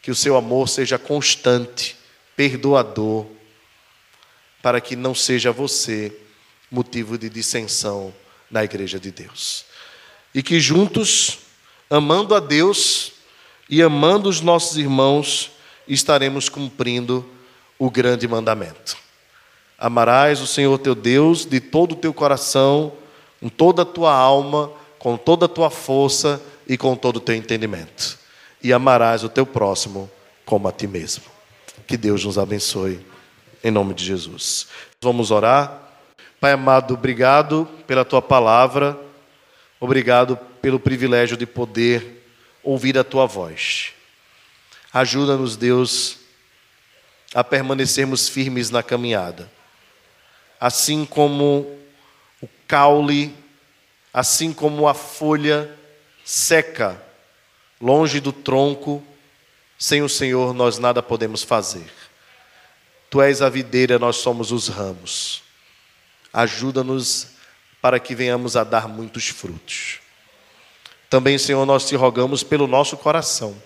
Que 0.00 0.12
o 0.12 0.14
seu 0.14 0.36
amor 0.36 0.68
seja 0.68 0.96
constante, 0.96 1.96
perdoador, 2.36 3.26
para 4.62 4.80
que 4.80 4.94
não 4.94 5.12
seja 5.12 5.50
você 5.50 6.16
motivo 6.70 7.18
de 7.18 7.28
dissensão 7.28 8.14
na 8.50 8.64
igreja 8.64 8.98
de 8.98 9.10
Deus. 9.10 9.64
E 10.34 10.42
que 10.42 10.60
juntos, 10.60 11.38
amando 11.88 12.34
a 12.34 12.40
Deus 12.40 13.12
e 13.68 13.82
amando 13.82 14.28
os 14.28 14.40
nossos 14.40 14.76
irmãos, 14.76 15.50
estaremos 15.88 16.48
cumprindo 16.48 17.28
o 17.78 17.90
grande 17.90 18.28
mandamento. 18.28 18.96
Amarás 19.78 20.40
o 20.40 20.46
Senhor 20.46 20.78
teu 20.78 20.94
Deus 20.94 21.46
de 21.46 21.58
todo 21.58 21.92
o 21.92 21.96
teu 21.96 22.12
coração, 22.12 22.92
com 23.40 23.48
toda 23.48 23.82
a 23.82 23.86
tua 23.86 24.12
alma, 24.12 24.70
com 24.98 25.16
toda 25.16 25.46
a 25.46 25.48
tua 25.48 25.70
força 25.70 26.40
e 26.68 26.76
com 26.76 26.94
todo 26.94 27.16
o 27.16 27.20
teu 27.20 27.34
entendimento. 27.34 28.18
E 28.62 28.72
amarás 28.72 29.24
o 29.24 29.28
teu 29.28 29.46
próximo 29.46 30.10
como 30.44 30.68
a 30.68 30.72
ti 30.72 30.86
mesmo. 30.86 31.24
Que 31.86 31.96
Deus 31.96 32.24
nos 32.24 32.38
abençoe, 32.38 33.04
em 33.64 33.70
nome 33.70 33.94
de 33.94 34.04
Jesus. 34.04 34.66
Vamos 35.00 35.30
orar. 35.30 35.79
Pai 36.40 36.52
amado, 36.52 36.94
obrigado 36.94 37.68
pela 37.86 38.04
tua 38.04 38.22
palavra, 38.22 38.98
obrigado 39.78 40.36
pelo 40.62 40.80
privilégio 40.80 41.36
de 41.36 41.46
poder 41.46 42.24
ouvir 42.62 42.96
a 42.98 43.04
tua 43.04 43.26
voz. 43.26 43.92
Ajuda-nos, 44.92 45.56
Deus, 45.56 46.18
a 47.34 47.44
permanecermos 47.44 48.28
firmes 48.28 48.70
na 48.70 48.82
caminhada 48.82 49.50
assim 50.60 51.06
como 51.06 51.78
o 52.42 52.48
caule, 52.68 53.34
assim 54.12 54.52
como 54.52 54.86
a 54.86 54.92
folha 54.92 55.74
seca 56.22 57.02
longe 57.80 58.20
do 58.20 58.30
tronco, 58.30 59.02
sem 59.78 60.02
o 60.02 60.08
Senhor 60.08 60.52
nós 60.52 60.76
nada 60.78 61.02
podemos 61.02 61.42
fazer. 61.42 61.90
Tu 63.08 63.22
és 63.22 63.40
a 63.40 63.48
videira, 63.48 63.98
nós 63.98 64.16
somos 64.16 64.52
os 64.52 64.68
ramos. 64.68 65.39
Ajuda-nos 66.32 67.28
para 67.80 67.98
que 67.98 68.14
venhamos 68.14 68.56
a 68.56 68.64
dar 68.64 68.88
muitos 68.88 69.28
frutos. 69.28 69.98
Também, 71.08 71.38
Senhor, 71.38 71.66
nós 71.66 71.88
te 71.88 71.96
rogamos 71.96 72.42
pelo 72.42 72.66
nosso 72.66 72.96
coração. 72.96 73.60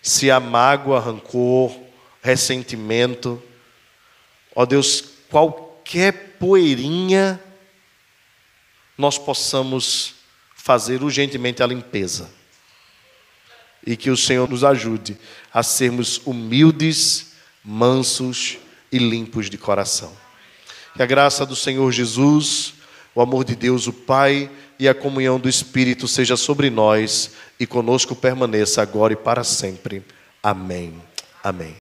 Se 0.00 0.30
há 0.30 0.40
mágoa, 0.40 1.00
rancor, 1.00 1.78
ressentimento, 2.22 3.42
ó 4.54 4.64
Deus, 4.64 5.04
qualquer 5.28 6.36
poeirinha, 6.38 7.40
nós 8.96 9.18
possamos 9.18 10.14
fazer 10.54 11.02
urgentemente 11.02 11.62
a 11.62 11.66
limpeza. 11.66 12.30
E 13.86 13.96
que 13.96 14.10
o 14.10 14.16
Senhor 14.16 14.48
nos 14.48 14.64
ajude 14.64 15.18
a 15.52 15.62
sermos 15.62 16.20
humildes, 16.26 17.32
mansos 17.62 18.58
e 18.90 18.98
limpos 18.98 19.48
de 19.50 19.58
coração. 19.58 20.27
Que 20.94 21.02
a 21.02 21.06
graça 21.06 21.46
do 21.46 21.56
Senhor 21.56 21.90
Jesus, 21.92 22.74
o 23.14 23.20
amor 23.20 23.44
de 23.44 23.54
Deus, 23.54 23.86
o 23.86 23.92
Pai 23.92 24.50
e 24.78 24.88
a 24.88 24.94
comunhão 24.94 25.38
do 25.40 25.48
Espírito 25.48 26.06
seja 26.06 26.36
sobre 26.36 26.70
nós 26.70 27.32
e 27.58 27.66
conosco 27.66 28.14
permaneça 28.14 28.80
agora 28.80 29.12
e 29.12 29.16
para 29.16 29.42
sempre. 29.42 30.02
Amém. 30.42 30.94
Amém. 31.42 31.76